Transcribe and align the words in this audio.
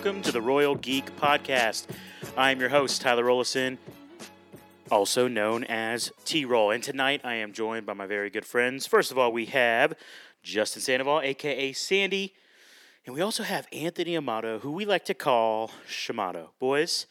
welcome 0.00 0.22
to 0.22 0.30
the 0.30 0.40
Royal 0.40 0.76
Geek 0.76 1.16
Podcast. 1.16 1.86
I'm 2.36 2.60
your 2.60 2.68
host, 2.68 3.00
Tyler 3.02 3.24
Rollison, 3.24 3.78
also 4.92 5.26
known 5.26 5.64
as 5.64 6.12
T 6.24 6.44
Roll. 6.44 6.70
And 6.70 6.80
tonight 6.84 7.22
I 7.24 7.34
am 7.34 7.52
joined 7.52 7.84
by 7.84 7.94
my 7.94 8.06
very 8.06 8.30
good 8.30 8.44
friends. 8.44 8.86
First 8.86 9.10
of 9.10 9.18
all, 9.18 9.32
we 9.32 9.46
have 9.46 9.94
Justin 10.44 10.82
Sandoval, 10.82 11.22
aka 11.22 11.72
Sandy, 11.72 12.32
and 13.06 13.14
we 13.16 13.20
also 13.20 13.42
have 13.42 13.66
Anthony 13.72 14.16
Amato, 14.16 14.60
who 14.60 14.70
we 14.70 14.84
like 14.84 15.04
to 15.06 15.14
call 15.14 15.72
Shamato. 15.90 16.50
Boys, 16.60 17.06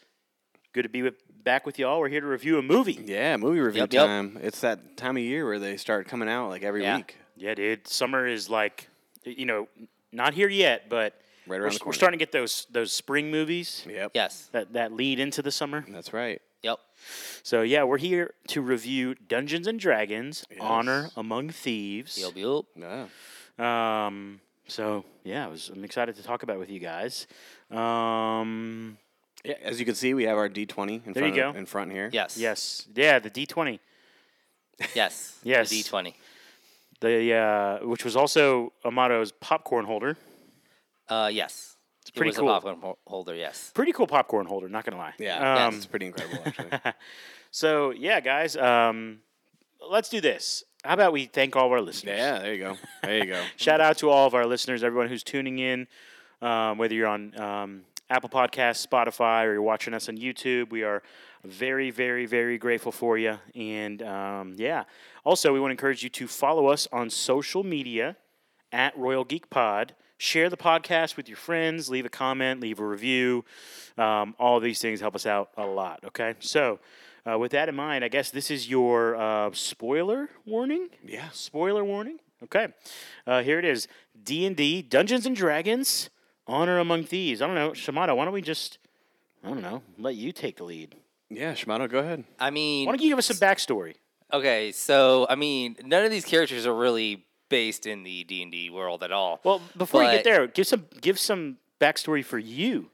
good 0.72 0.84
to 0.84 0.88
be 0.88 1.02
with, 1.02 1.16
back 1.44 1.66
with 1.66 1.78
y'all. 1.78 2.00
We're 2.00 2.08
here 2.08 2.22
to 2.22 2.26
review 2.26 2.56
a 2.58 2.62
movie. 2.62 2.98
Yeah, 3.04 3.36
movie 3.36 3.60
review 3.60 3.82
Yep, 3.82 3.92
yep. 3.92 4.06
time. 4.06 4.38
It's 4.42 4.60
that 4.62 4.96
time 4.96 5.18
of 5.18 5.22
year 5.22 5.44
where 5.44 5.58
they 5.58 5.76
start 5.76 6.08
coming 6.08 6.28
out 6.30 6.48
like 6.48 6.62
every 6.62 6.84
Yeah. 6.84 6.96
week. 6.96 7.16
Yeah, 7.36 7.54
dude. 7.54 7.86
Summer 7.86 8.26
is 8.26 8.48
like, 8.48 8.88
you 9.24 9.44
know, 9.44 9.68
not 10.10 10.32
here 10.32 10.48
yet, 10.48 10.88
but 10.88 11.20
Right 11.48 11.58
we're, 11.60 11.66
around 11.66 11.74
the 11.78 11.84
we're 11.86 11.92
starting 11.92 12.18
to 12.18 12.22
get 12.24 12.32
those 12.32 12.66
those 12.70 12.92
spring 12.92 13.30
movies 13.30 13.84
Yep. 13.88 14.12
Yes. 14.14 14.48
that, 14.52 14.72
that 14.74 14.92
lead 14.92 15.18
into 15.20 15.42
the 15.42 15.50
summer. 15.50 15.84
That's 15.88 16.12
right. 16.12 16.40
Yep. 16.62 16.78
So 17.42 17.62
yeah, 17.62 17.84
we're 17.84 17.98
here 17.98 18.34
to 18.48 18.60
review 18.60 19.14
Dungeons 19.14 19.66
and 19.66 19.78
Dragons: 19.78 20.44
Yes. 20.50 20.58
Honor 20.60 21.10
Among 21.16 21.50
Thieves. 21.50 22.18
Yup, 22.18 22.36
yup. 22.36 22.66
Yeah. 22.76 24.06
Um. 24.06 24.40
So 24.66 25.04
yeah, 25.24 25.46
I 25.46 25.48
was, 25.48 25.70
I'm 25.70 25.84
excited 25.84 26.16
to 26.16 26.22
talk 26.22 26.42
about 26.42 26.56
it 26.56 26.58
with 26.58 26.70
you 26.70 26.80
guys. 26.80 27.26
Um. 27.70 28.98
Yeah, 29.44 29.54
as 29.62 29.78
you 29.78 29.86
can 29.86 29.94
see, 29.94 30.14
we 30.14 30.24
have 30.24 30.36
our 30.36 30.48
D20 30.48 31.06
in 31.06 31.12
There 31.12 31.24
you 31.26 31.32
front 31.32 31.38
of- 31.48 31.54
go. 31.54 31.58
in 31.58 31.66
front 31.66 31.92
here. 31.92 32.10
Yes. 32.12 32.36
Yes. 32.36 32.86
Yeah. 32.94 33.20
The 33.20 33.30
D20. 33.30 33.78
Yes. 34.94 35.38
Yes. 35.44 35.70
The 35.70 35.82
D20. 35.82 36.14
The 37.00 37.32
uh, 37.34 37.86
which 37.86 38.04
was 38.04 38.16
also 38.16 38.72
Amato's 38.84 39.30
popcorn 39.30 39.84
holder. 39.84 40.16
Uh, 41.08 41.30
yes. 41.32 41.76
It's 42.02 42.10
pretty 42.10 42.28
it 42.28 42.30
was 42.30 42.38
cool. 42.38 42.48
a 42.48 42.52
popcorn 42.54 42.80
ho- 42.80 42.98
holder. 43.06 43.34
Yes. 43.34 43.70
Pretty 43.74 43.92
cool 43.92 44.06
popcorn 44.06 44.46
holder. 44.46 44.68
Not 44.68 44.84
gonna 44.84 44.96
lie. 44.96 45.14
Yeah. 45.18 45.66
Um, 45.66 45.74
It's 45.76 45.86
pretty 45.86 46.06
incredible, 46.06 46.42
actually. 46.44 46.70
So 47.50 47.90
yeah, 47.90 48.20
guys. 48.20 48.56
Um. 48.56 49.20
Let's 49.90 50.08
do 50.08 50.20
this. 50.20 50.64
How 50.84 50.94
about 50.94 51.12
we 51.12 51.26
thank 51.26 51.54
all 51.56 51.66
of 51.66 51.72
our 51.72 51.80
listeners? 51.80 52.16
yeah, 52.18 52.38
there 52.40 52.52
you 52.52 52.58
go. 52.58 52.76
There 53.02 53.16
you 53.18 53.26
go. 53.26 53.42
Shout 53.56 53.80
out 53.80 53.96
to 53.98 54.10
all 54.10 54.26
of 54.26 54.34
our 54.34 54.44
listeners, 54.44 54.82
everyone 54.82 55.08
who's 55.08 55.22
tuning 55.22 55.58
in, 55.60 55.86
um, 56.42 56.78
whether 56.78 56.94
you're 56.94 57.06
on 57.06 57.38
um, 57.40 57.82
Apple 58.10 58.28
Podcasts, 58.28 58.84
Spotify, 58.86 59.44
or 59.44 59.52
you're 59.52 59.62
watching 59.62 59.94
us 59.94 60.08
on 60.08 60.18
YouTube. 60.18 60.70
We 60.70 60.82
are 60.82 61.02
very, 61.44 61.90
very, 61.90 62.26
very 62.26 62.58
grateful 62.58 62.90
for 62.92 63.16
you. 63.18 63.38
And 63.54 64.02
um, 64.02 64.54
yeah, 64.56 64.84
also, 65.24 65.52
we 65.52 65.60
want 65.60 65.70
to 65.70 65.74
encourage 65.74 66.02
you 66.02 66.08
to 66.10 66.26
follow 66.26 66.66
us 66.66 66.88
on 66.92 67.08
social 67.08 67.62
media 67.64 68.16
at 68.72 68.96
Royal 68.98 69.24
Geek 69.24 69.48
Pod. 69.48 69.94
Share 70.20 70.50
the 70.50 70.56
podcast 70.56 71.16
with 71.16 71.28
your 71.28 71.36
friends, 71.36 71.88
leave 71.88 72.04
a 72.04 72.08
comment, 72.08 72.60
leave 72.60 72.80
a 72.80 72.84
review. 72.84 73.44
Um, 73.96 74.34
all 74.38 74.58
these 74.58 74.80
things 74.80 75.00
help 75.00 75.14
us 75.14 75.26
out 75.26 75.50
a 75.56 75.64
lot, 75.64 76.00
okay? 76.06 76.34
So, 76.40 76.80
uh, 77.24 77.38
with 77.38 77.52
that 77.52 77.68
in 77.68 77.76
mind, 77.76 78.04
I 78.04 78.08
guess 78.08 78.30
this 78.30 78.50
is 78.50 78.68
your 78.68 79.14
uh, 79.14 79.50
spoiler 79.52 80.28
warning. 80.44 80.88
Yeah. 81.06 81.28
Spoiler 81.30 81.84
warning. 81.84 82.18
Okay, 82.42 82.68
uh, 83.26 83.42
here 83.42 83.58
it 83.58 83.64
is: 83.64 83.86
D 84.22 84.44
and 84.46 84.56
D, 84.56 84.80
Dungeons 84.82 85.24
and 85.26 85.34
Dragons, 85.36 86.08
Honor 86.46 86.78
Among 86.78 87.04
Thieves. 87.04 87.40
I 87.42 87.46
don't 87.46 87.56
know, 87.56 87.70
Shamato. 87.70 88.16
Why 88.16 88.24
don't 88.24 88.34
we 88.34 88.42
just, 88.42 88.78
I 89.44 89.48
don't 89.48 89.62
know, 89.62 89.82
let 89.98 90.14
you 90.16 90.30
take 90.32 90.56
the 90.56 90.64
lead? 90.64 90.94
Yeah, 91.30 91.54
Shamato, 91.54 91.88
go 91.90 91.98
ahead. 91.98 92.24
I 92.40 92.50
mean, 92.50 92.86
Why 92.86 92.92
don't 92.92 93.02
you 93.02 93.08
give 93.10 93.18
us 93.18 93.26
some 93.26 93.36
backstory? 93.36 93.94
okay, 94.32 94.72
so 94.72 95.26
I 95.28 95.34
mean, 95.36 95.76
none 95.84 96.04
of 96.04 96.10
these 96.10 96.24
characters 96.24 96.64
are 96.66 96.74
really 96.74 97.24
based 97.48 97.86
in 97.86 98.02
the 98.02 98.24
D 98.24 98.42
and 98.42 98.52
D 98.52 98.70
world 98.70 99.02
at 99.02 99.12
all. 99.12 99.40
Well, 99.44 99.60
before 99.76 100.02
you 100.04 100.10
get 100.10 100.24
there, 100.24 100.46
give 100.46 100.66
some 100.66 100.86
give 101.00 101.18
some 101.18 101.58
backstory 101.80 102.24
for 102.24 102.38
you. 102.38 102.90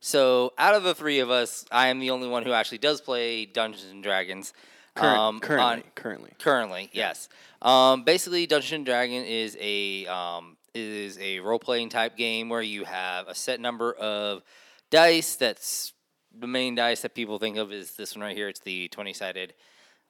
So, 0.00 0.52
out 0.58 0.74
of 0.74 0.84
the 0.84 0.94
three 0.94 1.18
of 1.18 1.28
us, 1.30 1.64
I 1.72 1.88
am 1.88 1.98
the 1.98 2.10
only 2.10 2.28
one 2.28 2.44
who 2.44 2.52
actually 2.52 2.78
does 2.78 3.00
play 3.00 3.46
Dungeons 3.46 3.90
and 3.90 4.02
Dragons. 4.02 4.52
Current, 4.94 5.18
um, 5.18 5.40
currently. 5.40 5.64
on- 5.66 5.82
currently. 5.94 6.30
Currently, 6.38 6.90
yes. 6.92 7.28
Um, 7.62 8.04
basically, 8.04 8.46
Dungeons 8.46 8.72
and 8.72 8.86
Dragon 8.86 9.24
is 9.24 9.56
a 9.60 10.06
um, 10.06 10.56
is 10.74 11.18
a 11.18 11.40
role 11.40 11.58
playing 11.58 11.88
type 11.88 12.16
game 12.16 12.48
where 12.48 12.62
you 12.62 12.84
have 12.84 13.26
a 13.28 13.34
set 13.34 13.60
number 13.60 13.92
of 13.92 14.42
dice. 14.90 15.34
That's 15.36 15.92
the 16.38 16.46
main 16.46 16.74
dice 16.76 17.02
that 17.02 17.14
people 17.14 17.38
think 17.38 17.56
of 17.56 17.72
is 17.72 17.92
this 17.92 18.14
one 18.14 18.22
right 18.22 18.36
here. 18.36 18.48
It's 18.48 18.60
the 18.60 18.88
twenty 18.88 19.12
sided 19.12 19.54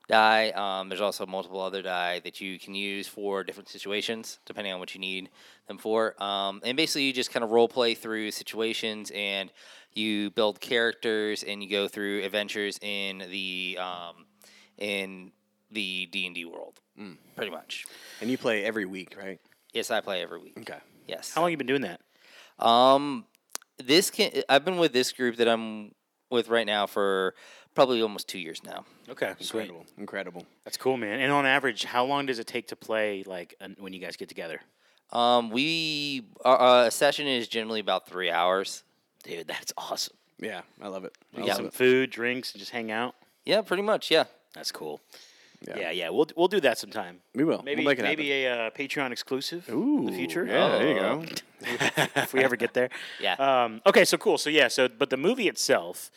die. 0.08 0.50
Um, 0.50 0.88
there's 0.88 1.00
also 1.00 1.26
multiple 1.26 1.60
other 1.60 1.82
die 1.82 2.20
that 2.20 2.40
you 2.40 2.58
can 2.58 2.74
use 2.74 3.06
for 3.06 3.44
different 3.44 3.68
situations, 3.68 4.38
depending 4.46 4.72
on 4.72 4.80
what 4.80 4.94
you 4.94 5.00
need 5.00 5.30
them 5.66 5.78
for. 5.78 6.20
Um, 6.22 6.60
and 6.64 6.76
basically, 6.76 7.04
you 7.04 7.12
just 7.12 7.30
kind 7.30 7.44
of 7.44 7.50
role 7.50 7.68
play 7.68 7.94
through 7.94 8.30
situations 8.30 9.12
and 9.14 9.52
you 9.92 10.30
build 10.30 10.60
characters 10.60 11.42
and 11.42 11.62
you 11.62 11.70
go 11.70 11.88
through 11.88 12.24
adventures 12.24 12.78
in 12.82 13.18
the 13.30 13.78
um, 13.80 14.26
in 14.78 15.32
the 15.70 16.06
D 16.06 16.26
and 16.26 16.34
D 16.34 16.44
world, 16.44 16.80
pretty 17.36 17.50
much. 17.50 17.84
And 18.20 18.30
you 18.30 18.38
play 18.38 18.64
every 18.64 18.86
week, 18.86 19.14
right? 19.20 19.40
Yes, 19.72 19.90
I 19.90 20.00
play 20.00 20.22
every 20.22 20.40
week. 20.40 20.56
Okay. 20.58 20.78
Yes. 21.06 21.32
How 21.34 21.42
long 21.42 21.50
you 21.50 21.56
been 21.56 21.66
doing 21.66 21.82
that? 21.82 22.00
Um, 22.58 23.26
this 23.78 24.10
can 24.10 24.30
I've 24.48 24.64
been 24.64 24.78
with 24.78 24.92
this 24.92 25.12
group 25.12 25.36
that 25.36 25.48
I'm 25.48 25.92
with 26.30 26.48
right 26.48 26.66
now 26.66 26.86
for 26.86 27.34
probably 27.78 28.02
almost 28.02 28.26
two 28.26 28.40
years 28.40 28.60
now. 28.64 28.84
Okay, 29.08 29.34
sweet. 29.38 29.60
Incredible. 29.60 29.86
Incredible. 29.98 30.46
That's 30.64 30.76
cool, 30.76 30.96
man. 30.96 31.20
And 31.20 31.30
on 31.30 31.46
average, 31.46 31.84
how 31.84 32.04
long 32.04 32.26
does 32.26 32.40
it 32.40 32.48
take 32.48 32.66
to 32.68 32.76
play 32.76 33.22
like 33.24 33.54
uh, 33.60 33.68
when 33.78 33.92
you 33.92 34.00
guys 34.00 34.16
get 34.16 34.28
together? 34.28 34.60
Um, 35.12 35.50
we 35.50 36.24
our, 36.44 36.86
uh, 36.86 36.90
session 36.90 37.28
is 37.28 37.46
generally 37.46 37.78
about 37.78 38.08
three 38.08 38.32
hours. 38.32 38.82
Dude, 39.22 39.46
that's 39.46 39.72
awesome. 39.78 40.16
Yeah, 40.40 40.62
I 40.82 40.88
love 40.88 41.04
it. 41.04 41.12
I 41.32 41.36
You 41.36 41.42
love 41.42 41.46
get 41.46 41.56
some 41.56 41.66
it. 41.66 41.72
food, 41.72 42.10
drinks, 42.10 42.50
and 42.52 42.58
just 42.58 42.72
hang 42.72 42.90
out. 42.90 43.14
Yeah, 43.44 43.60
pretty 43.62 43.84
much. 43.84 44.10
Yeah. 44.10 44.24
That's 44.54 44.72
cool. 44.72 45.00
Yeah. 45.66 45.78
Yeah, 45.78 45.90
yeah. 45.92 46.08
We'll 46.08 46.26
we'll 46.36 46.48
do 46.48 46.60
that 46.60 46.78
sometime. 46.78 47.20
We 47.32 47.44
will. 47.44 47.62
Maybe 47.62 47.82
we'll 47.84 47.92
make 47.92 48.00
it 48.00 48.02
maybe 48.02 48.32
a 48.32 48.66
uh, 48.66 48.70
Patreon 48.70 49.12
exclusive 49.12 49.66
happen. 49.66 49.98
in 49.98 50.04
the 50.06 50.12
future. 50.12 50.44
Yeah, 50.44 50.68
there 50.78 50.88
you 50.88 50.94
go. 50.94 51.24
if 52.16 52.32
we 52.34 52.42
ever 52.42 52.56
get 52.56 52.74
there. 52.74 52.90
Yeah. 53.20 53.34
Um, 53.34 53.82
okay, 53.86 54.04
so 54.04 54.16
cool. 54.18 54.36
So 54.36 54.50
yeah, 54.50 54.66
so 54.66 54.88
but 54.88 55.10
the 55.10 55.16
movie 55.16 55.46
itself, 55.46 56.10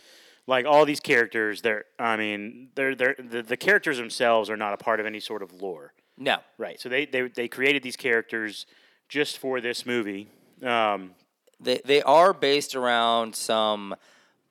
like 0.47 0.66
all 0.66 0.85
these 0.85 1.00
characters, 1.00 1.62
they're 1.62 1.85
I 2.00 2.18
mean, 2.18 2.69
they're 2.75 2.96
they're 2.96 3.16
the, 3.18 3.41
the 3.44 3.57
characters 3.57 3.97
themselves 3.97 4.50
are 4.50 4.57
not 4.57 4.74
a 4.74 4.78
part 4.78 5.00
of 5.00 5.06
any 5.06 5.19
sort 5.19 5.44
of 5.44 5.62
lore. 5.62 5.94
No. 6.18 6.38
Right. 6.57 6.79
So 6.79 6.90
they 6.90 7.06
they 7.06 7.28
they 7.28 7.47
created 7.47 7.84
these 7.84 7.96
characters 7.96 8.66
just 9.09 9.38
for 9.38 9.62
this 9.62 9.85
movie. 9.85 10.30
Um, 10.63 11.12
They 11.59 11.81
they 11.85 12.01
are 12.01 12.34
based 12.34 12.75
around 12.75 13.35
some 13.35 13.96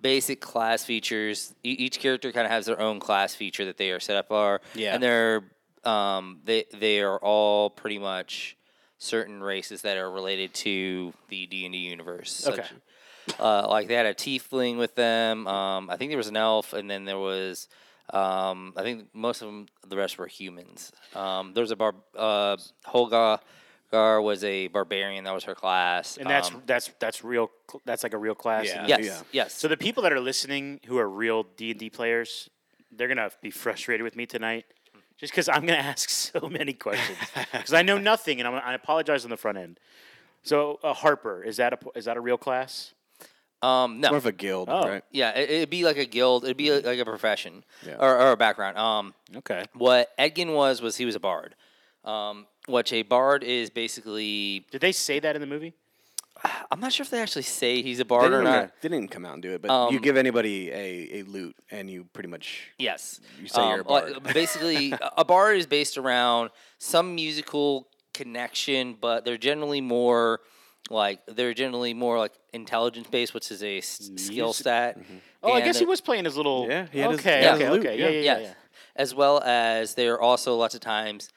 basic 0.01 0.41
class 0.41 0.85
features. 0.85 1.55
E- 1.63 1.71
each 1.79 1.99
character 1.99 2.33
kind 2.33 2.47
of 2.47 2.51
has 2.51 2.67
their 2.67 2.81
own 2.81 3.01
class 3.01 3.35
feature 3.35 3.65
that 3.67 3.77
they 3.77 3.91
are 3.91 4.01
set 4.01 4.17
up 4.17 4.29
for. 4.29 4.61
Yeah. 4.75 4.95
And 4.95 5.03
they're 5.03 5.43
um 5.85 6.41
they 6.45 6.65
they 6.73 7.01
are 7.01 7.19
all 7.19 7.71
pretty 7.71 7.99
much 7.99 8.57
certain 8.99 9.43
races 9.43 9.83
that 9.83 9.97
are 9.97 10.11
related 10.11 10.53
to 10.53 11.13
the 11.29 11.47
D 11.47 11.65
and 11.65 11.73
D 11.73 11.79
universe. 11.79 12.47
Okay. 12.47 12.67
Uh, 13.39 13.67
like 13.69 13.89
they 13.89 13.95
had 13.95 14.07
a 14.07 14.15
tiefling 14.15 14.79
with 14.79 14.95
them. 14.95 15.47
Um, 15.47 15.91
I 15.91 15.97
think 15.97 16.11
there 16.11 16.19
was 16.19 16.29
an 16.29 16.37
elf, 16.37 16.73
and 16.73 16.91
then 16.91 17.05
there 17.05 17.19
was. 17.19 17.69
Um, 18.13 18.73
I 18.77 18.83
think 18.83 19.07
most 19.15 19.41
of 19.41 19.47
them, 19.47 19.67
the 19.87 19.97
rest 19.97 20.19
were 20.19 20.27
humans. 20.27 20.91
Um, 21.15 21.53
there 21.55 21.63
was 21.63 21.71
a 21.71 21.77
bar. 21.77 21.95
Uh, 22.17 22.57
Holga 22.87 23.39
Gar 23.93 24.21
was 24.21 24.43
a 24.45 24.67
barbarian. 24.69 25.25
That 25.25 25.35
was 25.35 25.45
her 25.45 25.55
class. 25.55 26.17
and 26.17 26.29
that's 26.29 26.51
Um, 26.51 26.63
that's 26.67 26.91
that's 26.99 27.23
real. 27.25 27.51
cl- 27.71 27.83
That's 27.85 28.03
like 28.03 28.13
a 28.15 28.19
real 28.19 28.35
class. 28.35 28.67
Yeah. 28.67 28.87
yes, 28.87 29.05
yeah. 29.05 29.21
yes. 29.33 29.55
So 29.55 29.69
the 29.69 29.77
people 29.77 30.03
that 30.05 30.13
are 30.13 30.21
listening 30.21 30.81
who 30.87 30.99
are 30.99 31.09
real 31.09 31.45
D 31.57 31.71
and 31.71 31.79
D 31.79 31.89
players, 31.91 32.51
they're 32.91 33.09
gonna 33.09 33.31
be 33.43 33.51
frustrated 33.51 34.03
with 34.03 34.17
me 34.17 34.27
tonight, 34.27 34.65
just 35.17 35.33
because 35.33 35.49
I'm 35.49 35.61
gonna 35.67 35.79
ask 35.93 36.09
so 36.11 36.49
many 36.49 36.73
questions 36.73 37.19
because 37.53 37.73
I 37.75 37.83
know 37.83 37.99
nothing 37.99 38.41
and 38.41 38.49
I'm, 38.49 38.55
I 38.65 38.75
apologize 38.75 39.23
on 39.25 39.31
the 39.31 39.37
front 39.37 39.57
end. 39.59 39.79
So 40.43 40.81
uh, 40.83 40.95
Harper 40.95 41.45
is 41.45 41.59
that 41.59 41.73
a 41.75 41.79
is 41.97 42.07
that 42.07 42.17
a 42.17 42.21
real 42.21 42.39
class? 42.39 42.93
Um, 43.63 44.01
no, 44.01 44.09
More 44.09 44.17
of 44.19 44.27
a 44.27 44.33
guild, 44.33 44.69
Oh. 44.71 44.89
right? 44.89 45.05
yeah, 45.13 45.31
it, 45.39 45.51
it'd 45.51 45.71
be 45.71 45.85
like 45.85 45.99
a 45.99 46.07
guild. 46.07 46.45
It'd 46.45 46.57
be 46.57 46.73
like, 46.73 46.85
like 46.87 46.99
a 46.99 47.05
profession 47.05 47.63
Yeah. 47.87 47.97
or, 47.99 48.19
or 48.19 48.33
a 48.33 48.37
background. 48.37 48.79
Um, 48.79 49.15
Okay. 49.37 49.65
what 49.75 50.11
Edgin 50.19 50.55
was 50.55 50.81
was 50.81 50.97
he 50.97 51.05
was 51.05 51.15
a 51.15 51.21
bard. 51.21 51.55
Um, 52.05 52.47
which 52.67 52.93
a 52.93 53.03
bard 53.03 53.45
is 53.45 53.69
basically. 53.69 54.67
Did 54.71 54.81
they 54.81 54.93
say 54.93 55.19
that 55.21 55.35
in 55.35 55.41
the 55.43 55.47
movie? 55.47 55.75
I'm 56.71 56.81
not 56.81 56.95
sure 56.95 57.05
if 57.05 57.11
they 57.11 57.21
actually 57.21 57.43
say 57.43 57.83
he's 57.83 58.01
a 58.01 58.05
They 58.05 58.09
bard 58.09 58.33
or 58.33 58.43
didn't, 58.43 58.73
they 58.81 58.89
didn't 58.89 59.09
come 59.09 59.27
out 59.27 59.35
and 59.35 59.43
do 59.43 59.53
it, 59.53 59.61
but 59.61 59.69
you 59.91 59.97
Um, 59.99 60.03
give 60.03 60.17
anybody 60.17 60.71
a, 60.71 61.19
a 61.19 61.23
lute 61.25 61.55
and 61.71 61.91
you 61.91 62.05
pretty 62.15 62.31
much 62.31 62.71
Yes. 62.79 63.21
You 63.39 63.49
say 63.49 63.69
you're 63.69 63.81
a 63.81 63.85
bard. 63.85 64.23
basically, 64.35 64.93
a- 64.93 65.13
a 65.19 65.25
bard 65.25 65.59
is 65.59 65.67
based 65.67 65.99
around 65.99 66.51
some 66.79 67.15
musical 67.15 67.89
connection, 68.15 68.97
but 68.99 69.27
they're 69.27 69.37
generally 69.37 69.83
more 69.83 70.41
like 70.91 71.21
they're 71.27 71.55
generally 71.55 71.95
more 71.95 72.19
like 72.19 72.33
intelligence 72.53 73.07
based, 73.09 73.33
which 73.33 73.51
is 73.51 73.63
a 73.63 73.79
s- 73.79 74.11
skill 74.17 74.47
Music- 74.47 74.61
stat. 74.61 74.99
Oh, 75.43 75.53
I 75.53 75.57
And 75.57 75.65
guess 75.65 75.79
he 75.79 75.85
the- 75.85 75.89
was 75.91 76.01
playing 76.01 76.25
his 76.27 76.37
little. 76.37 76.67
Yeah, 76.69 76.87
he 76.93 76.99
had 76.99 77.11
his- 77.13 77.21
okay, 77.21 77.39
he 77.39 77.45
had 77.45 77.55
okay, 77.55 77.65
his 77.65 77.73
lute, 77.73 77.87
okay. 77.87 77.99
Yeah, 77.99 78.05
yeah. 78.09 78.11
yeah, 78.11 78.21
yeah. 78.21 78.39
Yes. 78.41 78.43
yeah. 78.49 78.55
As 78.97 79.15
well 79.15 79.41
as 79.43 79.95
they're 79.95 80.21
also 80.21 80.57
lots 80.57 80.75
of 80.75 80.81
times 80.81 81.31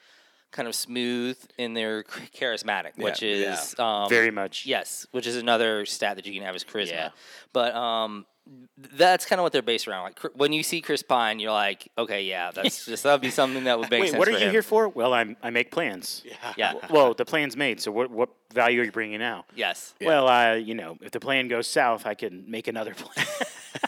kind 0.50 0.68
of 0.68 0.74
smooth 0.74 1.38
and 1.58 1.76
they're 1.76 2.02
ch- 2.02 2.06
charismatic, 2.38 2.96
which 2.96 3.22
Yeah. 3.22 3.54
is 3.54 3.78
um, 3.78 4.08
Very 4.08 4.30
much. 4.30 4.66
Yes, 4.66 5.06
which 5.12 5.26
is 5.26 5.36
another 5.36 5.86
stat 5.86 6.16
that 6.16 6.26
you 6.26 6.32
can 6.34 6.42
have 6.42 6.54
is 6.56 6.64
charisma. 6.64 6.90
Yeah. 6.90 7.08
But 7.52 7.74
um, 7.74 8.12
th- 8.14 8.26
that's 8.76 9.24
kind 9.26 9.38
of 9.40 9.42
what 9.42 9.52
they're 9.52 9.62
based 9.62 9.88
around. 9.88 10.04
Like 10.04 10.20
when 10.34 10.52
you 10.52 10.62
see 10.62 10.80
Chris 10.80 11.02
Pine, 11.02 11.40
you're 11.40 11.52
like, 11.52 11.90
okay, 11.96 12.22
yeah, 12.24 12.50
that's 12.54 12.84
just 12.86 13.02
that 13.04 13.12
would 13.12 13.20
be 13.20 13.30
something 13.30 13.64
that 13.64 13.78
would 13.78 13.90
make 13.90 14.02
Wait, 14.02 14.10
sense. 14.10 14.18
what 14.18 14.28
are 14.28 14.32
for 14.32 14.38
you 14.38 14.46
him. 14.46 14.50
here 14.52 14.62
for? 14.62 14.88
Well, 14.88 15.14
I'm 15.14 15.36
I 15.42 15.50
make 15.50 15.70
plans. 15.70 16.22
Yeah. 16.56 16.74
Well, 16.90 17.14
the 17.14 17.24
plan's 17.24 17.56
made. 17.56 17.80
So 17.80 17.90
what 17.90 18.10
what 18.10 18.28
value 18.52 18.80
are 18.80 18.84
you 18.84 18.92
bringing 18.92 19.18
now? 19.18 19.44
Yes. 19.56 19.94
Well, 20.00 20.28
uh, 20.28 20.54
you 20.54 20.74
know, 20.74 20.98
if 21.00 21.10
the 21.10 21.20
plan 21.20 21.48
goes 21.48 21.66
south, 21.66 22.06
I 22.06 22.14
can 22.14 22.44
make 22.48 22.68
another 22.68 22.94
plan. 22.94 23.26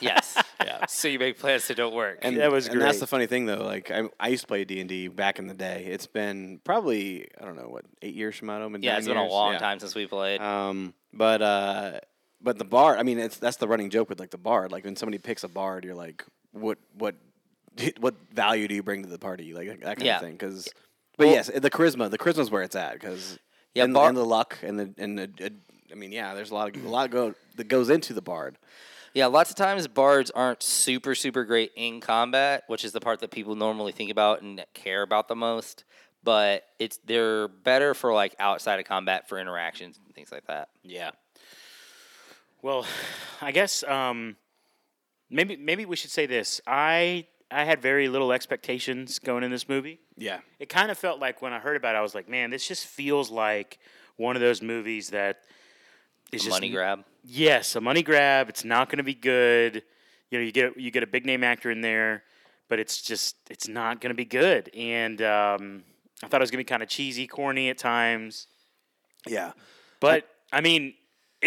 Yes. 0.01 0.37
yeah. 0.63 0.85
So 0.87 1.07
you 1.09 1.19
make 1.19 1.39
plans 1.39 1.69
that 1.69 1.77
don't 1.77 1.95
work. 1.95 2.19
And 2.23 2.37
That 2.39 2.51
was 2.51 2.67
And 2.67 2.81
that's 2.81 2.99
the 2.99 3.07
funny 3.07 3.27
thing, 3.27 3.47
though. 3.47 3.65
Like 3.65 3.91
I, 3.91 4.09
I 4.19 4.29
used 4.29 4.43
to 4.43 4.47
play 4.49 4.65
D 4.65 4.81
and 4.81 4.89
D 4.89 5.07
back 5.09 5.39
in 5.39 5.47
the 5.47 5.55
day. 5.55 5.87
It's 5.89 6.07
been 6.07 6.61
probably 6.65 7.29
I 7.41 7.45
don't 7.45 7.57
know 7.57 7.69
what 7.69 7.85
eight 8.03 8.15
years 8.15 8.37
from 8.37 8.49
now. 8.49 8.59
Yeah, 8.59 8.67
nine 8.67 8.99
it's 8.99 9.07
been 9.07 9.17
a 9.17 9.27
long 9.27 9.53
Yeah. 9.55 9.59
time 9.61 9.79
since 9.79 9.95
we 9.95 10.07
played. 10.07 10.41
Um, 10.41 10.93
but 11.13 11.41
uh, 11.41 12.01
but 12.47 12.57
the 12.59 12.65
bard. 12.65 12.99
I 12.99 13.03
mean, 13.03 13.19
it's 13.19 13.37
that's 13.39 13.59
the 13.59 13.69
running 13.69 13.91
joke 13.91 14.09
with 14.09 14.19
like 14.21 14.31
the 14.31 14.39
bard. 14.39 14.73
Like 14.73 14.85
when 14.85 14.97
somebody 14.97 15.19
picks 15.19 15.45
a 15.45 15.49
bard, 15.49 15.85
you're 15.85 15.95
like, 15.95 16.25
what 16.53 16.79
what 16.97 17.17
what 18.01 18.15
value 18.33 18.69
do 18.69 18.75
you 18.75 18.83
bring 18.83 19.03
to 19.03 19.09
the 19.09 19.19
party? 19.19 19.53
Like 19.53 19.69
that 19.81 19.97
kind 19.97 20.03
Yeah. 20.03 20.17
of 20.17 20.23
thing. 20.23 20.33
Because, 20.33 20.69
but 21.19 21.27
Well- 21.27 21.35
yes, 21.35 21.49
the 21.55 21.71
charisma. 21.71 22.11
The 22.11 22.19
charisma 22.19 22.39
is 22.41 22.51
where 22.51 22.63
it's 22.63 22.77
at. 22.77 22.95
Because 22.95 23.39
Yeah, 23.75 23.85
and, 23.85 23.93
bar- 23.93 24.09
and 24.09 24.17
the 24.17 24.25
luck 24.25 24.59
and 24.63 24.79
the 24.81 24.95
and 24.97 25.19
the. 25.19 25.53
I 25.93 25.95
mean, 25.95 26.11
yeah, 26.13 26.35
there's 26.35 26.51
a 26.51 26.55
lot 26.55 26.75
of 26.75 26.85
a 26.85 26.89
lot 26.89 27.11
go 27.11 27.35
that 27.57 27.69
goes 27.69 27.91
into 27.91 28.13
the 28.15 28.23
bard. 28.23 28.57
Yeah, 29.15 29.27
lots 29.27 29.51
of 29.51 29.57
times 29.57 29.87
bards 29.89 30.31
aren't 30.31 30.63
super 30.63 31.15
super 31.15 31.45
great 31.45 31.73
in 31.77 32.01
combat, 32.01 32.63
which 32.69 32.85
is 32.85 32.93
the 32.93 33.01
part 33.01 33.21
that 33.21 33.31
people 33.31 33.55
normally 33.57 33.93
think 33.93 34.11
about 34.11 34.43
and 34.43 34.65
care 34.75 35.03
about 35.03 35.27
the 35.29 35.37
most. 35.37 35.85
But 36.23 36.65
it's 36.79 36.99
they're 37.05 37.49
better 37.49 37.95
for 37.95 38.13
like 38.13 38.35
outside 38.39 38.79
of 38.81 38.87
combat 38.87 39.29
for 39.29 39.39
interactions 39.39 39.99
and 40.05 40.15
things 40.15 40.31
like 40.33 40.47
that. 40.47 40.69
yeah. 40.83 41.11
Well, 42.67 42.85
I 43.41 43.53
guess 43.53 43.85
um, 43.85 44.35
maybe 45.31 45.57
maybe 45.57 45.87
we 45.87 45.95
should 45.95 46.11
say 46.11 46.27
this. 46.27 46.61
I 46.67 47.29
I 47.49 47.63
had 47.63 47.81
very 47.81 48.09
little 48.09 48.33
expectations 48.33 49.21
going 49.21 49.45
in 49.45 49.53
this 49.53 49.69
movie. 49.69 50.01
Yeah. 50.17 50.41
It 50.59 50.69
kind 50.69 50.91
of 50.91 50.99
felt 50.99 51.21
like 51.21 51.41
when 51.41 51.53
I 51.53 51.61
heard 51.61 51.77
about 51.77 51.95
it, 51.95 51.99
I 51.99 52.01
was 52.01 52.13
like, 52.13 52.29
man, 52.29 52.51
this 52.51 52.67
just 52.67 52.85
feels 52.85 53.31
like 53.31 53.79
one 54.17 54.35
of 54.35 54.43
those 54.43 54.63
movies 54.63 55.11
that 55.11 55.43
is 56.33 56.43
just 56.43 56.51
Money 56.51 56.71
grab. 56.71 57.05
Yes, 57.23 57.77
a 57.77 57.81
money 57.81 58.03
grab. 58.03 58.49
It's 58.49 58.65
not 58.65 58.89
going 58.89 58.99
to 58.99 59.05
be 59.05 59.15
good. 59.15 59.85
You 60.33 60.39
know, 60.39 60.45
you 60.45 60.51
get 60.51 60.77
you 60.77 60.91
get 60.91 61.05
a 61.05 61.07
big 61.07 61.25
name 61.25 61.45
actor 61.45 61.71
in 61.71 61.83
there, 61.83 62.25
but 62.69 62.81
it's 62.81 63.01
just 63.01 63.37
it's 63.49 63.69
not 63.69 64.01
going 64.01 64.11
to 64.11 64.17
be 64.17 64.25
good. 64.25 64.75
And 64.75 65.23
um, 65.23 65.85
I 66.21 66.27
thought 66.27 66.41
it 66.41 66.43
was 66.43 66.51
going 66.51 66.65
to 66.65 66.67
be 66.67 66.69
kind 66.69 66.83
of 66.83 66.89
cheesy, 66.89 67.29
corny 67.29 67.71
at 67.71 67.79
times. 67.79 68.49
Yeah. 69.25 69.53
But 70.01 70.29
I 70.53 70.63
mean, 70.63 70.95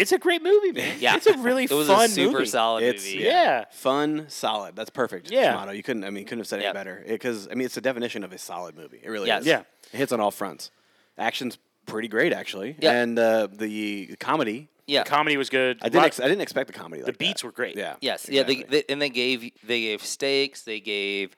it's 0.00 0.12
a 0.12 0.18
great 0.18 0.42
movie, 0.42 0.72
man. 0.72 0.96
Yeah, 0.98 1.16
it's 1.18 1.26
a 1.26 1.36
really 1.38 1.64
it 1.64 1.70
was 1.70 1.86
fun 1.88 2.06
a 2.06 2.08
super 2.08 2.38
movie. 2.38 2.46
solid 2.46 2.82
It's 2.84 3.04
movie. 3.06 3.24
Yeah. 3.24 3.64
Fun, 3.70 4.26
solid. 4.28 4.74
That's 4.76 4.90
perfect. 4.90 5.30
Yeah. 5.30 5.54
Motto. 5.54 5.72
You 5.72 5.82
couldn't. 5.82 6.04
I 6.04 6.10
mean, 6.10 6.24
couldn't 6.24 6.40
have 6.40 6.46
said 6.48 6.62
Yep. 6.62 6.70
it 6.70 6.74
better. 6.74 7.04
Because 7.06 7.46
I 7.50 7.54
mean, 7.54 7.66
it's 7.66 7.74
the 7.74 7.80
definition 7.80 8.24
of 8.24 8.32
a 8.32 8.38
solid 8.38 8.76
movie. 8.76 9.00
It 9.02 9.08
really 9.10 9.28
Yes. 9.28 9.42
is. 9.42 9.46
Yeah. 9.46 9.60
It 9.92 9.96
hits 9.98 10.12
on 10.12 10.20
all 10.20 10.30
fronts. 10.30 10.70
Action's 11.18 11.58
pretty 11.86 12.08
great, 12.08 12.32
actually. 12.32 12.76
Yeah. 12.78 12.92
And 12.92 13.18
uh, 13.18 13.48
the 13.50 14.16
comedy. 14.20 14.68
yeah. 14.86 15.02
The 15.04 15.10
comedy 15.10 15.36
was 15.36 15.50
good. 15.50 15.78
I 15.82 15.88
didn't. 15.88 16.04
Ex- 16.04 16.20
I 16.20 16.24
didn't 16.28 16.40
expect 16.42 16.66
the 16.68 16.72
comedy. 16.78 17.02
Like 17.02 17.12
the 17.14 17.18
beats 17.18 17.42
that. 17.42 17.48
were 17.48 17.52
great. 17.52 17.76
Yeah. 17.76 17.96
Yes, 18.00 18.28
yeah, 18.28 18.42
they, 18.42 18.62
they 18.62 18.84
and 18.88 19.00
they 19.02 19.10
gave 19.10 19.40
they 19.64 19.80
gave 19.82 20.04
stakes, 20.04 20.62
they 20.62 20.80
gave 20.80 21.36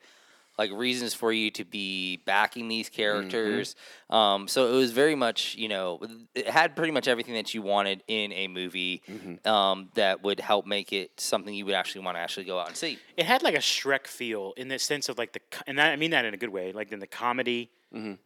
like 0.57 0.71
reasons 0.71 1.13
for 1.13 1.31
you 1.31 1.49
to 1.51 1.65
be 1.65 2.17
backing 2.25 2.67
these 2.67 2.89
characters. 2.89 3.75
Um, 4.09 4.47
so 4.47 4.71
it 4.73 4.77
was 4.77 4.91
very 4.91 5.15
much, 5.15 5.55
you 5.55 5.67
know, 5.67 5.99
it 6.35 6.47
had 6.47 6.75
pretty 6.75 6.91
much 6.91 7.07
everything 7.07 7.33
that 7.33 7.53
you 7.53 7.61
wanted 7.61 8.03
in 8.07 8.31
a 8.33 8.47
movie 8.47 9.01
um, 9.45 9.89
that 9.95 10.23
would 10.23 10.39
help 10.39 10.65
make 10.65 10.93
it 10.93 11.19
something 11.19 11.53
you 11.53 11.65
would 11.65 11.73
actually 11.75 12.05
want 12.05 12.17
to 12.17 12.21
actually 12.21 12.45
go 12.45 12.59
out 12.59 12.67
and 12.67 12.77
see. 12.77 12.99
it 13.17 13.25
had 13.25 13.41
like 13.41 13.55
a 13.55 13.59
Shrek 13.59 14.05
feel 14.07 14.53
in 14.57 14.67
the 14.67 14.77
sense 14.79 15.09
of 15.09 15.17
like 15.17 15.33
the, 15.33 15.39
and 15.65 15.81
I 15.81 15.95
mean 15.95 16.11
that 16.11 16.25
in 16.25 16.33
a 16.33 16.37
good 16.37 16.49
way, 16.49 16.71
like 16.71 16.91
in 16.91 16.99
the 16.99 17.07
comedy. 17.07 17.71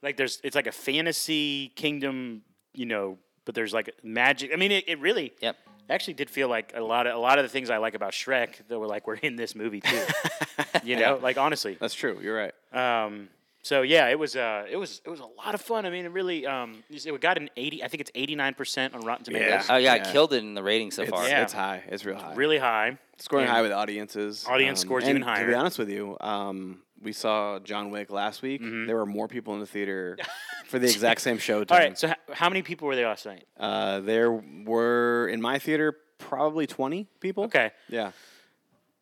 Like 0.01 0.15
there's, 0.15 0.39
it's 0.43 0.55
like 0.55 0.67
a 0.67 0.71
fantasy 0.71 1.73
kingdom, 1.75 2.43
you 2.73 2.85
know, 2.85 3.17
but 3.45 3.53
there's 3.55 3.73
like 3.73 3.93
magic. 4.03 4.51
I 4.53 4.55
mean, 4.57 4.71
it, 4.71 4.85
it 4.87 4.99
really, 4.99 5.33
Yep. 5.41 5.57
Actually 5.89 6.13
did 6.15 6.29
feel 6.29 6.47
like 6.49 6.73
a 6.75 6.81
lot 6.81 7.07
of 7.07 7.15
a 7.15 7.19
lot 7.19 7.39
of 7.39 7.43
the 7.45 7.49
things 7.49 7.69
I 7.69 7.77
like 7.77 7.93
about 7.95 8.11
Shrek 8.11 8.67
that 8.67 8.79
were 8.79 8.87
like 8.87 9.07
were 9.07 9.15
in 9.15 9.35
this 9.35 9.55
movie 9.55 9.81
too. 9.81 10.01
you 10.83 10.95
know, 10.97 11.19
like 11.21 11.37
honestly. 11.37 11.77
That's 11.79 11.93
true. 11.93 12.19
You're 12.21 12.35
right. 12.37 12.53
Um, 13.05 13.29
so 13.63 13.81
yeah, 13.81 14.07
it 14.07 14.17
was 14.17 14.35
uh, 14.35 14.65
it 14.69 14.77
was 14.77 15.01
it 15.05 15.09
was 15.09 15.19
a 15.19 15.25
lot 15.25 15.53
of 15.53 15.61
fun. 15.61 15.85
I 15.85 15.89
mean, 15.89 16.05
it 16.05 16.11
really 16.11 16.45
um, 16.45 16.83
it 16.89 17.19
got 17.21 17.37
an 17.37 17.49
eighty. 17.57 17.83
I 17.83 17.87
think 17.89 18.01
it's 18.01 18.11
eighty 18.15 18.35
nine 18.35 18.53
percent 18.53 18.93
on 18.93 19.01
Rotten 19.01 19.25
Tomatoes. 19.25 19.65
Yeah. 19.67 19.75
Oh 19.75 19.77
yeah, 19.77 19.95
Yeah. 19.95 20.07
it 20.07 20.11
killed 20.13 20.33
it 20.33 20.37
in 20.37 20.53
the 20.53 20.63
rating 20.63 20.91
so 20.91 21.01
It's, 21.01 21.11
far. 21.11 21.27
Yeah. 21.27 21.43
it's 21.43 21.53
high. 21.53 21.83
It's 21.87 22.05
real 22.05 22.17
high. 22.17 22.33
Really 22.35 22.57
high. 22.59 22.97
Scoring 23.17 23.45
Yeah. 23.45 23.51
high 23.51 23.61
with 23.61 23.71
audiences. 23.73 24.45
Audience 24.47 24.79
um, 24.81 24.87
scores 24.87 25.03
and 25.03 25.19
even 25.19 25.35
To 25.35 25.45
be 25.47 25.53
honest 25.53 25.77
with 25.79 25.89
you, 25.89 26.17
um, 26.21 26.81
we 27.01 27.13
saw 27.13 27.59
John 27.59 27.89
Wick 27.91 28.09
last 28.11 28.41
week. 28.41 28.61
There 28.61 28.95
were 28.95 29.05
more 29.05 29.27
people 29.27 29.53
in 29.53 29.59
the 29.59 29.65
theater 29.65 30.17
for 30.65 30.79
the 30.79 30.87
exact 30.87 31.21
same 31.21 31.37
show. 31.37 31.63
Mm-hmm. 31.63 31.73
All 31.73 31.79
right. 31.79 31.97
So 31.97 32.07
h- 32.09 32.15
how 32.33 32.49
many 32.49 32.61
people 32.61 32.87
were 32.87 32.95
there 32.95 33.07
last 33.07 33.25
night? 33.25 33.45
Uh, 33.59 33.99
there 34.01 34.31
were 34.31 35.27
in 35.29 35.41
my 35.41 35.59
theater 35.59 35.95
probably 36.17 36.67
20 36.67 37.07
people. 37.19 37.45
Okay. 37.45 37.71
Yeah. 37.89 38.11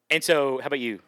And 0.09 0.23
so, 0.23 0.59
how 0.59 0.67
about 0.67 0.79
you? 0.79 0.99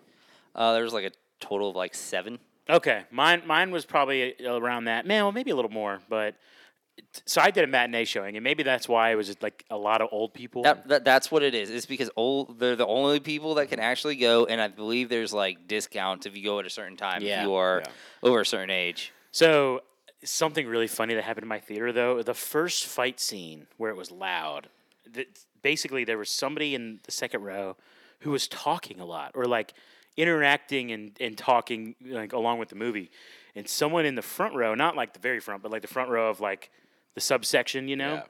Uh, 0.56 0.74
there 0.74 0.84
was 0.84 0.94
like 0.94 1.06
a 1.06 1.12
total 1.40 1.70
of 1.70 1.76
like 1.76 1.94
seven. 1.94 2.40
Okay, 2.70 3.04
mine 3.12 3.44
mine 3.46 3.72
was 3.72 3.86
probably 3.86 4.36
around 4.46 4.86
that. 4.86 5.06
Man, 5.06 5.24
well, 5.24 5.32
maybe 5.32 5.52
a 5.52 5.56
little 5.56 5.72
more, 5.72 6.00
but 6.10 6.36
so 7.26 7.42
I 7.42 7.52
did 7.52 7.64
a 7.64 7.68
matinee 7.68 8.06
showing, 8.06 8.36
and 8.38 8.44
maybe 8.44 8.64
that's 8.64 8.88
why 8.88 9.12
it 9.12 9.16
was 9.16 9.36
like 9.42 9.66
a 9.70 9.78
lot 9.78 10.02
of 10.02 10.10
old 10.12 10.34
people. 10.34 10.64
That, 10.64 10.88
that 10.88 11.06
that's 11.06 11.32
what 11.32 11.44
it 11.44 11.54
is. 11.56 11.70
It's 11.70 11.86
because 11.86 12.10
old 12.16 12.60
they're 12.60 12.76
the 12.76 12.86
only 12.88 13.20
people 13.20 13.56
that 13.56 13.70
can 13.70 13.80
actually 13.80 14.16
go, 14.16 14.46
and 14.46 14.60
I 14.62 14.68
believe 14.68 15.10
there's 15.10 15.34
like 15.34 15.68
discounts 15.68 16.26
if 16.26 16.36
you 16.36 16.44
go 16.44 16.60
at 16.60 16.66
a 16.66 16.70
certain 16.70 16.98
time 16.98 17.22
Yeah. 17.22 17.42
if 17.42 17.48
you 17.48 17.54
are 17.56 17.82
Yeah. 17.86 17.92
over 18.24 18.42
a 18.42 18.46
certain 18.46 18.70
age. 18.72 19.14
So 19.32 19.82
something 20.24 20.66
really 20.68 20.88
funny 20.88 21.14
that 21.14 21.24
happened 21.24 21.44
in 21.44 21.50
my 21.50 21.60
theater 21.60 21.92
though, 21.92 22.22
the 22.24 22.34
first 22.34 22.86
fight 22.86 23.20
scene 23.20 23.68
where 23.78 23.92
it 23.92 23.98
was 23.98 24.12
loud. 24.12 24.70
th- 25.14 25.28
Basically, 25.64 26.04
there 26.06 26.18
was 26.18 26.30
somebody 26.30 26.76
in 26.76 27.00
the 27.04 27.12
second 27.12 27.44
row 27.44 27.76
who 28.20 28.32
was 28.32 28.48
talking 28.48 29.00
a 29.00 29.06
lot, 29.06 29.32
or 29.36 29.46
like 29.46 29.74
interacting 30.16 30.92
and, 30.92 31.12
and 31.20 31.38
talking 31.38 31.96
like 32.06 32.34
along 32.34 32.60
with 32.60 32.70
the 32.70 32.76
movie, 32.76 33.10
and 33.56 33.68
someone 33.68 34.06
in 34.06 34.16
the 34.16 34.22
front 34.22 34.56
row, 34.56 34.74
not 34.76 34.96
like 34.96 35.14
the 35.14 35.20
very 35.20 35.40
front, 35.40 35.62
but 35.64 35.72
like 35.72 35.82
the 35.82 35.88
front 35.88 36.10
row 36.10 36.30
of 36.30 36.40
like 36.40 36.70
the 37.18 37.22
subsection, 37.22 37.88
you 37.88 37.96
know, 37.96 38.14
Yeah. 38.14 38.24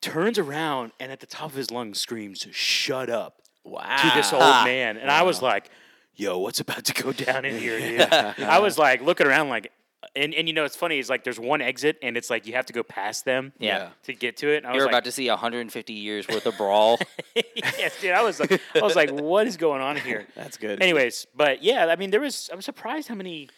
turns 0.00 0.38
around 0.38 0.92
and 0.98 1.12
at 1.12 1.20
the 1.20 1.26
top 1.26 1.50
of 1.50 1.54
his 1.54 1.70
lungs 1.70 2.00
screams, 2.00 2.46
"Shut 2.50 3.10
up!" 3.10 3.42
Wow. 3.62 3.94
to 4.00 4.16
this 4.16 4.32
old 4.32 4.40
man, 4.64 4.96
and 4.96 5.10
I 5.10 5.20
was 5.22 5.42
like, 5.42 5.68
"Yo, 6.14 6.38
what's 6.38 6.60
about 6.60 6.86
to 6.86 6.94
go 7.02 7.12
down 7.26 7.44
in 7.44 7.58
here?" 7.58 7.78
Dude? 7.78 8.00
I 8.42 8.58
was 8.58 8.78
like 8.78 9.02
looking 9.02 9.26
around, 9.26 9.50
like, 9.50 9.70
and 10.16 10.32
and 10.34 10.48
you 10.48 10.54
know, 10.54 10.64
it's 10.64 10.76
funny. 10.76 10.98
It's 10.98 11.10
like 11.10 11.24
there's 11.24 11.38
one 11.38 11.60
exit, 11.60 11.98
and 12.02 12.16
it's 12.16 12.30
like 12.30 12.46
you 12.46 12.54
have 12.54 12.64
to 12.66 12.72
go 12.72 12.82
past 12.82 13.26
them, 13.26 13.52
Yeah. 13.58 13.76
Yeah. 13.78 13.88
to 14.04 14.14
get 14.14 14.38
to 14.38 14.48
it. 14.48 14.58
And 14.64 14.66
I 14.66 14.70
You're 14.70 14.84
was 14.84 14.84
about 14.86 14.94
like, 14.94 15.04
to 15.04 15.12
see 15.12 15.28
150 15.28 15.92
years 15.92 16.26
worth 16.26 16.46
of 16.46 16.56
brawl. 16.56 16.98
yes, 17.54 18.00
dude. 18.00 18.12
I 18.12 18.22
was 18.22 18.40
like, 18.40 18.58
I 18.74 18.80
was 18.80 18.96
like, 18.96 19.10
what 19.10 19.46
is 19.46 19.58
going 19.58 19.82
on 19.82 19.96
here? 19.96 20.26
That's 20.34 20.56
good. 20.56 20.82
Anyways, 20.82 21.26
but 21.36 21.62
yeah, 21.62 21.84
I 21.84 21.96
mean, 21.96 22.10
there 22.10 22.20
was. 22.22 22.48
I 22.50 22.56
was 22.56 22.64
surprised 22.64 23.08
how 23.08 23.14
many. 23.14 23.50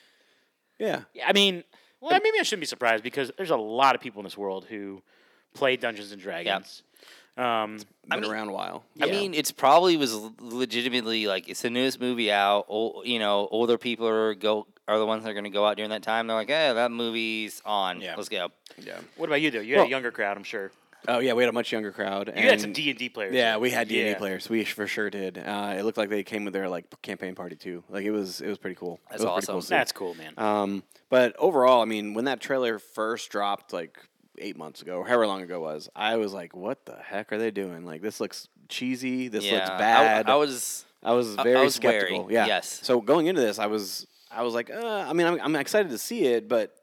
Yeah. 0.80 1.02
yeah, 1.14 1.28
I 1.28 1.32
mean, 1.32 1.62
well, 2.02 2.20
maybe 2.22 2.38
I 2.38 2.42
shouldn't 2.42 2.60
be 2.60 2.66
surprised 2.66 3.02
because 3.02 3.30
there's 3.38 3.50
a 3.50 3.56
lot 3.56 3.94
of 3.94 4.00
people 4.00 4.20
in 4.20 4.24
this 4.24 4.36
world 4.36 4.66
who 4.68 5.02
play 5.54 5.76
Dungeons 5.76 6.12
and 6.12 6.20
Dragons. 6.20 6.82
Um, 7.38 7.78
Been 8.08 8.20
mean- 8.20 8.30
around 8.30 8.48
a 8.48 8.52
while. 8.52 8.84
I 9.00 9.06
Yeah. 9.06 9.12
mean, 9.12 9.32
it's 9.32 9.50
probably 9.52 9.96
was 9.96 10.12
legitimately 10.40 11.26
like 11.26 11.48
it's 11.48 11.62
the 11.62 11.70
newest 11.70 11.98
movie 12.00 12.30
out. 12.30 12.66
Ol 12.68 13.02
you 13.06 13.18
know, 13.18 13.48
older 13.50 13.78
people 13.78 14.06
are 14.06 14.34
go 14.34 14.66
are 14.86 14.98
the 14.98 15.06
ones 15.06 15.22
that 15.24 15.30
are 15.30 15.34
going 15.34 15.44
to 15.44 15.50
go 15.50 15.64
out 15.64 15.76
during 15.76 15.90
that 15.90 16.02
time. 16.02 16.26
They're 16.26 16.36
like, 16.36 16.48
"Hey, 16.48 16.72
that 16.74 16.90
movie's 16.90 17.62
on. 17.64 18.00
Yeah. 18.02 18.16
Let's 18.16 18.28
go." 18.28 18.50
Yeah. 18.78 18.98
what 19.16 19.28
about 19.28 19.40
you 19.40 19.50
though? 19.50 19.60
You 19.60 19.74
had 19.74 19.78
Well- 19.80 19.86
a 19.86 19.90
younger 19.90 20.10
crowd, 20.10 20.36
I'm 20.36 20.42
sure. 20.44 20.72
Oh 21.08 21.18
yeah, 21.18 21.32
we 21.32 21.42
had 21.42 21.48
a 21.48 21.52
much 21.52 21.72
younger 21.72 21.92
crowd. 21.92 22.32
You 22.34 22.42
had 22.48 22.60
some 22.60 22.72
D 22.72 22.90
and 22.90 22.98
D 22.98 23.08
players. 23.08 23.34
Yeah, 23.34 23.56
we 23.56 23.70
had 23.70 23.88
D 23.88 24.00
and 24.00 24.14
D 24.14 24.18
players. 24.18 24.48
We 24.48 24.64
for 24.64 24.86
sure 24.86 25.10
did. 25.10 25.38
Uh, 25.38 25.74
it 25.76 25.84
looked 25.84 25.98
like 25.98 26.08
they 26.08 26.22
came 26.22 26.44
with 26.44 26.54
their 26.54 26.68
like 26.68 26.84
campaign 27.02 27.34
party 27.34 27.56
too. 27.56 27.82
Like 27.88 28.04
it 28.04 28.10
was 28.10 28.40
it 28.40 28.48
was 28.48 28.58
pretty 28.58 28.76
cool. 28.76 29.00
That's 29.10 29.22
was 29.22 29.28
awesome. 29.28 29.54
Cool. 29.54 29.60
That's 29.62 29.92
cool, 29.92 30.14
man. 30.14 30.34
Um, 30.36 30.82
but 31.08 31.34
overall, 31.38 31.82
I 31.82 31.86
mean, 31.86 32.14
when 32.14 32.26
that 32.26 32.40
trailer 32.40 32.78
first 32.78 33.30
dropped, 33.30 33.72
like 33.72 33.98
eight 34.38 34.56
months 34.56 34.82
ago, 34.82 34.96
or 34.98 35.06
however 35.06 35.26
long 35.26 35.42
ago 35.42 35.56
it 35.56 35.60
was, 35.60 35.88
I 35.94 36.16
was 36.16 36.32
like, 36.32 36.54
"What 36.54 36.86
the 36.86 36.96
heck 36.96 37.32
are 37.32 37.38
they 37.38 37.50
doing? 37.50 37.84
Like, 37.84 38.02
this 38.02 38.20
looks 38.20 38.48
cheesy. 38.68 39.28
This 39.28 39.44
yeah, 39.44 39.56
looks 39.56 39.70
bad." 39.70 40.28
I, 40.28 40.36
was 40.36 40.84
I 41.02 41.12
was 41.12 41.36
I- 41.36 41.40
I 41.40 41.44
very 41.44 41.64
was 41.64 41.80
wary, 41.80 42.00
skeptical. 42.00 42.32
Yeah. 42.32 42.46
yes. 42.46 42.80
So 42.82 43.00
going 43.00 43.26
into 43.26 43.40
this, 43.40 43.58
I 43.58 43.66
was 43.66 44.06
I 44.30 44.42
was 44.42 44.54
like, 44.54 44.70
uh, 44.70 45.04
I 45.08 45.12
mean, 45.12 45.26
I'm, 45.26 45.40
I'm 45.40 45.56
excited 45.56 45.90
to 45.90 45.98
see 45.98 46.24
it, 46.24 46.48
but 46.48 46.74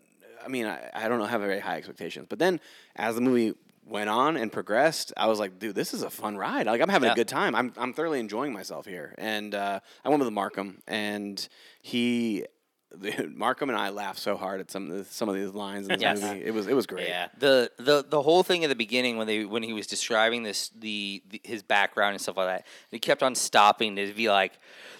I 0.43 0.47
mean, 0.47 0.65
I, 0.65 0.89
I 0.93 1.07
don't 1.07 1.19
know, 1.19 1.25
have 1.25 1.41
very 1.41 1.59
high 1.59 1.77
expectations. 1.77 2.27
But 2.29 2.39
then 2.39 2.59
as 2.95 3.15
the 3.15 3.21
movie 3.21 3.55
went 3.89 4.09
on 4.09 4.37
and 4.37 4.51
progressed, 4.51 5.11
I 5.17 5.27
was 5.27 5.39
like, 5.39 5.59
dude, 5.59 5.75
this 5.75 5.93
is 5.93 6.03
a 6.03 6.09
fun 6.09 6.37
ride. 6.37 6.67
Like 6.67 6.81
I'm 6.81 6.89
having 6.89 7.07
Yeah. 7.07 7.13
a 7.13 7.15
good 7.15 7.27
time. 7.27 7.55
I'm 7.55 7.73
I'm 7.77 7.93
thoroughly 7.93 8.19
enjoying 8.19 8.53
myself 8.53 8.85
here. 8.85 9.15
And 9.17 9.55
uh, 9.55 9.79
I 10.05 10.09
went 10.09 10.23
with 10.23 10.31
Markham, 10.31 10.81
and 10.87 11.47
he 11.81 12.45
Markham 13.35 13.69
and 13.69 13.77
I 13.77 13.89
laughed 13.89 14.19
so 14.19 14.35
hard 14.35 14.59
at 14.59 14.71
some 14.71 14.89
of 14.89 14.97
the, 14.97 15.05
some 15.05 15.29
of 15.29 15.35
these 15.35 15.51
lines 15.51 15.87
in 15.87 15.93
this 15.93 16.01
Yes. 16.01 16.21
movie. 16.21 16.43
It 16.43 16.53
was 16.53 16.67
it 16.67 16.73
was 16.73 16.87
great. 16.87 17.07
Yeah. 17.07 17.27
the 17.37 17.71
the 17.77 18.03
the 18.07 18.21
whole 18.21 18.41
thing 18.43 18.63
at 18.63 18.67
the 18.69 18.75
beginning 18.75 19.17
when 19.17 19.27
they 19.27 19.45
when 19.45 19.61
he 19.63 19.73
was 19.73 19.85
describing 19.87 20.43
this 20.43 20.69
the, 20.79 21.21
the 21.29 21.39
his 21.43 21.61
background 21.61 22.13
and 22.13 22.21
stuff 22.21 22.37
like 22.37 22.47
that, 22.47 22.65
he 22.91 22.99
kept 22.99 23.21
on 23.23 23.35
stopping 23.35 23.95
to 23.97 24.11
be 24.13 24.29
like, 24.29 24.53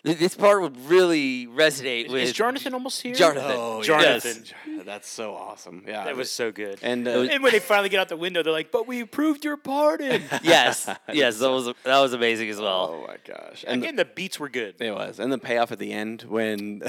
this 0.03 0.35
part 0.35 0.61
would 0.61 0.77
really 0.85 1.47
resonate 1.47 2.09
with 2.11 2.21
Is 2.23 2.33
Jonathan 2.33 2.73
almost 2.73 3.01
here? 3.01 3.13
Jonathan. 3.15 3.51
Oh, 3.55 3.81
Jonathan. 3.83 4.43
yes. 4.67 4.85
That's 4.85 5.09
so 5.09 5.35
awesome. 5.35 5.83
Yeah. 5.87 6.05
That 6.05 6.15
was 6.15 6.31
so 6.31 6.51
good. 6.51 6.79
and 6.81 7.07
uh, 7.07 7.21
And 7.21 7.43
when 7.43 7.51
they 7.51 7.59
finally 7.59 7.89
get 7.89 7.99
out 7.99 8.07
the 8.09 8.15
window, 8.17 8.41
they're 8.43 8.53
like, 8.53 8.71
"But 8.71 8.87
we 8.87 9.01
approved 9.01 9.43
your 9.43 9.57
pardon." 9.57 10.23
yes, 10.43 10.89
yes, 11.11 11.39
that 11.39 11.49
was 11.49 11.65
that 11.83 11.99
was 11.99 12.13
amazing 12.13 12.49
as 12.49 12.59
well. 12.61 12.91
oh 13.03 13.07
my 13.07 13.17
gosh. 13.25 13.65
And 13.67 13.83
Again, 13.83 13.95
the 13.97 14.05
beats 14.05 14.39
were 14.39 14.47
good. 14.49 14.75
It 14.79 14.91
was, 14.93 15.19
and 15.19 15.31
the 15.33 15.37
payoff 15.37 15.71
at 15.71 15.79
the 15.79 15.91
end 15.91 16.21
when 16.23 16.83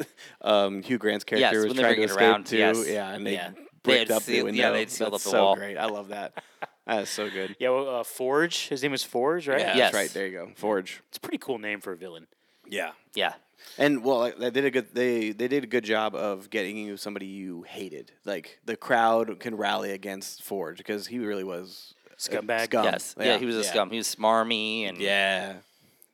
um, 0.42 0.82
Hugh 0.82 0.98
Grant's 0.98 1.24
character 1.24 1.56
Yes, 1.60 1.68
was 1.68 1.76
trying 1.78 1.96
to 1.96 2.02
it 2.02 2.04
escape 2.06 2.20
around, 2.20 2.46
too. 2.46 2.56
yes. 2.58 2.88
Yeah, 2.88 3.10
and 3.12 3.26
they 3.26 3.34
Yeah. 3.34 3.50
Bricked 3.82 4.08
had 4.08 4.16
up 4.16 4.22
the 4.24 4.42
window. 4.44 4.60
yeah, 4.60 4.70
they'd 4.70 4.90
sealed 4.90 5.12
That's 5.12 5.26
up 5.26 5.32
the 5.32 5.36
so 5.38 5.42
wall. 5.44 5.56
great. 5.56 5.76
I 5.76 5.86
love 5.86 6.08
that. 6.08 6.42
That 6.84 7.02
is 7.02 7.10
so 7.10 7.30
good. 7.30 7.54
Yeah, 7.60 7.68
well, 7.70 8.00
uh, 8.00 8.02
Forge. 8.04 8.66
His 8.68 8.82
name 8.82 8.90
was 8.90 9.04
Forge, 9.04 9.46
right? 9.46 9.60
Yeah, 9.60 9.76
Yes. 9.76 9.92
that's 9.92 9.94
right. 9.94 10.10
There 10.10 10.26
you 10.26 10.32
go. 10.32 10.50
Forge. 10.56 11.00
It's 11.10 11.16
a 11.16 11.20
pretty 11.20 11.38
cool 11.38 11.58
name 11.58 11.80
for 11.80 11.92
a 11.92 11.96
villain. 11.96 12.26
Yeah. 12.68 12.90
Yeah, 13.14 13.34
And 13.78 14.02
well, 14.02 14.18
like, 14.18 14.38
they 14.38 14.50
did 14.50 14.64
a 14.64 14.70
good 14.72 14.92
they 14.92 15.30
they 15.30 15.46
did 15.46 15.62
a 15.62 15.68
good 15.68 15.84
job 15.84 16.16
of 16.16 16.50
getting 16.50 16.76
you 16.76 16.96
somebody 16.96 17.26
you 17.26 17.62
hated. 17.62 18.10
Like 18.24 18.58
the 18.64 18.76
crowd 18.76 19.38
can 19.38 19.56
rally 19.56 19.92
against 19.92 20.42
Forge 20.42 20.78
because 20.78 21.06
he 21.06 21.20
really 21.20 21.44
was 21.44 21.94
Scumbag? 22.18 22.64
Scum. 22.64 22.84
yes, 22.84 23.14
yeah, 23.16 23.38
he 23.38 23.46
was 23.46 23.54
a 23.56 23.62
scum. 23.64 23.90
He 23.90 23.98
was 23.98 24.12
smarmy 24.12 24.88
and 24.88 24.98
Yeah. 24.98 25.54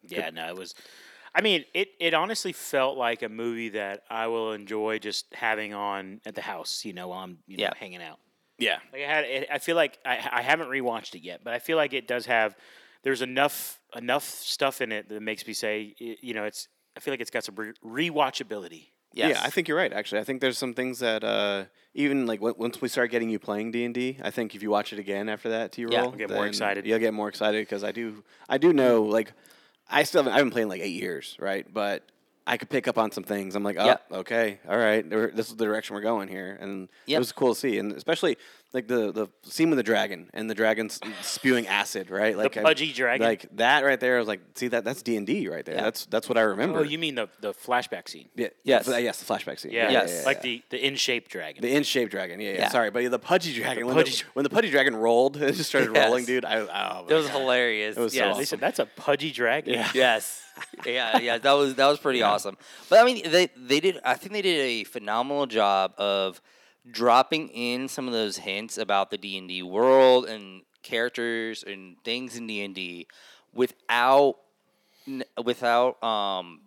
Yeah, 0.06 0.28
no, 0.30 0.48
it 0.48 0.56
was. 0.56 0.74
I 1.38 1.40
mean, 1.40 1.64
it, 1.72 1.88
it 2.00 2.14
honestly 2.14 2.52
felt 2.52 2.98
like 2.98 3.22
a 3.22 3.28
movie 3.28 3.68
that 3.70 4.02
I 4.10 4.26
will 4.26 4.52
enjoy 4.52 4.98
just 4.98 5.26
having 5.32 5.72
on 5.72 6.20
at 6.26 6.34
the 6.34 6.40
house, 6.42 6.84
you 6.84 6.92
know, 6.92 7.08
while 7.08 7.20
I'm 7.20 7.38
you 7.46 7.56
know, 7.58 7.62
Yeah. 7.64 7.70
hanging 7.78 8.02
out. 8.02 8.18
Yeah. 8.58 8.78
Like 8.92 9.02
I 9.02 9.06
had, 9.06 9.24
it, 9.24 9.48
I 9.52 9.58
feel 9.58 9.76
like 9.76 9.98
I, 10.04 10.18
I 10.32 10.42
haven't 10.42 10.68
rewatched 10.68 11.14
it 11.14 11.22
yet, 11.22 11.42
but 11.44 11.54
I 11.54 11.60
feel 11.60 11.76
like 11.76 11.92
it 11.92 12.08
does 12.08 12.26
have. 12.26 12.56
There's 13.04 13.22
enough 13.22 13.78
enough 13.96 14.24
stuff 14.24 14.80
in 14.80 14.90
it 14.90 15.08
that 15.10 15.22
makes 15.22 15.46
me 15.46 15.52
say, 15.52 15.94
you 15.98 16.34
know, 16.34 16.42
it's. 16.44 16.66
I 16.96 17.00
feel 17.00 17.12
like 17.12 17.20
it's 17.20 17.30
got 17.30 17.44
some 17.44 17.54
re- 17.54 18.10
rewatchability. 18.10 18.86
yes. 19.12 19.36
Yeah, 19.36 19.42
I 19.44 19.50
think 19.50 19.68
you're 19.68 19.76
right. 19.76 19.92
Actually, 19.92 20.20
I 20.20 20.24
think 20.24 20.40
there's 20.40 20.58
some 20.58 20.74
things 20.74 20.98
that 20.98 21.22
uh, 21.22 21.66
even 21.94 22.26
like 22.26 22.40
w- 22.40 22.56
once 22.58 22.80
we 22.82 22.88
start 22.88 23.12
getting 23.12 23.30
you 23.30 23.38
playing 23.38 23.70
D 23.70 23.84
and 23.84 23.94
D, 23.94 24.18
I 24.22 24.30
think 24.32 24.56
if 24.56 24.62
you 24.64 24.70
watch 24.70 24.92
it 24.92 24.98
again 24.98 25.28
after 25.28 25.48
that 25.50 25.70
T 25.70 25.84
roll, 25.84 25.92
Yeah. 25.92 26.02
I'll 26.02 26.10
get 26.10 26.28
more 26.30 26.46
excited. 26.48 26.84
You'll 26.84 26.98
get 26.98 27.14
more 27.14 27.28
excited 27.28 27.62
because 27.62 27.84
I 27.84 27.92
do. 27.92 28.24
I 28.48 28.58
do 28.58 28.72
know 28.72 29.02
like 29.04 29.32
I 29.90 30.02
still 30.02 30.22
haven't. 30.22 30.34
I've 30.38 30.44
been 30.44 30.50
playing 30.50 30.68
like 30.68 30.80
eight 30.80 30.94
years, 31.00 31.36
right? 31.38 31.66
But 31.72 32.02
I 32.46 32.56
could 32.56 32.70
pick 32.70 32.88
up 32.88 32.96
on 32.98 33.10
some 33.12 33.24
things. 33.24 33.54
I'm 33.54 33.62
like, 33.62 33.76
oh, 33.78 33.84
Yeah. 33.84 33.96
okay, 34.12 34.58
all 34.68 34.76
right, 34.78 35.08
there- 35.08 35.30
this 35.30 35.48
is 35.50 35.56
the 35.56 35.64
direction 35.66 35.94
we're 35.94 36.00
going 36.02 36.28
here, 36.28 36.56
and 36.60 36.88
Yep. 37.06 37.16
it 37.16 37.18
was 37.18 37.32
cool 37.32 37.54
to 37.54 37.60
see, 37.60 37.78
and 37.78 37.92
especially 37.92 38.38
like 38.72 38.86
the 38.86 39.10
the 39.12 39.28
scene 39.44 39.70
with 39.70 39.78
the 39.78 39.82
dragon 39.82 40.28
and 40.34 40.48
the 40.50 40.54
dragon 40.54 40.90
spewing 41.22 41.66
acid, 41.66 42.10
right? 42.10 42.36
Like 42.36 42.56
I- 42.56 42.62
pudgy 42.62 42.92
dragon? 42.92 43.26
like 43.26 43.46
that 43.56 43.84
right 43.84 43.98
there. 43.98 44.16
I 44.16 44.18
was 44.18 44.28
like, 44.28 44.40
see 44.54 44.68
that 44.68 44.84
that's 44.84 45.02
D 45.02 45.16
and 45.16 45.26
D 45.26 45.48
right 45.48 45.64
there. 45.64 45.76
Yeah. 45.76 45.82
That's 45.84 46.04
that's 46.06 46.28
what 46.28 46.36
I 46.36 46.42
remember. 46.42 46.80
Oh, 46.80 46.82
you 46.82 46.98
mean 46.98 47.14
the 47.14 47.28
the 47.40 47.54
flashback 47.54 48.08
scene? 48.08 48.28
yeah, 48.34 48.48
Yes. 48.64 48.86
yes, 48.86 49.02
yes, 49.02 49.22
the 49.22 49.32
flashback 49.34 49.58
scene. 49.58 49.72
Yeah, 49.72 49.90
Yes. 49.90 50.26
like 50.26 50.42
the 50.42 50.62
the 50.70 50.86
in 50.86 50.96
shape 50.96 51.28
dragon. 51.28 51.62
The 51.62 51.74
in-shape 51.74 52.10
dragon, 52.10 52.40
yeah, 52.40 52.50
yeah. 52.52 52.58
Yeah. 52.58 52.68
Sorry, 52.68 52.90
but 52.90 53.10
the 53.10 53.18
pudgy 53.18 53.54
dragon. 53.54 53.86
when, 53.86 53.94
pudgy 53.96 54.10
the, 54.10 54.16
dra- 54.18 54.30
when 54.34 54.42
the 54.44 54.50
pudgy 54.50 54.70
dragon 54.70 54.94
rolled, 54.96 55.36
it 55.42 55.54
just 55.54 55.68
started 55.70 55.94
Yes. 55.94 56.06
rolling, 56.06 56.24
dude. 56.26 56.44
I, 56.44 56.58
oh, 56.58 57.06
It 57.08 57.14
was 57.14 57.28
hilarious. 57.30 57.96
It 57.96 58.00
was 58.00 58.12
so 58.12 58.18
yes. 58.18 58.36
they 58.36 58.44
said 58.44 58.60
that's 58.60 58.78
a 58.78 58.86
pudgy 58.86 59.30
dragon. 59.30 59.74
Yeah. 59.74 59.90
yes. 59.94 60.42
Yeah, 60.84 61.18
yeah, 61.18 61.38
that 61.38 61.52
was 61.52 61.76
that 61.76 61.86
was 61.86 61.98
pretty 62.00 62.20
awesome. 62.22 62.56
But 62.90 62.98
I 62.98 63.04
mean, 63.04 63.22
they 63.30 63.48
they 63.56 63.78
did. 63.80 63.98
I 64.04 64.14
think 64.14 64.32
they 64.32 64.42
did 64.42 64.60
a 64.60 64.84
phenomenal 64.84 65.46
job 65.46 65.94
of 65.98 66.42
dropping 66.90 67.48
in 67.48 67.88
some 67.88 68.06
of 68.06 68.12
those 68.12 68.38
hints 68.38 68.78
about 68.78 69.10
the 69.10 69.18
D 69.18 69.38
and 69.38 69.48
D 69.48 69.62
world 69.62 70.26
and 70.26 70.62
characters 70.82 71.64
and 71.66 71.96
things 72.04 72.36
in 72.36 72.46
D 72.46 72.62
and 72.62 72.74
D 72.74 73.06
without 73.52 74.36
without 75.42 76.02
um 76.02 76.62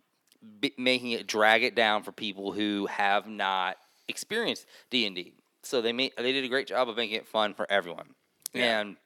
b- 0.60 0.74
making 0.78 1.12
it 1.12 1.28
drag 1.28 1.64
it 1.64 1.76
down 1.76 2.04
for 2.04 2.12
people 2.12 2.52
who 2.52 2.88
have 2.88 3.28
not 3.28 3.78
experienced 4.08 4.66
D 4.90 5.06
and 5.06 5.16
D. 5.16 5.34
So 5.64 5.82
they 5.82 5.94
made 5.94 6.12
they 6.18 6.32
did 6.32 6.44
a 6.44 6.50
great 6.50 6.68
job 6.68 6.90
of 6.90 6.98
making 6.98 7.18
it 7.18 7.28
fun 7.28 7.54
for 7.54 7.70
everyone. 7.70 8.16
Yeah. 8.54 8.82
And 8.82 8.98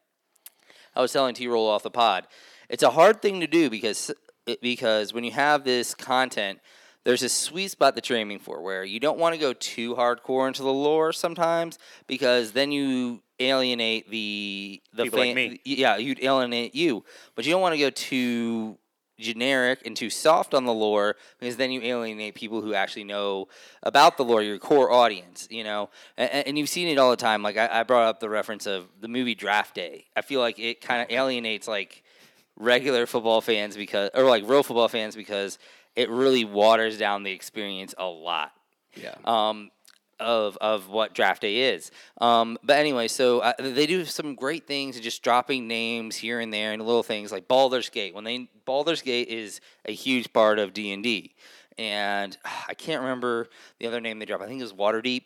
I 0.96 1.02
was 1.02 1.12
telling 1.12 1.36
T 1.36 1.48
roll 1.48 1.68
off 1.68 1.84
the 1.84 1.92
pod, 1.92 2.28
it's 2.70 2.84
a 2.84 2.92
hard 2.92 3.22
thing 3.22 3.40
to 3.42 3.48
do 3.48 3.70
because 3.70 4.12
because 4.62 5.14
when 5.14 5.24
you 5.24 5.32
have 5.32 5.64
this 5.64 5.94
content, 5.94 6.60
there's 7.06 7.24
a 7.24 7.30
sweet 7.30 7.70
spot 7.70 7.96
that 7.96 8.10
you're 8.10 8.18
aiming 8.18 8.40
for 8.40 8.62
where 8.62 8.84
you 8.84 9.00
don't 9.00 9.18
want 9.18 9.34
to 9.34 9.40
go 9.40 9.54
too 9.54 9.96
hardcore 9.96 10.48
into 10.48 10.64
the 10.64 10.74
lore 10.74 11.14
sometimes 11.14 11.80
because 12.08 12.52
then 12.52 12.72
you 12.72 13.22
alienate 13.40 14.10
the 14.10 14.82
the 14.94 15.04
People 15.04 15.20
like 15.20 15.36
me. 15.36 15.62
Yeah, 15.64 15.98
you'd 15.98 16.22
alienate 16.22 16.76
you, 16.76 17.06
but 17.36 17.46
you 17.46 17.52
don't 17.52 17.62
want 17.62 17.74
to 17.74 17.80
go 17.80 17.90
too 17.90 18.78
generic 19.18 19.82
and 19.86 19.96
too 19.96 20.10
soft 20.10 20.54
on 20.54 20.66
the 20.66 20.74
lore 20.74 21.16
because 21.40 21.56
then 21.56 21.72
you 21.72 21.82
alienate 21.82 22.36
people 22.36 22.62
who 22.62 22.74
actually 22.74 23.04
know 23.06 23.48
about 23.84 24.18
the 24.18 24.26
lore, 24.26 24.42
your 24.42 24.58
core 24.58 24.92
audience, 24.92 25.48
you 25.50 25.64
know. 25.64 25.90
And, 26.18 26.48
and 26.48 26.58
you've 26.58 26.70
seen 26.70 26.88
it 26.88 26.98
all 26.98 27.12
the 27.12 27.18
time. 27.18 27.42
Like 27.42 27.56
I, 27.56 27.80
I 27.80 27.84
brought 27.84 28.08
up 28.08 28.20
the 28.20 28.30
reference 28.30 28.66
of 28.66 28.88
the 29.00 29.08
movie 29.08 29.36
Draft 29.36 29.76
Day. 29.76 30.06
I 30.16 30.22
feel 30.22 30.42
like 30.42 30.60
it 30.60 30.82
kind 30.82 31.02
of 31.02 31.10
alienates 31.10 31.68
like 31.68 32.04
regular 32.58 33.06
football 33.06 33.42
fans 33.42 33.78
because, 33.78 34.10
or 34.14 34.24
like 34.24 34.48
real 34.48 34.64
football 34.64 34.88
fans 34.88 35.16
because 35.16 35.60
it 35.96 36.10
really 36.10 36.46
waters 36.46 36.98
down 36.98 37.24
the 37.24 37.32
experience 37.32 37.94
a 37.98 38.06
lot 38.06 38.52
Yeah. 38.96 39.16
um, 39.26 39.72
of 40.20 40.58
of 40.62 40.88
what 40.90 41.14
draft 41.14 41.42
day 41.42 41.74
is. 41.74 41.92
Um, 42.22 42.58
but 42.64 42.78
anyway, 42.80 43.08
so 43.10 43.40
uh, 43.40 43.54
they 43.60 43.86
do 43.86 44.06
some 44.06 44.36
great 44.36 44.66
things, 44.66 44.98
just 45.00 45.22
dropping 45.24 45.68
names 45.68 46.16
here 46.16 46.40
and 46.40 46.54
there 46.54 46.72
and 46.72 46.82
little 46.82 47.04
things 47.04 47.32
like 47.32 47.48
Baldur's 47.48 47.90
Gate. 47.90 48.14
When 48.16 48.24
they 48.24 48.50
Baldur's 48.66 49.02
Gate 49.02 49.28
is 49.28 49.60
a 49.86 49.92
huge 49.92 50.32
part 50.32 50.58
of 50.58 50.72
D 50.74 50.94
and 50.94 51.04
D, 51.04 51.34
and 51.78 52.38
I 52.68 52.74
can't 52.76 53.02
remember 53.02 53.50
the 53.80 53.88
other 53.88 54.00
name 54.00 54.20
they 54.20 54.26
dropped. 54.26 54.44
I 54.44 54.48
think 54.48 54.60
it 54.62 54.64
was 54.64 54.74
Waterdeep. 54.74 55.26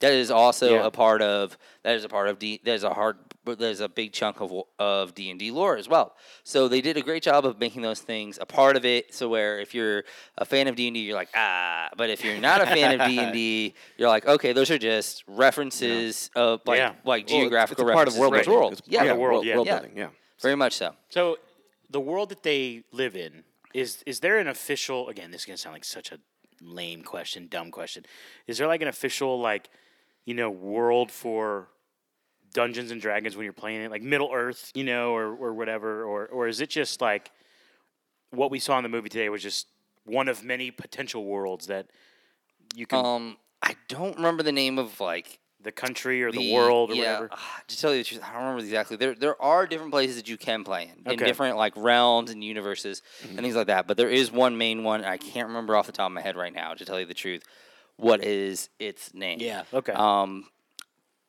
That 0.00 0.12
is 0.12 0.30
also 0.30 0.74
Yeah. 0.74 0.86
a 0.86 0.90
part 0.92 1.20
of 1.22 1.58
that 1.82 1.96
is 1.96 2.04
a 2.04 2.08
part 2.08 2.28
of 2.28 2.38
D. 2.38 2.60
That 2.64 2.74
is 2.74 2.84
a 2.84 2.94
hard. 2.94 3.16
There's 3.54 3.80
a 3.80 3.88
big 3.88 4.12
chunk 4.12 4.40
of 4.40 4.52
of 4.78 5.14
D 5.14 5.30
and 5.30 5.38
D 5.38 5.50
lore 5.50 5.76
as 5.76 5.88
well. 5.88 6.14
So 6.44 6.68
they 6.68 6.80
did 6.80 6.96
a 6.96 7.02
great 7.02 7.22
job 7.22 7.44
of 7.46 7.58
making 7.58 7.82
those 7.82 8.00
things 8.00 8.38
a 8.40 8.46
part 8.46 8.76
of 8.76 8.84
it. 8.84 9.14
So 9.14 9.28
where 9.28 9.58
if 9.60 9.74
you're 9.74 10.04
a 10.36 10.44
fan 10.44 10.66
of 10.68 10.76
D 10.76 10.88
and 10.88 10.94
D, 10.94 11.00
you're 11.00 11.14
like 11.16 11.30
ah, 11.34 11.88
but 11.96 12.10
if 12.10 12.24
you're 12.24 12.38
not 12.38 12.60
a 12.60 12.66
fan 12.66 13.00
of 13.00 13.06
D 13.08 13.18
and 13.18 13.32
D, 13.32 13.74
you're 13.96 14.08
like 14.08 14.26
okay, 14.26 14.52
those 14.52 14.70
are 14.70 14.78
just 14.78 15.24
references 15.28 16.30
of 16.34 16.60
like 16.66 16.78
Yeah. 16.78 16.88
like 16.88 17.04
Well, 17.04 17.16
it's- 17.18 17.30
geographical 17.30 17.84
it's 17.84 17.90
a 17.90 17.94
part 17.94 18.08
of 18.08 18.14
references 18.14 18.18
world 18.20 18.32
to 18.34 18.38
the 18.38 18.44
building. 18.44 18.60
world. 18.60 18.72
It's 18.74 18.82
Yeah, 18.88 18.98
part 19.00 19.10
of 19.10 19.18
world, 19.18 19.44
yeah. 19.46 19.54
world 19.54 19.66
Yeah. 19.66 19.78
building. 19.80 19.96
Yeah. 19.96 20.08
very 20.40 20.54
much 20.54 20.74
so. 20.74 20.94
So, 21.08 21.36
the 21.90 21.98
world 22.00 22.28
that 22.28 22.42
they 22.44 22.84
live 22.92 23.16
in 23.16 23.42
is 23.74 24.02
is 24.06 24.20
there 24.20 24.38
an 24.38 24.46
official? 24.48 25.08
Again, 25.08 25.30
this 25.32 25.40
is 25.42 25.46
gonna 25.46 25.56
sound 25.58 25.74
like 25.74 25.84
such 25.84 26.12
a 26.12 26.18
lame 26.60 27.02
question, 27.02 27.48
dumb 27.48 27.70
question. 27.70 28.04
Is 28.46 28.58
there 28.58 28.66
like 28.68 28.82
an 28.82 28.88
official 28.88 29.40
like, 29.40 29.68
you 30.24 30.34
know, 30.34 30.50
world 30.50 31.10
for 31.10 31.68
Dungeons 32.52 32.90
and 32.90 33.00
Dragons 33.00 33.36
when 33.36 33.44
you're 33.44 33.52
playing 33.52 33.82
it, 33.82 33.90
like 33.90 34.02
Middle 34.02 34.30
Earth, 34.32 34.70
you 34.74 34.84
know, 34.84 35.14
or 35.14 35.34
or 35.34 35.52
whatever, 35.54 36.04
or 36.04 36.26
or 36.26 36.48
is 36.48 36.60
it 36.60 36.70
just 36.70 37.00
like 37.00 37.30
what 38.30 38.50
we 38.50 38.58
saw 38.58 38.76
in 38.78 38.82
the 38.82 38.88
movie 38.88 39.08
today 39.08 39.28
was 39.28 39.42
just 39.42 39.66
one 40.04 40.28
of 40.28 40.42
many 40.44 40.70
potential 40.70 41.24
worlds 41.24 41.66
that 41.66 41.86
you 42.74 42.86
can 42.86 43.04
Um, 43.04 43.36
I 43.62 43.74
don't 43.88 44.16
remember 44.16 44.42
the 44.42 44.52
name 44.52 44.78
of 44.78 45.00
like 45.00 45.38
the 45.60 45.72
country 45.72 46.22
or 46.22 46.30
the, 46.30 46.52
world 46.54 46.90
or 46.90 46.94
yeah, 46.94 47.14
whatever. 47.20 47.28
ah, 47.32 47.60
To 47.66 47.78
tell 47.80 47.92
you 47.92 47.98
the 47.98 48.04
truth, 48.04 48.22
I 48.22 48.32
don't 48.32 48.42
remember 48.42 48.62
exactly. 48.62 48.96
There 48.96 49.14
there 49.14 49.40
are 49.42 49.66
different 49.66 49.90
places 49.92 50.16
that 50.16 50.28
you 50.28 50.36
can 50.36 50.62
play 50.64 50.92
in, 51.04 51.12
in 51.12 51.18
different 51.18 51.56
like 51.56 51.72
realms 51.76 52.30
and 52.30 52.44
universes 52.44 53.02
and 53.22 53.38
things 53.40 53.56
like 53.56 53.66
that. 53.66 53.86
But 53.86 53.96
there 53.96 54.08
is 54.10 54.30
one 54.30 54.56
main 54.56 54.84
one. 54.84 55.04
I 55.04 55.16
can't 55.16 55.48
remember 55.48 55.74
off 55.76 55.86
the 55.86 55.92
top 55.92 56.06
of 56.06 56.12
my 56.12 56.20
head 56.20 56.36
right 56.36 56.52
now. 56.54 56.74
To 56.74 56.84
tell 56.84 57.00
you 57.00 57.06
the 57.06 57.14
truth, 57.14 57.42
what 57.96 58.22
is 58.24 58.68
its 58.78 59.12
name? 59.14 59.40
Yeah. 59.40 59.64
Okay. 59.74 59.92
Um, 59.92 60.44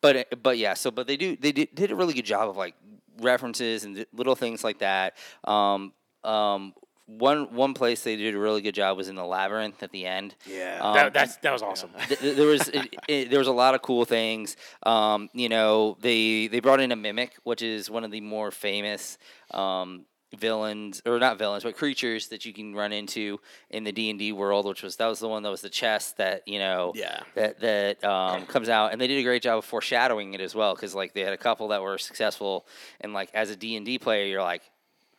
but 0.02 0.42
but 0.42 0.58
yeah, 0.58 0.74
so 0.74 0.92
but 0.92 1.08
they 1.08 1.18
do 1.18 1.36
they 1.36 1.52
did, 1.52 1.70
did 1.74 1.92
a 1.92 1.96
really 1.96 2.14
good 2.14 2.26
job 2.26 2.50
of 2.50 2.58
like 2.58 2.76
references 3.20 3.84
and 3.84 4.06
little 4.14 4.36
things 4.36 4.64
like 4.64 4.80
that. 4.80 5.16
Um, 5.44 5.94
um, 6.24 6.74
one 7.10 7.54
one 7.56 7.74
place 7.74 8.04
they 8.04 8.16
did 8.16 8.36
a 8.36 8.40
really 8.40 8.62
good 8.62 8.76
job 8.76 8.96
was 8.96 9.10
in 9.10 9.16
the 9.16 9.26
labyrinth 9.26 9.82
at 9.82 9.92
the 9.92 10.06
end. 10.06 10.36
Yeah. 10.46 10.80
Um, 10.82 10.94
that, 10.94 11.14
that's 11.14 11.38
that 11.38 11.52
was 11.52 11.64
awesome. 11.64 11.90
th- 12.08 12.20
th- 12.20 12.36
there 12.36 12.48
was 12.48 12.68
it, 12.70 12.96
it, 13.08 13.30
there 13.30 13.40
was 13.40 13.48
a 13.48 13.54
lot 13.54 13.74
of 13.74 13.82
cool 13.82 14.06
things. 14.06 14.56
Um, 14.84 15.30
you 15.34 15.50
know, 15.50 15.98
they 16.02 16.48
they 16.48 16.60
brought 16.60 16.80
in 16.80 16.92
a 16.92 16.96
mimic, 16.96 17.36
which 17.44 17.62
is 17.62 17.90
one 17.90 18.04
of 18.04 18.12
the 18.12 18.22
more 18.22 18.52
famous 18.52 19.18
um, 19.52 20.06
villains, 20.38 21.02
or 21.06 21.20
not 21.20 21.38
villains, 21.38 21.64
but 21.64 21.76
creatures 21.76 22.28
that 22.28 22.46
you 22.46 22.54
can 22.54 22.74
run 22.76 22.92
into 22.92 23.40
in 23.70 23.84
the 23.84 23.92
D 23.92 24.10
and 24.10 24.20
D 24.20 24.32
world. 24.32 24.66
Which 24.66 24.84
was 24.84 24.96
that 24.98 25.08
was 25.08 25.20
the 25.20 25.28
one 25.28 25.44
that 25.44 25.50
was 25.50 25.62
the 25.62 25.70
chest 25.70 26.18
that 26.18 26.48
you 26.48 26.60
know 26.60 26.94
Yeah. 26.96 27.22
that 27.36 27.60
that 27.62 28.04
um, 28.04 28.46
comes 28.46 28.70
out, 28.70 28.92
and 28.92 29.00
they 29.02 29.08
did 29.08 29.18
a 29.20 29.24
great 29.24 29.42
job 29.42 29.60
of 29.60 29.66
foreshadowing 29.66 30.34
it 30.34 30.42
as 30.42 30.54
well. 30.56 30.76
Because 30.76 30.94
like 30.96 31.14
they 31.14 31.22
had 31.22 31.34
a 31.34 31.38
couple 31.38 31.70
that 31.70 31.82
were 31.82 31.98
successful, 31.98 32.66
and 33.02 33.14
like 33.14 33.30
as 33.34 33.50
a 33.50 33.56
D 33.56 33.76
and 33.76 33.86
D 33.86 33.98
player, 34.00 34.26
you're 34.26 34.42
like. 34.44 34.62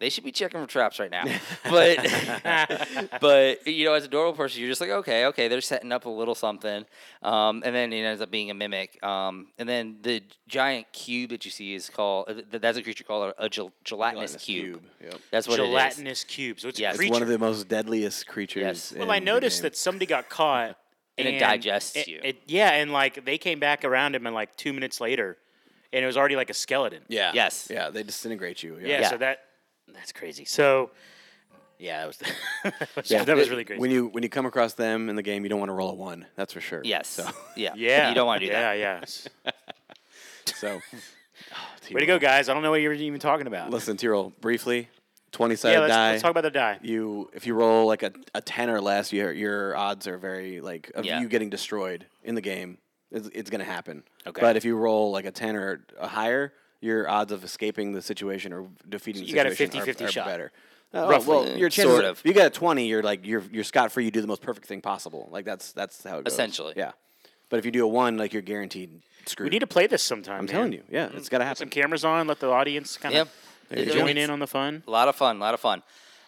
They 0.00 0.09
should 0.09 0.25
be 0.25 0.33
checking 0.33 0.61
for 0.61 0.66
traps 0.66 0.99
right 0.99 1.11
now. 1.11 1.25
But 1.71 1.99
but 3.21 3.66
you 3.66 3.85
know, 3.85 3.95
as 3.95 4.07
a 4.07 4.09
normal 4.09 4.33
person, 4.33 4.61
you're 4.61 4.69
just 4.71 4.80
like, 4.80 4.90
okay, 4.90 5.26
okay, 5.26 5.49
they're 5.49 5.61
setting 5.61 5.92
up 5.92 6.04
a 6.07 6.09
little 6.09 6.35
something, 6.35 6.85
um, 7.23 7.62
and 7.64 7.75
then 7.75 7.92
it 7.92 8.00
ends 8.02 8.21
up 8.21 8.30
being 8.30 8.50
a 8.50 8.54
mimic. 8.54 9.02
Um, 9.04 9.49
and 9.59 9.69
then 9.69 9.99
the 10.02 10.23
giant 10.49 10.90
cube 10.92 11.30
that 11.30 11.45
you 11.45 11.50
see 11.50 11.75
is 11.75 11.88
called 11.90 12.28
uh, 12.28 12.35
that's 12.50 12.78
a 12.78 12.83
creature 12.83 13.04
called 13.04 13.35
a, 13.38 13.45
a 13.45 13.49
gel- 13.49 13.73
gelatinous, 13.85 14.33
Gelatinous 14.33 14.45
cube. 14.45 14.83
Yep. 15.02 15.21
That's 15.30 15.49
what 15.49 15.61
it 15.61 15.62
is. 15.64 15.69
Gelatinous 15.69 16.25
cubes. 16.25 16.62
So 16.62 16.69
it's 16.69 16.80
Yes. 16.80 16.99
a 16.99 17.02
It's. 17.02 17.11
One 17.11 17.23
of 17.23 17.28
the 17.28 17.38
most 17.38 17.69
deadliest 17.69 18.26
creatures. 18.26 18.62
Yes. 18.62 18.95
well, 18.97 19.11
I 19.11 19.19
noticed 19.19 19.62
that 19.62 19.76
somebody 19.76 20.07
got 20.07 20.28
caught. 20.28 20.76
And 21.19 21.28
it 21.28 21.38
digests 21.38 22.07
you. 22.09 22.19
it- 22.25 22.40
yeah, 22.47 22.71
and 22.71 22.92
like 22.92 23.26
they 23.26 23.37
came 23.37 23.61
back 23.61 23.85
around 23.85 24.14
him, 24.14 24.25
and 24.25 24.35
like 24.35 24.57
two 24.57 24.73
minutes 24.73 25.02
later, 25.02 25.37
and 25.92 26.02
it 26.02 26.07
was 26.07 26.16
already 26.16 26.35
like 26.35 26.49
a 26.49 26.54
skeleton. 26.54 27.02
Yeah. 27.09 27.33
Yes. 27.35 27.69
Yeah, 27.71 27.90
they 27.90 28.02
disintegrate 28.02 28.62
you. 28.62 28.78
Yeah, 28.80 29.00
Yeah. 29.00 29.11
so 29.11 29.16
that 29.19 29.40
that's 29.94 30.12
crazy. 30.12 30.44
So 30.44 30.90
yeah, 31.78 32.00
that 32.00 32.06
was 32.06 32.16
that 32.18 32.88
Yeah, 33.11 33.25
that 33.25 33.37
was 33.37 33.49
really 33.50 33.64
crazy. 33.64 33.80
When 33.80 33.90
you 33.90 34.06
when 34.09 34.23
you 34.23 34.28
come 34.28 34.47
across 34.47 34.75
them 34.75 35.09
in 35.09 35.16
the 35.16 35.23
game, 35.23 35.42
you 35.44 35.49
don't 35.49 35.59
want 35.59 35.70
to 35.70 35.75
roll 35.75 35.90
a 35.90 35.94
one. 35.94 36.26
That's 36.37 36.52
for 36.52 36.61
sure. 36.61 36.82
Yes. 36.85 37.09
So 37.09 37.26
Yeah. 37.56 37.73
yeah, 37.76 38.09
You 38.11 38.14
don't 38.14 38.26
want 38.26 38.40
to 38.40 38.47
do 38.47 38.52
yeah, 38.52 38.75
that. 38.75 38.78
Yeah, 38.78 39.04
yeah. 39.44 39.52
so. 40.54 40.80
Oh, 41.52 41.56
Way 41.94 42.00
to 42.00 42.06
go, 42.06 42.18
guys! 42.18 42.49
I 42.49 42.54
don't 42.54 42.62
know 42.62 42.70
what 42.70 42.80
you 42.82 42.88
were 42.88 42.94
even 42.94 43.18
talking 43.18 43.47
about. 43.49 43.70
Listen, 43.70 43.97
T 43.97 44.06
Roll, 44.06 44.32
briefly, 44.40 44.88
twenty 45.32 45.56
sided 45.56 45.73
yeah, 45.75 45.80
let's, 45.80 45.90
die. 45.92 46.11
let's 46.11 46.23
talk 46.23 46.30
about 46.30 46.42
the 46.42 46.50
die. 46.50 46.78
you 46.82 47.30
if 47.32 47.47
you 47.47 47.54
roll 47.54 47.87
like 47.87 48.02
a, 48.04 48.12
a 48.35 48.40
ten 48.40 48.68
or 48.70 48.80
less, 48.80 49.12
your 49.12 49.32
your 49.32 49.75
odds 49.76 50.06
are 50.06 50.16
very 50.18 50.61
like 50.61 50.92
of 50.94 51.04
Yeah. 51.04 51.20
you 51.20 51.28
getting 51.28 51.50
destroyed 51.50 52.06
in 52.23 52.35
the 52.37 52.40
game. 52.40 52.78
It's, 53.11 53.28
it's 53.32 53.50
gonna 53.50 53.64
happen. 53.64 54.04
Okay. 54.26 54.40
But 54.40 54.56
if 54.56 54.64
you 54.64 54.76
roll 54.76 55.11
like 55.11 55.25
a 55.25 55.32
ten 55.32 55.56
or 55.56 55.82
a 55.99 56.06
higher, 56.06 56.52
your 56.80 57.08
odds 57.08 57.32
of 57.32 57.44
escaping 57.44 57.92
the 57.92 58.02
situation 58.02 58.52
or 58.52 58.66
defeating 58.88 59.22
you 59.22 59.28
the 59.28 59.34
got 59.34 59.46
a 59.46 59.54
situation 59.54 59.94
50-50 59.94 60.00
are, 60.00 60.04
are 60.04 60.12
shot. 60.12 60.26
better. 60.26 60.52
Oh, 60.92 61.08
Roughly. 61.08 61.28
well, 61.28 61.49
your 61.56 61.68
chances 61.68 61.94
Sort 61.94 62.04
of. 62.04 62.20
You 62.25 62.32
get 62.32 62.46
a 62.46 62.50
twenty, 62.50 62.88
you're 62.88 63.02
like 63.02 63.25
you're 63.25 63.44
you're 63.52 63.62
scot 63.62 63.92
free. 63.92 64.04
You 64.04 64.10
do 64.10 64.20
the 64.20 64.26
most 64.26 64.42
perfect 64.42 64.66
thing 64.66 64.80
possible. 64.80 65.28
Like 65.30 65.44
that's 65.44 65.72
that's 65.72 66.02
how 66.02 66.18
it 66.18 66.25
goes. 66.25 66.32
Essentially. 66.32 66.75
Yeah. 66.76 66.92
But 67.49 67.58
if 67.58 67.64
you 67.64 67.70
do 67.70 67.84
a 67.84 67.88
one, 67.88 68.16
like 68.16 68.32
you're 68.32 68.42
guaranteed 68.42 69.00
screwed. 69.26 69.46
We 69.46 69.50
need 69.50 69.60
to 69.60 69.66
play 69.68 69.87
this 69.87 70.02
sometime. 70.02 70.40
I'm 70.40 70.46
man. 70.46 70.54
telling 70.54 70.72
you, 70.72 70.82
yeah, 70.90 71.10
it's 71.14 71.28
gotta 71.28 71.44
Put 71.44 71.58
some 71.58 71.68
cameras 71.68 72.04
on. 72.04 72.26
Let 72.26 72.40
the 72.40 72.50
audience 72.50 72.96
kind 72.96 73.16
of 73.16 73.30
It- 73.70 73.92
join 73.92 74.16
in 74.16 74.30
on 74.30 74.40
the 74.40 74.46
fun. 74.49 74.82
A 74.87 74.90
lot 74.90 75.08
of 75.08 75.14
fun, 75.14 75.37
a 75.37 75.40
lot 75.40 75.54
of 75.54 75.60
fun. 75.60 75.82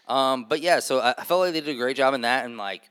Um, 0.09 0.47
but 0.49 0.61
yeah, 0.61 0.81
so 0.81 1.01
I, 1.01 1.15
I 1.19 1.25
felt 1.25 1.41
like 1.41 1.53
they 1.55 1.61
did 1.61 1.75
a 1.75 1.79
great 1.79 1.97
job 1.97 2.15
in 2.15 2.21
that, 2.21 2.45
and 2.45 2.57
like 2.57 2.89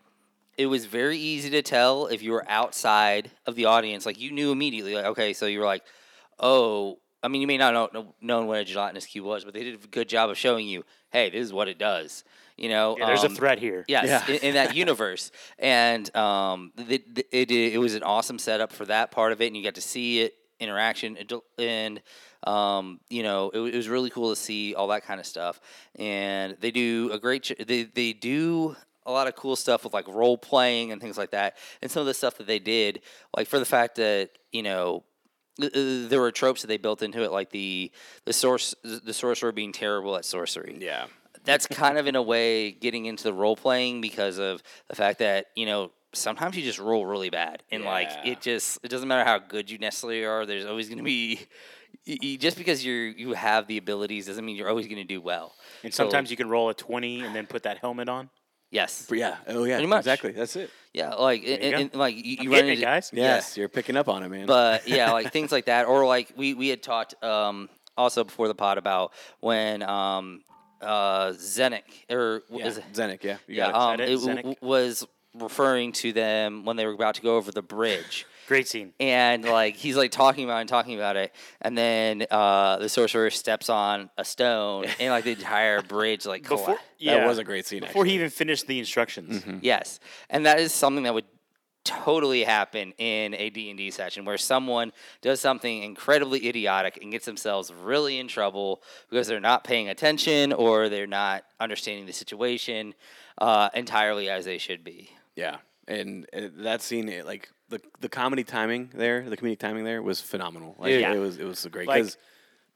it 0.57 0.65
was 0.65 0.85
very 0.85 1.17
easy 1.17 1.49
to 1.51 1.61
tell 1.61 2.07
if 2.07 2.21
you 2.21 2.31
were 2.31 2.45
outside 2.49 3.31
of 3.45 3.55
the 3.55 3.65
audience. 3.65 4.05
Like 4.05 4.19
you 4.19 4.31
knew 4.31 4.51
immediately, 4.51 4.95
like 4.95 5.05
okay, 5.05 5.33
so 5.33 5.45
you 5.45 5.59
were 5.59 5.65
like, 5.65 5.83
oh, 6.39 6.99
I 7.23 7.27
mean, 7.27 7.41
you 7.41 7.47
may 7.47 7.57
not 7.57 7.73
know 7.73 7.89
know 7.93 8.15
known 8.21 8.47
what 8.47 8.59
a 8.59 8.63
gelatinous 8.65 9.05
cube 9.05 9.25
was, 9.25 9.43
but 9.45 9.53
they 9.53 9.63
did 9.63 9.83
a 9.83 9.87
good 9.87 10.09
job 10.09 10.29
of 10.29 10.37
showing 10.37 10.67
you, 10.67 10.83
hey, 11.11 11.29
this 11.29 11.41
is 11.45 11.53
what 11.53 11.67
it 11.67 11.77
does. 11.77 12.23
You 12.57 12.69
know, 12.69 12.95
Yeah, 12.97 13.07
there's 13.07 13.23
um, 13.23 13.31
a 13.31 13.35
threat 13.35 13.59
here. 13.59 13.85
Yes, 13.87 14.07
Yeah. 14.27 14.35
in, 14.35 14.41
in 14.43 14.53
that 14.55 14.75
universe, 14.83 15.31
and 15.59 16.13
um, 16.15 16.71
it, 16.77 17.03
it, 17.31 17.51
it 17.51 17.73
it 17.73 17.77
was 17.79 17.95
an 17.95 18.03
awesome 18.03 18.39
setup 18.39 18.71
for 18.71 18.85
that 18.85 19.11
part 19.11 19.31
of 19.31 19.41
it, 19.41 19.47
and 19.47 19.57
you 19.57 19.63
got 19.63 19.75
to 19.75 19.81
see 19.81 20.21
it 20.21 20.33
interaction, 20.59 21.17
and- 21.17 21.33
and 21.57 22.01
um, 22.45 22.99
you 23.09 23.23
know, 23.23 23.49
it, 23.53 23.59
it 23.59 23.75
was 23.75 23.87
really 23.87 24.09
cool 24.09 24.29
to 24.31 24.35
see 24.35 24.73
all 24.75 24.87
that 24.87 25.03
kind 25.05 25.19
of 25.19 25.25
stuff. 25.27 25.59
And 25.95 26.57
they 26.59 26.71
do 26.71 27.09
a 27.13 27.19
great, 27.19 27.43
ch- 27.43 27.53
they 27.65 27.83
they 27.83 28.13
do 28.13 28.75
a 29.05 29.11
lot 29.11 29.27
of 29.27 29.35
cool 29.35 29.55
stuff 29.55 29.83
with 29.83 29.93
like 29.93 30.07
role 30.07 30.37
playing 30.37 30.91
and 30.91 31.01
things 31.01 31.17
like 31.17 31.31
that, 31.31 31.57
and 31.81 31.89
some 31.91 32.01
of 32.01 32.07
the 32.07 32.13
stuff 32.13 32.37
that 32.37 32.47
they 32.47 32.59
did, 32.59 33.01
like 33.35 33.47
for 33.47 33.59
the 33.59 33.65
fact 33.65 33.95
that 33.95 34.31
you 34.51 34.63
know 34.63 35.03
th- 35.03 35.03
Uh, 35.63 35.67
uh, 35.67 36.07
there 36.09 36.19
were 36.21 36.31
tropes 36.31 36.61
that 36.61 36.67
they 36.67 36.77
built 36.77 37.01
into 37.01 37.23
it, 37.23 37.31
like 37.31 37.49
the 37.51 37.91
the 38.25 38.33
source 38.33 38.73
the 38.83 39.13
sorcerer 39.13 39.51
being 39.51 39.71
terrible 39.71 40.15
at 40.15 40.25
sorcery 40.25 40.77
Yeah. 40.79 41.07
that's 41.43 41.67
kind 41.67 41.97
of 41.97 42.07
in 42.07 42.15
a 42.15 42.21
way 42.21 42.71
getting 42.71 43.05
into 43.05 43.23
the 43.23 43.33
role 43.33 43.55
playing 43.55 44.01
because 44.01 44.37
of 44.39 44.61
the 44.87 44.95
fact 44.95 45.19
that 45.19 45.47
you 45.55 45.65
know 45.65 45.91
sometimes 46.13 46.55
you 46.57 46.63
just 46.63 46.77
roll 46.79 47.05
really 47.05 47.29
bad 47.29 47.63
and 47.71 47.83
like 47.85 48.09
it 48.25 48.41
just 48.41 48.79
it 48.83 48.89
doesn't 48.89 49.07
matter 49.07 49.23
how 49.23 49.39
good 49.39 49.69
you 49.71 49.77
necessarily 49.77 50.23
are 50.25 50.45
there's 50.45 50.65
always 50.65 50.87
going 50.89 50.97
to 50.97 51.03
be 51.03 51.39
just 52.37 52.57
because 52.57 52.83
you 52.83 52.93
you 52.93 53.33
have 53.33 53.65
the 53.67 53.77
abilities 53.77 54.25
doesn't 54.27 54.43
mean 54.45 54.55
you're 54.55 54.67
always 54.69 54.87
going 54.87 54.97
to 54.97 55.03
do 55.03 55.21
well 55.21 55.53
And 55.83 55.93
So, 55.93 56.03
sometimes 56.03 56.29
you 56.31 56.37
can 56.37 56.49
roll 56.49 56.69
a 56.69 56.73
20 56.73 57.21
and 57.21 57.33
then 57.35 57.45
put 57.47 57.63
that 57.63 57.77
helmet 57.77 58.09
on. 58.09 58.29
Yes 58.71 59.07
yeah. 59.11 59.37
Oh 59.47 59.63
yeah. 59.63 59.75
Pretty 59.75 59.87
much. 59.87 59.99
Exactly. 59.99 60.31
That's 60.31 60.55
it. 60.55 60.69
yeah 60.93 61.13
like 61.13 61.43
and, 61.45 61.63
you 61.63 61.71
go. 61.71 61.77
and, 61.77 61.93
like 61.95 62.15
you, 62.15 62.37
I'm 62.39 62.43
you 62.45 62.49
run 62.49 62.57
getting 62.57 62.69
it, 62.69 62.73
into 62.73 62.85
guys. 62.85 63.11
Yes, 63.13 63.57
you're 63.57 63.69
picking 63.69 63.95
up 63.97 64.07
on 64.09 64.23
it, 64.23 64.29
man. 64.29 64.45
but 64.47 64.87
yeah, 64.87 65.11
like 65.11 65.31
things 65.31 65.51
like 65.51 65.65
that, 65.65 65.85
or 65.87 66.05
like 66.05 66.33
we 66.35 66.53
we 66.53 66.69
had 66.69 66.81
talked 66.81 67.21
um, 67.23 67.69
also 67.97 68.23
before 68.23 68.47
the 68.47 68.55
pod 68.55 68.77
about 68.77 69.11
when 69.39 69.83
um, 69.83 70.43
uh, 70.81 71.27
Zenic 71.31 71.83
or 72.09 72.43
yeah. 72.49 72.67
is 72.67 72.77
it- 72.77 72.85
Zenik, 72.93 73.23
yeah. 73.23 73.37
You 73.47 73.55
yeah, 73.57 73.71
got 73.71 73.99
it. 73.99 74.03
um, 74.03 74.09
it 74.09 74.09
it? 74.09 74.35
w- 74.37 74.55
was 74.61 75.07
referring 75.35 75.91
to 75.93 76.11
them 76.11 76.65
when 76.65 76.75
they 76.75 76.85
were 76.85 76.93
about 76.93 77.15
to 77.15 77.21
go 77.21 77.37
over 77.37 77.51
the 77.51 77.61
bridge. 77.61 78.25
Great 78.51 78.67
scene. 78.67 78.91
And 78.99 79.45
like 79.45 79.77
he's 79.77 79.95
like 79.95 80.11
talking 80.11 80.43
about 80.43 80.57
it 80.57 80.61
and 80.61 80.69
talking 80.69 80.95
about 80.95 81.15
it, 81.15 81.33
and 81.61 81.77
then 81.77 82.25
uh, 82.29 82.79
the 82.79 82.89
sorcerer 82.89 83.29
steps 83.29 83.69
on 83.69 84.09
a 84.17 84.25
stone, 84.25 84.87
and 84.99 85.09
like 85.11 85.23
the 85.23 85.31
entire 85.31 85.81
bridge 85.81 86.25
like 86.25 86.43
Before, 86.43 86.57
colla- 86.65 86.77
yeah, 86.97 87.19
That 87.19 87.27
was 87.27 87.37
a 87.37 87.45
great 87.45 87.65
scene. 87.65 87.79
Before 87.79 88.03
he 88.03 88.09
actually. 88.11 88.15
even 88.15 88.29
finished 88.29 88.67
the 88.67 88.77
instructions. 88.77 89.41
Mm-hmm. 89.41 89.59
Yes, 89.61 90.01
and 90.29 90.45
that 90.45 90.59
is 90.59 90.73
something 90.73 91.03
that 91.05 91.13
would 91.13 91.23
totally 91.85 92.43
happen 92.43 92.91
in 92.97 93.35
a 93.35 93.49
D&D 93.51 93.89
session 93.91 94.25
where 94.25 94.37
someone 94.37 94.91
does 95.21 95.39
something 95.39 95.83
incredibly 95.83 96.45
idiotic 96.45 96.99
and 97.01 97.09
gets 97.09 97.25
themselves 97.25 97.71
really 97.73 98.19
in 98.19 98.27
trouble 98.27 98.83
because 99.09 99.27
they're 99.27 99.39
not 99.39 99.63
paying 99.63 99.87
attention 99.87 100.51
or 100.51 100.89
they're 100.89 101.07
not 101.07 101.45
understanding 101.57 102.05
the 102.05 102.11
situation 102.11 102.93
uh, 103.37 103.69
entirely 103.73 104.29
as 104.29 104.43
they 104.43 104.57
should 104.57 104.83
be. 104.83 105.09
Yeah, 105.37 105.59
and 105.87 106.27
uh, 106.35 106.49
that 106.57 106.81
scene, 106.81 107.07
it, 107.07 107.25
like 107.25 107.49
the 107.71 107.81
the 107.99 108.09
comedy 108.09 108.43
timing 108.43 108.91
there, 108.93 109.27
the 109.27 109.35
comedic 109.37 109.57
timing 109.59 109.83
there 109.83 110.01
was 110.03 110.21
phenomenal. 110.21 110.75
Like, 110.77 110.91
Yeah. 110.91 111.13
it 111.13 111.17
was 111.19 111.37
it 111.37 111.45
was 111.45 111.65
great. 111.71 111.87
Like- 111.87 112.03
'cause- 112.03 112.17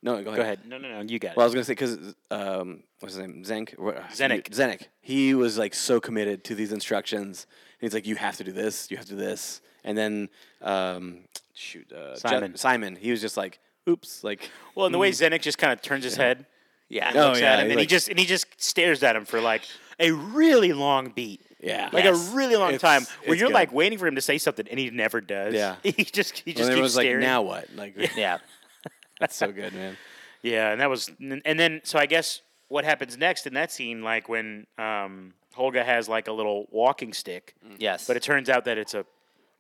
no, 0.02 0.22
go 0.24 0.32
ahead. 0.32 0.36
Go 0.36 0.42
ahead. 0.42 0.60
No, 0.68 0.78
no, 0.78 0.88
no. 0.90 1.02
You 1.02 1.18
got 1.20 1.32
it. 1.32 1.38
Well, 1.38 1.46
I 1.46 1.48
was 1.48 1.54
gonna 1.56 1.64
say 1.64 1.72
because 1.74 1.98
um, 2.30 2.84
what's 3.00 3.16
his 3.16 3.26
name? 3.26 3.44
Xenk. 3.44 3.76
Zenik. 4.12 4.50
Zenik. 4.50 4.84
He 5.02 5.34
was 5.34 5.58
like 5.58 5.74
so 5.74 6.00
committed 6.00 6.44
to 6.44 6.54
these 6.56 6.72
instructions. 6.72 7.48
And 7.80 7.88
he's 7.88 7.94
like, 7.94 8.06
you 8.06 8.16
have 8.16 8.38
to 8.38 8.44
do 8.44 8.52
this. 8.52 8.90
You 8.92 8.98
have 8.98 9.06
to 9.08 9.14
do 9.14 9.18
this. 9.18 9.62
And 9.84 9.98
then, 9.98 10.30
um, 10.62 11.22
shoot, 11.56 11.92
uh, 11.92 12.14
Je- 12.14 12.20
Simon. 12.20 12.56
Simon. 12.56 12.96
He 12.98 13.10
was 13.12 13.20
just 13.22 13.36
like, 13.36 13.58
oops, 13.90 14.24
like. 14.24 14.50
well, 14.76 14.86
and 14.86 14.94
the 14.94 15.00
way 15.00 15.10
Zenik 15.12 15.42
just 15.42 15.58
kind 15.58 15.74
of 15.74 15.82
turns 15.82 16.04
his 16.04 16.16
head 16.18 16.46
Yeah. 16.90 17.08
and 17.10 17.18
Oh, 17.18 17.28
looks 17.30 17.40
yeah, 17.40 17.54
at 17.54 17.60
him, 17.66 17.72
and 17.72 17.80
he 17.80 17.86
just 17.88 18.08
and 18.08 18.20
he 18.20 18.26
just 18.26 18.46
stares 18.62 19.02
at 19.02 19.16
him 19.16 19.26
for 19.26 19.42
like 19.42 19.64
a 20.00 20.12
really 20.12 20.72
long 20.74 21.10
beat. 21.10 21.42
Yeah. 21.66 21.90
Like 21.92 22.04
Yes. 22.06 22.32
a 22.32 22.36
really 22.36 22.56
long 22.56 22.74
It's- 22.74 22.82
time, 22.82 23.04
where 23.24 23.34
it's 23.34 23.40
you're 23.42 23.50
good. 23.50 23.54
like 23.56 23.74
waiting 23.74 23.98
for 23.98 24.08
him 24.08 24.16
to 24.16 24.22
say 24.22 24.38
something, 24.38 24.68
and 24.70 24.80
he 24.80 24.90
never 24.92 25.20
does. 25.20 25.54
Yeah. 25.54 25.76
he 25.84 25.92
just 26.04 26.38
he 26.40 26.52
And 26.52 26.58
just 26.58 26.70
everyone's 26.70 26.92
keeps 26.92 26.96
like, 26.98 27.06
staring. 27.06 27.22
now 27.22 27.42
what? 27.42 27.68
Like, 27.76 27.96
Yeah. 28.16 28.38
that's 29.20 29.36
so 29.36 29.52
good, 29.52 29.74
man. 29.74 29.98
Yeah, 30.42 30.72
and 30.72 30.80
that 30.82 30.90
was, 30.90 31.10
and 31.20 31.60
then 31.60 31.82
so 31.84 31.98
I 31.98 32.06
guess 32.06 32.42
what 32.68 32.86
happens 32.86 33.18
next 33.18 33.48
in 33.48 33.56
that 33.56 33.72
scene, 33.72 34.04
like 34.04 34.30
when 34.30 34.68
um, 34.78 35.34
Holga 35.58 35.84
has 35.84 36.08
like 36.08 36.28
a 36.28 36.32
little 36.32 36.68
walking 36.72 37.14
stick, 37.14 37.56
Yes. 37.80 38.06
but 38.06 38.16
it 38.16 38.22
turns 38.24 38.48
out 38.50 38.66
that 38.66 38.78
it's 38.78 38.94
a 38.94 39.06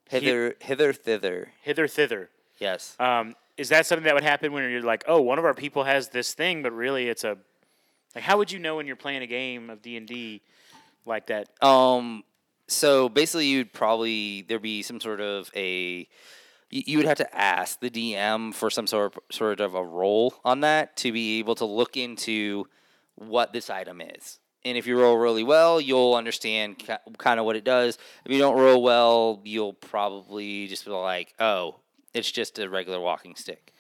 hither 0.09 0.55
hither 0.59 0.93
thither. 0.93 1.51
hither 1.63 1.87
thither. 1.87 2.29
Yes. 2.59 2.95
Um, 2.99 3.35
is 3.57 3.69
that 3.69 3.85
something 3.87 4.03
that 4.03 4.13
would 4.13 4.23
happen 4.23 4.51
when 4.53 4.69
you're 4.69 4.81
like, 4.81 5.03
oh, 5.07 5.21
one 5.21 5.39
of 5.39 5.45
our 5.45 5.53
people 5.55 5.85
has 5.85 6.09
this 6.09 6.33
thing, 6.35 6.61
but 6.61 6.71
really 6.71 7.07
it's 7.09 7.23
a 7.23 7.37
like, 8.13 8.23
how 8.23 8.37
would 8.37 8.51
you 8.51 8.59
know 8.59 8.75
when 8.75 8.85
you're 8.85 8.95
playing 8.95 9.23
a 9.23 9.27
game 9.27 9.69
of 9.71 9.81
D 9.81 9.97
and 9.97 10.07
D 10.07 10.41
like 11.05 11.27
that? 11.27 11.49
Um. 11.61 12.23
So 12.67 13.09
basically, 13.09 13.47
you'd 13.47 13.73
probably 13.73 14.41
there'd 14.41 14.61
be 14.61 14.81
some 14.81 14.99
sort 14.99 15.21
of 15.21 15.51
a 15.55 16.07
you, 16.69 16.97
would 16.97 17.05
have 17.05 17.17
to 17.17 17.37
ask 17.37 17.79
the 17.79 17.89
DM 17.89 18.53
for 18.53 18.69
some 18.69 18.87
sort 18.87 19.15
of, 19.15 19.21
sort 19.31 19.59
of 19.59 19.75
a 19.75 19.83
roll 19.83 20.33
on 20.43 20.61
that 20.61 20.97
to 20.97 21.11
be 21.11 21.39
able 21.39 21.55
to 21.55 21.65
look 21.65 21.95
into 21.95 22.67
what 23.15 23.53
this 23.53 23.69
item 23.69 24.01
is. 24.01 24.39
And 24.65 24.77
if 24.77 24.87
you 24.87 24.99
roll 24.99 25.15
really 25.15 25.43
well, 25.43 25.79
you'll 25.79 26.15
understand 26.15 26.83
kind 27.17 27.39
of 27.39 27.45
what 27.45 27.55
it 27.55 27.63
does. 27.63 27.97
If 28.25 28.31
you 28.31 28.39
don't 28.39 28.59
roll 28.59 28.81
well, 28.81 29.41
you'll 29.43 29.73
probably 29.73 30.67
just 30.67 30.85
be 30.85 30.91
like, 30.91 31.35
"Oh, 31.39 31.81
it's 32.15 32.31
just 32.31 32.57
a 32.57 32.67
regular 32.67 32.99
walking 32.99 33.35
stick." 33.35 33.73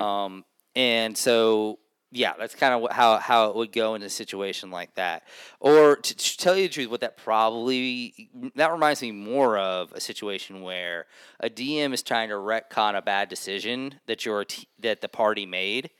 Um, 0.00 0.44
and 0.74 1.16
so, 1.16 1.78
yeah, 2.10 2.32
that's 2.38 2.54
kind 2.54 2.72
of 2.72 2.90
how 2.90 3.18
how 3.18 3.50
it 3.50 3.56
would 3.56 3.72
go 3.72 3.94
in 3.94 4.02
a 4.02 4.08
situation 4.08 4.70
like 4.70 4.94
that. 4.94 5.24
Or 5.60 5.96
to, 5.96 6.16
to 6.16 6.38
tell 6.38 6.56
you 6.56 6.68
the 6.68 6.74
truth, 6.74 6.90
what 6.90 7.00
that 7.00 7.16
probably 7.16 8.30
that 8.54 8.72
reminds 8.72 9.02
me 9.02 9.12
more 9.12 9.58
of 9.58 9.92
a 9.92 10.00
situation 10.00 10.62
where 10.62 11.06
a 11.40 11.50
DM 11.50 11.92
is 11.92 12.02
trying 12.02 12.30
to 12.30 12.36
retcon 12.36 12.96
a 12.96 13.02
bad 13.02 13.28
decision 13.28 13.94
that 14.06 14.24
your 14.24 14.44
t- 14.44 14.68
that 14.80 15.00
the 15.00 15.08
party 15.08 15.46
made. 15.46 15.90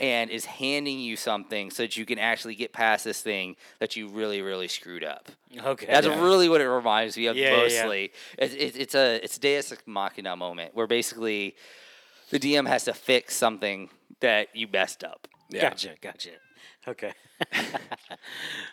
and 0.00 0.30
is 0.30 0.44
handing 0.44 1.00
you 1.00 1.16
something 1.16 1.70
so 1.70 1.82
that 1.82 1.96
you 1.96 2.04
can 2.04 2.18
actually 2.18 2.54
get 2.54 2.72
past 2.72 3.02
this 3.02 3.22
thing 3.22 3.56
that 3.80 3.96
you 3.96 4.06
really, 4.08 4.42
really 4.42 4.68
screwed 4.68 5.02
up. 5.02 5.30
Okay, 5.56 5.86
That's 5.86 6.06
really 6.06 6.48
what 6.48 6.60
it 6.60 6.68
reminds 6.68 7.16
me 7.16 7.26
of 7.26 7.36
Yeah, 7.36 7.48
yeah, 7.48 7.56
yeah. 7.66 7.82
mostly. 7.82 8.12
It's, 8.38 8.54
it's, 8.54 8.76
it's 8.76 8.94
a 8.94 9.24
it's 9.24 9.38
Deus 9.38 9.72
Ex 9.72 9.82
Machina 9.86 10.36
moment 10.36 10.74
where 10.74 10.86
basically 10.86 11.56
the 12.30 12.38
DM 12.38 12.68
has 12.68 12.84
to 12.84 12.92
fix 12.92 13.34
something 13.34 13.88
that 14.20 14.54
you 14.54 14.68
messed 14.68 15.02
up. 15.02 15.26
Yeah. 15.54 15.70
Gotcha, 15.70 15.90
gotcha. 16.00 16.30
Okay. 16.86 17.12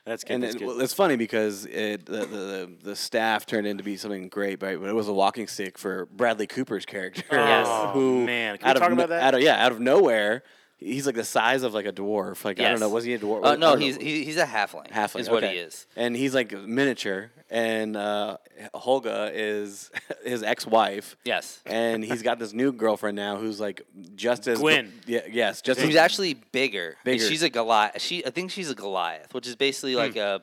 that's 0.05 0.23
good. 0.23 0.33
And 0.33 0.43
that's 0.43 0.55
it, 0.55 0.59
good. 0.59 0.67
well, 0.67 0.81
it's 0.81 0.93
funny 0.93 1.15
because 1.15 1.65
it 1.65 2.05
the, 2.05 2.25
the 2.25 2.77
the 2.83 2.95
staff 2.95 3.45
turned 3.45 3.67
into 3.67 3.83
be 3.83 3.95
something 3.97 4.27
great, 4.27 4.61
right? 4.61 4.79
But 4.79 4.89
it 4.89 4.95
was 4.95 5.07
a 5.07 5.13
walking 5.13 5.47
stick 5.47 5.77
for 5.77 6.07
Bradley 6.07 6.47
Cooper's 6.47 6.85
character. 6.85 7.23
Yes. 7.31 7.67
Oh, 7.69 7.87
who 7.93 8.25
man. 8.25 8.57
Can 8.57 8.65
we 8.65 8.69
out 8.69 8.75
of 8.75 8.81
talk 8.81 8.91
about 8.91 9.09
that? 9.09 9.23
Out 9.23 9.33
of, 9.35 9.41
yeah, 9.41 9.63
out 9.63 9.71
of 9.71 9.79
nowhere, 9.79 10.43
he's 10.81 11.05
like 11.05 11.15
the 11.15 11.23
size 11.23 11.63
of 11.63 11.73
like 11.73 11.85
a 11.85 11.93
dwarf. 11.93 12.43
Like 12.43 12.59
I 12.59 12.69
don't 12.69 12.79
know, 12.81 12.89
was 12.89 13.05
he 13.05 13.13
a 13.13 13.19
dwarf? 13.19 13.45
Uh, 13.45 13.55
no, 13.55 13.75
he's 13.77 13.95
he, 13.95 14.25
he's 14.25 14.35
a 14.37 14.45
halfling. 14.45 14.89
halfling. 14.91 15.21
is 15.21 15.29
what 15.29 15.43
he 15.43 15.51
is. 15.51 15.87
and 15.95 16.15
he's 16.15 16.35
like 16.35 16.51
miniature. 16.51 17.31
And 17.49 17.95
uh, 17.97 18.37
Holga 18.73 19.31
is 19.33 19.91
his 20.25 20.41
ex-wife. 20.41 21.15
Yes. 21.25 21.59
and 21.65 22.03
he's 22.03 22.21
got 22.21 22.39
this 22.39 22.53
new 22.53 22.71
girlfriend 22.71 23.15
now 23.17 23.35
who's 23.37 23.59
like 23.59 23.81
just 24.15 24.47
as 24.47 24.59
Gwen. 24.59 24.91
Yeah, 25.05 25.21
yes, 25.29 25.61
just 25.61 25.79
Who's 25.79 25.91
as 25.91 25.95
actually 25.97 26.33
bigger. 26.51 26.95
Bigger. 27.03 27.25
She's 27.25 27.43
a 27.43 27.49
Goliath. 27.49 28.01
She 28.01 28.25
I 28.25 28.29
think 28.31 28.51
she's 28.51 28.69
a 28.69 28.75
Goliath, 28.75 29.33
which 29.33 29.47
is 29.47 29.55
basically 29.55 29.93
Hmm. 29.93 29.99
like 29.99 30.15
a. 30.15 30.41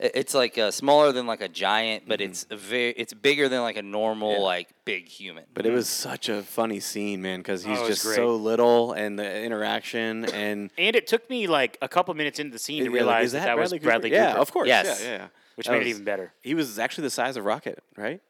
It's 0.00 0.34
like 0.34 0.56
a 0.58 0.72
smaller 0.72 1.12
than 1.12 1.26
like 1.26 1.40
a 1.40 1.48
giant, 1.48 2.08
but 2.08 2.18
Mm-hmm. 2.20 2.30
it's 2.30 2.46
a 2.50 2.56
very 2.56 2.90
it's 2.90 3.14
bigger 3.14 3.48
than 3.48 3.60
like 3.62 3.76
a 3.76 3.82
normal 3.82 4.32
Yeah. 4.32 4.38
like 4.40 4.68
big 4.84 5.06
human. 5.08 5.44
But 5.54 5.66
it 5.66 5.70
was 5.72 5.88
such 5.88 6.28
a 6.28 6.42
funny 6.42 6.80
scene, 6.80 7.22
man, 7.22 7.40
because 7.40 7.62
he's 7.64 7.78
Oh, 7.78 7.86
just 7.86 8.04
great. 8.04 8.16
so 8.16 8.34
little, 8.34 8.92
and 8.92 9.18
the 9.18 9.42
interaction, 9.42 10.24
and 10.26 10.70
and 10.76 10.96
it 10.96 11.06
took 11.06 11.28
me 11.30 11.46
like 11.46 11.78
a 11.80 11.88
couple 11.88 12.12
minutes 12.14 12.38
into 12.40 12.52
the 12.52 12.58
scene 12.58 12.78
to 12.78 12.84
Yeah, 12.84 12.90
like, 12.90 12.94
realize 12.94 13.32
that, 13.32 13.44
that 13.44 13.56
was 13.58 13.72
Cooper? 13.72 13.84
Bradley 13.84 14.10
Yeah, 14.12 14.34
of 14.34 14.52
course. 14.52 14.66
Yes. 14.68 15.00
Yeah, 15.02 15.06
yeah, 15.08 15.16
yeah. 15.18 15.26
Which 15.56 15.66
That 15.68 15.74
made 15.74 15.82
it 15.82 15.90
even 15.90 16.02
better. 16.04 16.32
He 16.42 16.54
was 16.54 16.78
actually 16.80 17.02
the 17.04 17.10
size 17.10 17.36
of 17.36 17.44
Rocket, 17.44 17.80
right? 17.96 18.20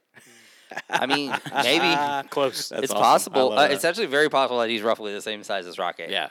I 0.90 1.06
mean, 1.06 1.30
maybe 1.62 2.28
Close. 2.30 2.68
That's 2.68 2.84
it's 2.84 2.92
awesome. 2.92 3.32
possible. 3.32 3.58
Uh, 3.58 3.68
it's 3.68 3.84
actually 3.86 4.06
very 4.06 4.28
possible 4.28 4.58
that 4.60 4.68
he's 4.68 4.82
roughly 4.82 5.14
the 5.14 5.22
same 5.22 5.42
size 5.42 5.66
as 5.66 5.78
Rocket. 5.78 6.10
Yeah. 6.10 6.28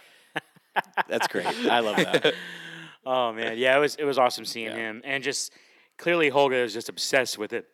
That's 1.08 1.28
great. 1.28 1.46
I 1.48 1.80
love 1.80 1.98
that. 1.98 2.34
Oh 3.06 3.34
man, 3.34 3.58
yeah, 3.58 3.76
it 3.76 3.80
was 3.80 3.96
it 3.96 4.06
was 4.06 4.18
awesome 4.18 4.46
seeing 4.46 4.68
Yeah. 4.68 4.76
him, 4.76 5.02
and 5.04 5.24
just 5.24 5.54
clearly 5.98 6.32
Holga 6.32 6.63
is 6.63 6.74
just 6.74 6.89
obsessed 6.89 7.38
with 7.38 7.54
it. 7.54 7.68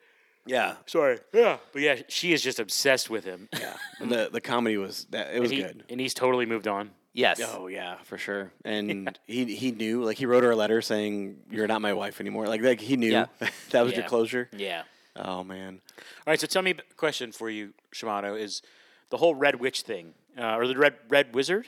Yeah. 0.45 0.75
Sorry, 0.87 1.19
yeah, 1.33 1.57
but 1.73 1.81
yeah, 1.81 1.97
she 2.07 2.33
is 2.33 2.41
just 2.41 2.59
obsessed 2.59 3.09
with 3.09 3.23
him. 3.25 3.49
Yeah. 3.59 3.75
And 3.99 4.11
the 4.11 4.29
the 4.31 4.41
comedy 4.41 4.77
was 4.77 5.05
that 5.11 5.33
it 5.33 5.39
was 5.39 5.51
and 5.51 5.57
he, 5.59 5.63
good. 5.65 5.83
and 5.89 5.99
he's 5.99 6.13
totally 6.13 6.45
moved 6.45 6.67
on. 6.67 6.91
Yes. 7.13 7.41
Oh 7.43 7.67
yeah, 7.67 7.97
for 8.03 8.17
sure. 8.17 8.51
And 8.63 9.17
he 9.27 9.45
he 9.55 9.71
knew 9.71 10.03
like 10.03 10.17
he 10.17 10.25
wrote 10.25 10.43
her 10.43 10.51
a 10.51 10.55
letter 10.55 10.81
saying 10.81 11.37
you're 11.51 11.67
not 11.67 11.81
my 11.81 11.93
wife 11.93 12.19
anymore. 12.21 12.47
Like 12.47 12.61
like 12.61 12.79
he 12.79 12.97
knew 12.97 13.11
Yeah. 13.11 13.25
that 13.71 13.81
was 13.83 13.91
Yeah. 13.93 13.99
your 13.99 14.07
closure. 14.07 14.49
Yeah. 14.55 14.83
Oh 15.15 15.43
man. 15.43 15.81
All 16.25 16.31
right, 16.31 16.39
so 16.39 16.47
tell 16.47 16.61
me 16.61 16.71
a 16.71 16.95
question 16.95 17.31
for 17.31 17.49
you, 17.49 17.73
Shamato, 17.93 18.39
is 18.39 18.61
the 19.09 19.17
whole 19.17 19.35
Red 19.35 19.59
Witch 19.59 19.81
thing, 19.81 20.13
uh, 20.37 20.55
or 20.55 20.67
the 20.67 20.77
Red 20.77 20.95
Red 21.09 21.35
Wizard? 21.35 21.67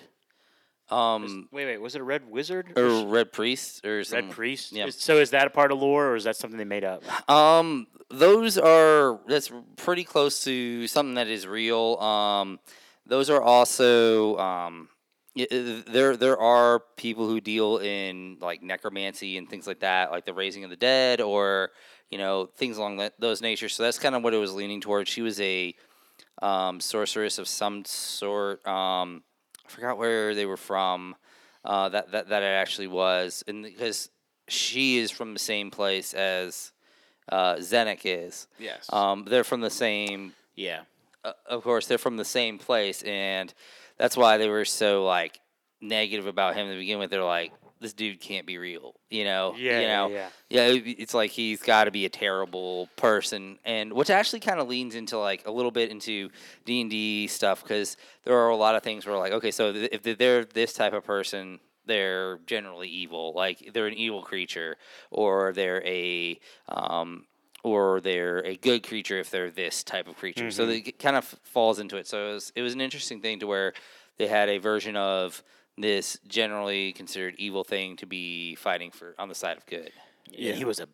Um, 0.91 1.47
Wait, 1.51 1.65
wait, 1.65 1.77
was 1.77 1.95
it 1.95 2.01
a 2.01 2.03
Red 2.03 2.29
Wizard? 2.29 2.77
or 2.77 3.05
Red 3.05 3.31
Priest 3.31 3.85
or 3.85 4.03
something. 4.03 4.27
Red 4.27 4.35
Priest? 4.35 4.71
Yeah. 4.73 4.89
So 4.89 5.17
is 5.17 5.29
that 5.31 5.47
a 5.47 5.49
part 5.49 5.71
of 5.71 5.79
lore, 5.79 6.09
or 6.09 6.15
is 6.15 6.25
that 6.25 6.35
something 6.35 6.57
they 6.57 6.65
made 6.65 6.83
up? 6.83 7.03
Um, 7.29 7.87
those 8.09 8.57
are 8.57 9.19
that's 9.27 9.51
pretty 9.77 10.03
close 10.03 10.43
to 10.43 10.87
something 10.87 11.15
that 11.15 11.27
is 11.27 11.47
real. 11.47 11.95
Um, 11.97 12.59
those 13.05 13.29
are 13.29 13.41
also 13.41 14.37
um, 14.37 14.89
uh, 15.39 15.45
there 15.87 16.17
there 16.17 16.37
are 16.37 16.81
people 16.97 17.27
who 17.27 17.39
deal 17.39 17.77
in 17.77 18.37
like 18.41 18.61
necromancy 18.61 19.37
and 19.37 19.49
things 19.49 19.67
like 19.67 19.79
that, 19.79 20.11
like 20.11 20.25
the 20.25 20.33
raising 20.33 20.63
of 20.65 20.69
the 20.69 20.75
dead, 20.75 21.21
or 21.21 21.71
you 22.09 22.17
know 22.17 22.47
things 22.57 22.77
along 22.77 22.97
that, 22.97 23.13
those 23.17 23.41
natures. 23.41 23.73
So 23.75 23.83
that's 23.83 23.97
kind 23.97 24.13
of 24.13 24.23
what 24.23 24.33
it 24.33 24.37
was 24.37 24.53
leaning 24.53 24.81
towards. 24.81 25.09
She 25.09 25.21
was 25.21 25.39
a 25.39 25.73
um, 26.41 26.81
sorceress 26.81 27.37
of 27.37 27.47
some 27.47 27.85
sort. 27.85 28.65
Um, 28.67 29.23
forgot 29.71 29.97
where 29.97 30.35
they 30.35 30.45
were 30.45 30.57
from. 30.57 31.15
Uh, 31.63 31.89
that 31.89 32.11
that 32.11 32.29
that 32.29 32.41
it 32.41 32.47
actually 32.47 32.87
was, 32.87 33.43
and 33.47 33.63
because 33.63 34.09
she 34.47 34.97
is 34.97 35.11
from 35.11 35.33
the 35.33 35.39
same 35.39 35.69
place 35.69 36.13
as 36.13 36.71
uh, 37.31 37.55
Zenek 37.55 38.01
is. 38.03 38.47
Yes. 38.59 38.89
Um, 38.91 39.25
they're 39.27 39.43
from 39.43 39.61
the 39.61 39.69
same. 39.69 40.33
Yeah. 40.55 40.81
Uh, 41.23 41.33
of 41.45 41.63
course, 41.63 41.85
they're 41.85 41.97
from 41.97 42.17
the 42.17 42.25
same 42.25 42.57
place, 42.57 43.03
and 43.03 43.53
that's 43.97 44.17
why 44.17 44.37
they 44.37 44.49
were 44.49 44.65
so 44.65 45.05
like 45.05 45.39
negative 45.81 46.27
about 46.27 46.55
him 46.55 46.67
to 46.67 46.75
begin 46.75 46.99
with. 46.99 47.11
They're 47.11 47.23
like, 47.23 47.53
this 47.81 47.93
dude 47.93 48.21
can't 48.21 48.45
be 48.45 48.57
real, 48.57 48.93
you 49.09 49.23
know. 49.25 49.53
Yeah, 49.57 49.75
You 49.79 49.81
yeah, 49.87 49.95
know. 49.97 50.07
yeah. 50.09 50.29
Yeah, 50.49 50.67
it- 50.67 50.99
it's 50.99 51.13
like 51.13 51.31
he's 51.31 51.61
got 51.61 51.85
to 51.85 51.91
be 51.91 52.05
a 52.05 52.09
terrible 52.09 52.87
person, 52.95 53.57
and 53.65 53.91
which 53.91 54.09
actually 54.09 54.39
kind 54.39 54.59
of 54.59 54.67
leans 54.69 54.95
into 54.95 55.17
like 55.17 55.45
a 55.47 55.51
little 55.51 55.71
bit 55.71 55.89
into 55.91 56.29
D 56.63 56.81
and 56.81 56.89
D 56.89 57.27
stuff 57.27 57.63
because 57.63 57.97
there 58.23 58.37
are 58.37 58.49
a 58.49 58.55
lot 58.55 58.75
of 58.75 58.83
things 58.83 59.05
where 59.05 59.17
like, 59.17 59.33
okay, 59.33 59.51
so 59.51 59.73
th- 59.73 59.89
if 59.91 60.17
they're 60.17 60.45
this 60.45 60.73
type 60.73 60.93
of 60.93 61.03
person, 61.03 61.59
they're 61.87 62.37
generally 62.45 62.87
evil, 62.87 63.33
like 63.35 63.71
they're 63.73 63.87
an 63.87 63.95
evil 63.95 64.21
creature, 64.21 64.77
or 65.09 65.51
they're 65.51 65.83
a 65.85 66.39
um, 66.69 67.25
or 67.63 67.99
they're 68.01 68.39
a 68.45 68.55
good 68.55 68.81
creature 68.83 69.19
if 69.19 69.29
they're 69.29 69.51
this 69.51 69.83
type 69.83 70.07
of 70.07 70.15
creature. 70.17 70.49
So 70.51 70.63
Mm-hmm. 70.67 70.87
it 70.89 70.99
kind 70.99 71.15
of 71.15 71.25
falls 71.43 71.79
into 71.79 71.97
it. 71.97 72.07
So 72.07 72.29
it 72.29 72.33
was, 72.33 72.51
it 72.55 72.61
was 72.63 72.73
an 72.73 72.81
interesting 72.81 73.21
thing 73.21 73.39
to 73.39 73.47
where 73.47 73.73
they 74.17 74.27
had 74.27 74.49
a 74.49 74.57
version 74.57 74.95
of 74.95 75.43
this 75.77 76.17
generally 76.27 76.93
considered 76.93 77.35
evil 77.37 77.63
thing 77.63 77.95
to 77.97 78.05
be 78.05 78.55
fighting 78.55 78.91
for 78.91 79.15
on 79.17 79.29
the 79.29 79.35
side 79.35 79.57
of 79.57 79.65
good. 79.65 79.91
Yeah. 80.29 80.53
He 80.53 80.65
was 80.65 80.79
a 80.79 80.87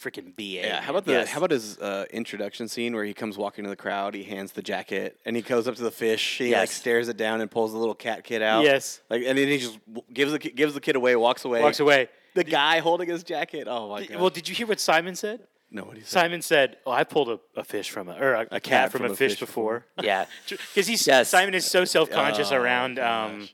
freaking 0.00 0.36
BA. 0.36 0.42
Yeah, 0.66 0.80
how 0.82 0.90
about 0.90 1.06
the 1.06 1.12
Yes. 1.12 1.28
how 1.30 1.38
about 1.38 1.50
his 1.52 1.78
uh, 1.78 2.04
introduction 2.10 2.68
scene 2.68 2.94
where 2.94 3.04
he 3.04 3.14
comes 3.14 3.38
walking 3.38 3.64
to 3.64 3.70
the 3.70 3.76
crowd, 3.76 4.14
he 4.14 4.24
hands 4.24 4.52
the 4.52 4.62
jacket, 4.62 5.18
and 5.24 5.34
he 5.34 5.42
goes 5.42 5.66
up 5.66 5.74
to 5.76 5.82
the 5.82 5.90
fish, 5.90 6.38
he 6.38 6.54
like 6.54 6.70
stares 6.70 7.08
it 7.08 7.16
down 7.16 7.40
and 7.40 7.50
pulls 7.50 7.72
the 7.72 7.78
little 7.78 7.94
cat 7.94 8.22
kid 8.24 8.42
out. 8.42 8.64
Yes. 8.64 9.00
like 9.08 9.22
and 9.24 9.38
then 9.38 9.48
he 9.48 9.58
just 9.58 9.78
gives 10.12 10.32
the 10.32 10.38
ki- 10.38 10.50
gives 10.50 10.74
the 10.74 10.80
kid 10.80 10.96
away, 10.96 11.16
walks 11.16 11.44
away. 11.44 11.62
walks 11.62 11.80
away? 11.80 12.08
The 12.34 12.44
guy 12.44 12.80
holding 12.80 13.08
his 13.08 13.22
jacket. 13.24 13.66
Oh 13.68 13.88
my 13.88 14.04
god. 14.04 14.20
Well, 14.20 14.30
did 14.30 14.48
you 14.48 14.54
hear 14.54 14.66
what 14.66 14.80
Simon 14.80 15.16
said? 15.16 15.40
no, 15.70 15.84
what 15.84 15.96
he 15.96 16.02
said. 16.02 16.10
Simon 16.10 16.42
said, 16.42 16.76
"Oh, 16.86 16.92
I 16.92 17.02
pulled 17.04 17.28
a, 17.30 17.40
a 17.56 17.64
fish 17.64 17.88
from 17.90 18.08
a 18.08 18.12
or 18.18 18.34
a, 18.34 18.46
a 18.52 18.60
cat, 18.60 18.92
from, 18.92 19.04
a 19.06 19.16
fish, 19.16 19.40
before." 19.40 19.84
Yeah. 20.02 20.26
Because 20.48 20.86
he's 20.86 21.06
Yes. 21.06 21.28
Simon 21.30 21.54
is 21.54 21.64
so 21.64 21.84
self 21.86 22.10
conscious 22.10 22.52
Oh, 22.52 22.56
around 22.56 22.96
gosh. 22.96 23.30
um, 23.30 23.48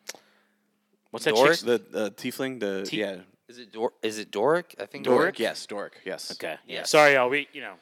what's 1.13 1.25
that 1.27 1.35
Doric? 1.37 1.53
chick's 1.53 1.63
The 1.63 1.75
uh, 1.95 2.11
tiefling. 2.11 2.59
The 2.59 2.83
Ti- 2.85 2.99
yeah. 2.99 3.17
Is 3.49 3.59
it 3.59 3.71
Dor- 3.73 3.93
is 4.03 4.19
it 4.19 4.31
Doric? 4.33 4.75
I 4.81 4.87
think 4.87 5.05
Doric. 5.05 5.39
Yes, 5.39 5.65
Doric. 5.67 5.93
Yes. 6.05 6.33
Okay. 6.33 6.57
Yeah. 6.67 6.83
Sorry, 6.83 7.15
y'all. 7.15 7.29
We 7.31 7.47
you 7.53 7.61
know 7.61 7.75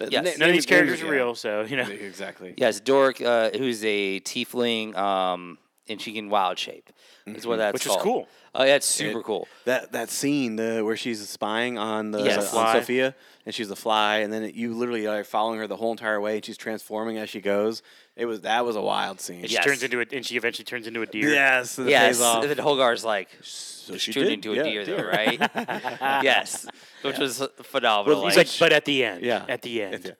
Uh, 0.00 0.06
Yes. 0.10 0.24
None 0.24 0.38
none 0.38 0.48
of 0.50 0.54
these 0.54 0.66
characters 0.66 1.02
are 1.02 1.06
yeah. 1.06 1.10
real, 1.10 1.34
so 1.34 1.62
you 1.62 1.76
know. 1.76 1.88
Exactly. 1.88 2.54
Yes, 2.56 2.80
Doric, 2.80 3.20
uh, 3.22 3.50
who's 3.56 3.84
a 3.84 4.20
tiefling, 4.20 4.94
um, 4.96 5.58
and 5.88 6.00
she 6.00 6.12
can 6.12 6.28
wild 6.30 6.58
shape. 6.58 6.90
Is 7.26 7.46
what 7.46 7.56
that's 7.56 7.72
Which 7.72 7.86
is 7.86 7.96
cool. 8.02 8.28
Oh, 8.56 8.64
yeah, 8.64 8.76
it's 8.76 8.86
super 8.86 9.20
It- 9.20 9.24
cool. 9.24 9.48
That 9.64 9.92
that 9.92 10.10
scene 10.10 10.56
the, 10.56 10.82
where 10.84 10.96
she's 10.96 11.26
spying 11.28 11.78
on 11.78 12.10
the 12.10 12.22
Yes. 12.22 12.52
on 12.52 12.76
Sofina 12.76 13.14
and 13.46 13.54
she's 13.54 13.70
a 13.70 13.76
fly 13.76 14.18
and 14.18 14.30
then 14.32 14.42
it, 14.44 14.54
you 14.54 14.74
literally 14.74 15.06
are 15.06 15.24
following 15.24 15.58
her 15.58 15.66
the 15.66 15.76
whole 15.76 15.90
entire 15.92 16.20
way 16.20 16.36
and 16.36 16.44
she's 16.44 16.58
transforming 16.58 17.16
as 17.16 17.30
she 17.30 17.40
goes. 17.40 17.82
It 18.16 18.26
was 18.26 18.42
that 18.42 18.64
was 18.64 18.76
a 18.76 18.80
wild 18.80 19.20
scene. 19.20 19.40
And 19.40 19.48
she 19.48 19.54
Yes. 19.54 19.64
turns 19.64 19.82
into 19.82 20.00
a, 20.00 20.06
and 20.12 20.24
she 20.24 20.36
eventually 20.36 20.64
turns 20.64 20.86
into 20.86 21.02
a 21.02 21.06
deer. 21.06 21.30
Yes. 21.30 21.78
and 21.78 21.88
it 21.88 21.90
Yes, 21.90 22.16
pays 22.18 22.20
off. 22.22 22.42
and 22.44 22.50
then 22.50 22.58
Holgar's 22.58 23.04
like 23.04 23.28
So 23.42 23.94
she 23.94 23.98
she 23.98 24.12
turned 24.12 24.26
did, 24.28 24.32
into 24.34 24.52
a 24.52 24.56
yeah, 24.56 24.62
deer, 24.62 24.84
though, 24.86 25.02
right? 25.04 25.40
yes, 26.22 26.66
which 27.02 27.18
was 27.18 27.42
phenomenal. 27.62 28.24
He's 28.26 28.36
like, 28.36 28.46
like, 28.46 28.58
but 28.60 28.72
at 28.72 28.84
the 28.84 29.04
end. 29.04 29.22
Yeah. 29.24 29.44
At 29.48 29.62
the 29.62 29.82
end. 29.82 30.14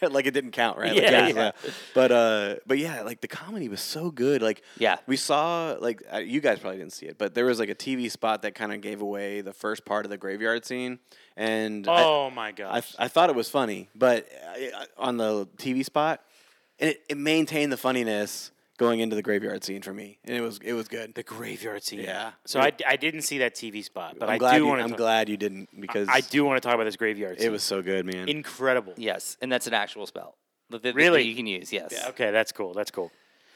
Yeah. 0.00 0.08
like 0.08 0.26
it 0.26 0.30
didn't 0.32 0.52
count, 0.52 0.78
right? 0.78 0.92
Like, 0.92 1.02
Yeah, 1.02 1.28
yeah, 1.28 1.34
yeah. 1.34 1.50
But 1.94 2.10
uh, 2.10 2.54
but 2.66 2.78
yeah, 2.78 3.02
like 3.02 3.20
the 3.20 3.28
comedy 3.28 3.68
was 3.68 3.80
so 3.82 4.10
good. 4.10 4.40
Like 4.42 4.62
Yeah. 4.78 4.96
we 5.06 5.16
saw 5.16 5.76
like 5.78 6.02
uh, 6.12 6.18
you 6.18 6.40
guys 6.40 6.58
probably 6.58 6.78
didn't 6.78 6.94
see 6.94 7.04
it, 7.06 7.18
but 7.18 7.34
there 7.34 7.44
was 7.44 7.58
like 7.60 7.68
a 7.68 7.74
TV 7.74 8.10
spot 8.10 8.40
that 8.42 8.54
kind 8.54 8.72
of 8.72 8.80
gave 8.80 9.02
away 9.02 9.42
the 9.42 9.52
first 9.52 9.84
part 9.84 10.06
of 10.06 10.10
the 10.10 10.16
graveyard 10.18 10.64
scene, 10.64 10.98
and 11.36 11.86
I- 11.86 12.02
Oh 12.02 12.30
my 12.30 12.48
I, 12.48 12.52
gosh. 12.52 12.94
I 12.98 13.08
thought 13.08 13.28
it 13.28 13.36
was 13.36 13.50
funny, 13.50 13.88
but 13.94 14.26
I, 14.48 14.72
I- 14.74 14.86
on 14.96 15.16
the 15.18 15.46
TV 15.58 15.84
spot, 15.84 16.22
and 16.80 16.90
it, 16.90 17.02
it 17.08 17.16
maintained 17.18 17.70
the 17.72 17.76
funniness 17.76 18.50
going 18.78 19.00
into 19.00 19.14
the 19.14 19.22
graveyard 19.22 19.62
scene 19.62 19.82
for 19.82 19.92
me, 19.92 20.18
and 20.24 20.34
it 20.34 20.40
was 20.40 20.58
it 20.64 20.72
was 20.72 20.88
good. 20.88 21.14
the 21.14 21.22
graveyard 21.22 21.82
scene. 21.82 22.00
Yeah. 22.00 22.32
So 22.46 22.60
I, 22.60 22.72
I 22.86 22.96
didn't 22.96 23.22
see 23.22 23.38
that 23.38 23.54
TV 23.54 23.84
spot, 23.84 24.16
but 24.18 24.28
I'm 24.28 24.36
I 24.36 24.38
glad 24.38 24.52
do 24.52 24.58
you, 24.58 24.66
want 24.66 24.80
I'm 24.80 24.90
to. 24.90 24.96
glad 24.96 25.28
you 25.28 25.36
didn't 25.36 25.68
because 25.80 26.08
I 26.10 26.20
do 26.22 26.44
want 26.44 26.60
to 26.60 26.66
talk 26.66 26.74
about 26.74 26.84
this 26.84 26.96
graveyard. 26.96 27.36
it 27.40 27.50
was 27.50 27.62
so 27.62 27.82
good, 27.82 28.06
man. 28.06 28.28
incredible. 28.28 28.94
yes, 28.96 29.36
and 29.42 29.52
that's 29.52 29.66
an 29.66 29.74
actual 29.74 30.06
spell. 30.06 30.36
that- 30.70 30.82
that- 30.82 30.82
that 30.82 30.94
Really? 30.94 31.22
you 31.22 31.34
can 31.34 31.46
use. 31.46 31.72
Yes, 31.72 31.92
Okay, 32.08 32.30
that's 32.30 32.52
cool. 32.52 32.72
That's 32.74 32.90
cool. 32.90 33.10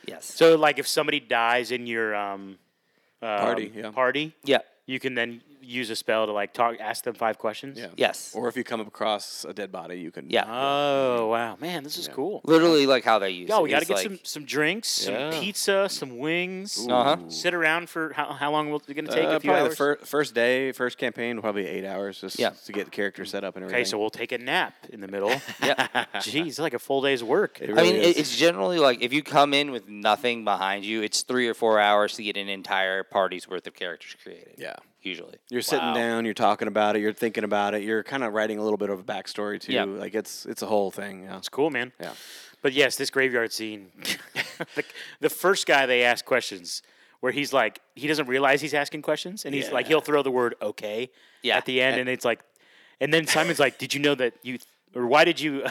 yes. 0.06 0.24
So 0.26 0.56
like, 0.56 0.78
if 0.78 0.86
somebody 0.86 1.20
dies 1.20 1.70
in 1.70 1.86
your 1.86 2.14
um, 2.14 2.58
um, 3.22 3.38
Party, 3.38 3.72
yeah. 3.74 3.90
party, 3.90 4.34
yeah, 4.44 4.58
you 4.86 5.00
can 5.00 5.14
then 5.14 5.40
use 5.64 5.90
a 5.90 5.96
spell 5.96 6.26
to 6.26 6.32
like 6.32 6.52
talk, 6.52 6.76
ask 6.80 7.04
them 7.04 7.14
five 7.14 7.38
questions. 7.38 7.78
Yeah. 7.78 7.88
Yes. 7.96 8.32
Or 8.34 8.48
if 8.48 8.56
you 8.56 8.64
come 8.64 8.80
across 8.80 9.44
a 9.48 9.52
dead 9.52 9.72
body, 9.72 9.98
you 10.00 10.10
can. 10.10 10.30
Yeah. 10.30 10.44
Oh 10.46 11.28
wow, 11.28 11.56
man, 11.60 11.82
this 11.84 11.98
is 11.98 12.08
cool. 12.08 12.40
Literally 12.44 12.86
like 12.86 13.04
how 13.04 13.18
they 13.18 13.30
use 13.30 13.48
Yo, 13.48 13.58
it. 13.58 13.62
we 13.62 13.70
got 13.70 13.76
to 13.76 13.82
It's 13.82 13.88
get 13.88 13.94
like- 13.96 14.04
some 14.06 14.18
some 14.22 14.44
drinks, 14.44 15.06
Yeah. 15.06 15.30
some 15.30 15.40
pizza, 15.40 15.88
some 15.88 16.18
wings. 16.18 16.86
Uh-huh. 16.88 17.16
Sit 17.28 17.54
around 17.54 17.88
for 17.88 18.12
how, 18.12 18.32
how 18.32 18.50
long 18.52 18.70
will 18.70 18.82
it 18.86 18.94
going 18.94 19.06
to 19.06 19.12
take? 19.12 19.24
Uh, 19.24 19.36
a 19.36 19.40
few 19.40 19.50
probably 19.50 19.62
hours. 19.66 19.70
the 19.72 19.76
fir- 19.76 19.96
first 20.04 20.34
day, 20.34 20.72
first 20.72 20.98
campaign, 20.98 21.40
probably 21.40 21.66
eight 21.66 21.84
hours 21.84 22.20
just 22.20 22.38
Yeah. 22.38 22.50
to 22.66 22.72
get 22.72 22.84
the 22.86 22.90
character 22.90 23.24
set 23.24 23.44
up 23.44 23.56
and 23.56 23.64
everything. 23.64 23.80
okay, 23.82 23.88
so 23.88 23.98
we'll 23.98 24.10
take 24.10 24.32
a 24.32 24.38
nap 24.38 24.74
in 24.90 25.00
the 25.00 25.08
middle. 25.08 25.30
Yeah. 25.62 25.86
Jeez, 26.16 26.58
like 26.58 26.74
a 26.74 26.78
full 26.78 27.00
day's 27.02 27.22
work. 27.24 27.60
It 27.60 27.70
I 27.70 27.82
mean, 27.82 27.96
is. 27.96 28.08
it, 28.08 28.18
it's 28.20 28.36
generally 28.36 28.78
like 28.78 29.02
if 29.02 29.12
you 29.12 29.22
come 29.22 29.54
in 29.54 29.70
with 29.70 29.88
nothing 29.88 30.44
behind 30.44 30.84
you, 30.84 31.02
it's 31.02 31.22
three 31.22 31.48
or 31.48 31.54
four 31.54 31.78
hours 31.80 32.14
to 32.14 32.22
get 32.22 32.36
an 32.36 32.48
entire 32.48 33.02
party's 33.02 33.48
worth 33.48 33.66
of 33.66 33.74
characters 33.74 34.16
created. 34.22 34.54
yeah. 34.58 34.76
Usually. 35.04 35.36
You're 35.50 35.62
sitting 35.62 35.84
Wow. 35.84 35.94
down, 35.94 36.24
you're 36.24 36.34
talking 36.34 36.66
about 36.66 36.96
it, 36.96 37.00
you're 37.02 37.12
thinking 37.12 37.44
about 37.44 37.74
it, 37.74 37.82
you're 37.82 38.02
kind 38.02 38.24
of 38.24 38.32
writing 38.32 38.58
a 38.58 38.62
little 38.62 38.78
bit 38.78 38.88
of 38.90 38.98
a 39.00 39.02
backstory 39.02 39.60
too. 39.60 39.72
Yeah. 39.72 39.84
Like 39.84 40.14
it's 40.14 40.46
it's 40.46 40.62
a 40.62 40.66
whole 40.66 40.90
thing. 40.90 41.24
Yeah. 41.24 41.36
It's 41.36 41.48
cool, 41.50 41.70
man. 41.70 41.92
Yeah. 42.00 42.12
But 42.62 42.72
yes, 42.72 42.96
this 42.96 43.10
graveyard 43.10 43.52
scene. 43.52 43.92
the, 44.74 44.84
the 45.20 45.28
first 45.30 45.66
guy 45.66 45.84
they 45.84 46.02
ask 46.02 46.24
questions, 46.24 46.82
where 47.20 47.30
he's 47.32 47.52
like, 47.52 47.80
he 47.94 48.06
doesn't 48.08 48.26
realize 48.26 48.62
he's 48.62 48.72
asking 48.74 49.02
questions, 49.02 49.44
and 49.44 49.54
he's 49.54 49.70
like, 49.70 49.86
he'll 49.86 50.00
throw 50.00 50.22
the 50.22 50.30
word 50.30 50.54
"okay" 50.62 51.10
Yeah. 51.42 51.58
at 51.58 51.66
the 51.66 51.82
end, 51.82 52.00
and 52.00 52.08
it's 52.08 52.24
like, 52.24 52.40
and 53.00 53.12
then 53.12 53.26
Simon's 53.26 53.58
like, 53.58 53.76
"Did 53.78 53.92
you 53.92 54.00
know 54.00 54.14
that 54.14 54.32
you, 54.42 54.58
or 54.94 55.06
why 55.06 55.24
did 55.26 55.38
you, 55.40 55.64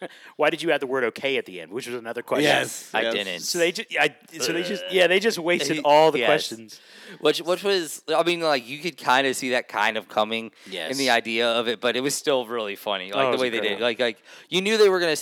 why 0.36 0.50
did 0.50 0.62
you 0.62 0.70
add 0.70 0.80
the 0.80 0.86
word 0.86 1.04
"okay" 1.04 1.36
at 1.36 1.46
the 1.46 1.60
end?" 1.60 1.72
Which 1.72 1.86
was 1.86 1.96
another 1.96 2.22
question. 2.22 2.44
Yes. 2.44 2.90
I 2.94 3.02
yes. 3.02 3.14
didn't. 3.14 3.40
So 3.40 3.58
they 3.58 3.72
just, 3.72 3.88
I, 3.98 4.14
so 4.38 4.52
they 4.52 4.62
just, 4.62 4.84
yeah, 4.90 5.06
they 5.06 5.20
just 5.20 5.38
wasted 5.38 5.80
all 5.84 6.10
the 6.10 6.20
yes. 6.20 6.28
questions. 6.28 6.80
Which 7.20 7.40
which 7.40 7.64
was 7.64 8.02
I 8.14 8.22
mean 8.22 8.40
like 8.40 8.68
you 8.68 8.78
could 8.78 8.96
kind 8.98 9.26
of 9.26 9.34
see 9.36 9.50
that 9.50 9.68
kind 9.68 9.96
of 9.96 10.08
coming 10.08 10.50
Yes. 10.70 10.90
in 10.92 10.98
the 10.98 11.10
idea 11.10 11.48
of 11.48 11.68
it, 11.68 11.80
but 11.80 11.96
it 11.96 12.00
was 12.00 12.14
still 12.14 12.46
really 12.46 12.76
funny 12.76 13.12
like 13.12 13.20
Oh, 13.22 13.26
the 13.26 13.30
was 13.32 13.40
way 13.40 13.50
they 13.50 13.60
did. 13.60 13.80
Like 13.80 13.98
like 13.98 14.18
you 14.48 14.60
knew 14.60 14.76
they 14.76 14.88
were 14.88 15.00
gonna 15.00 15.16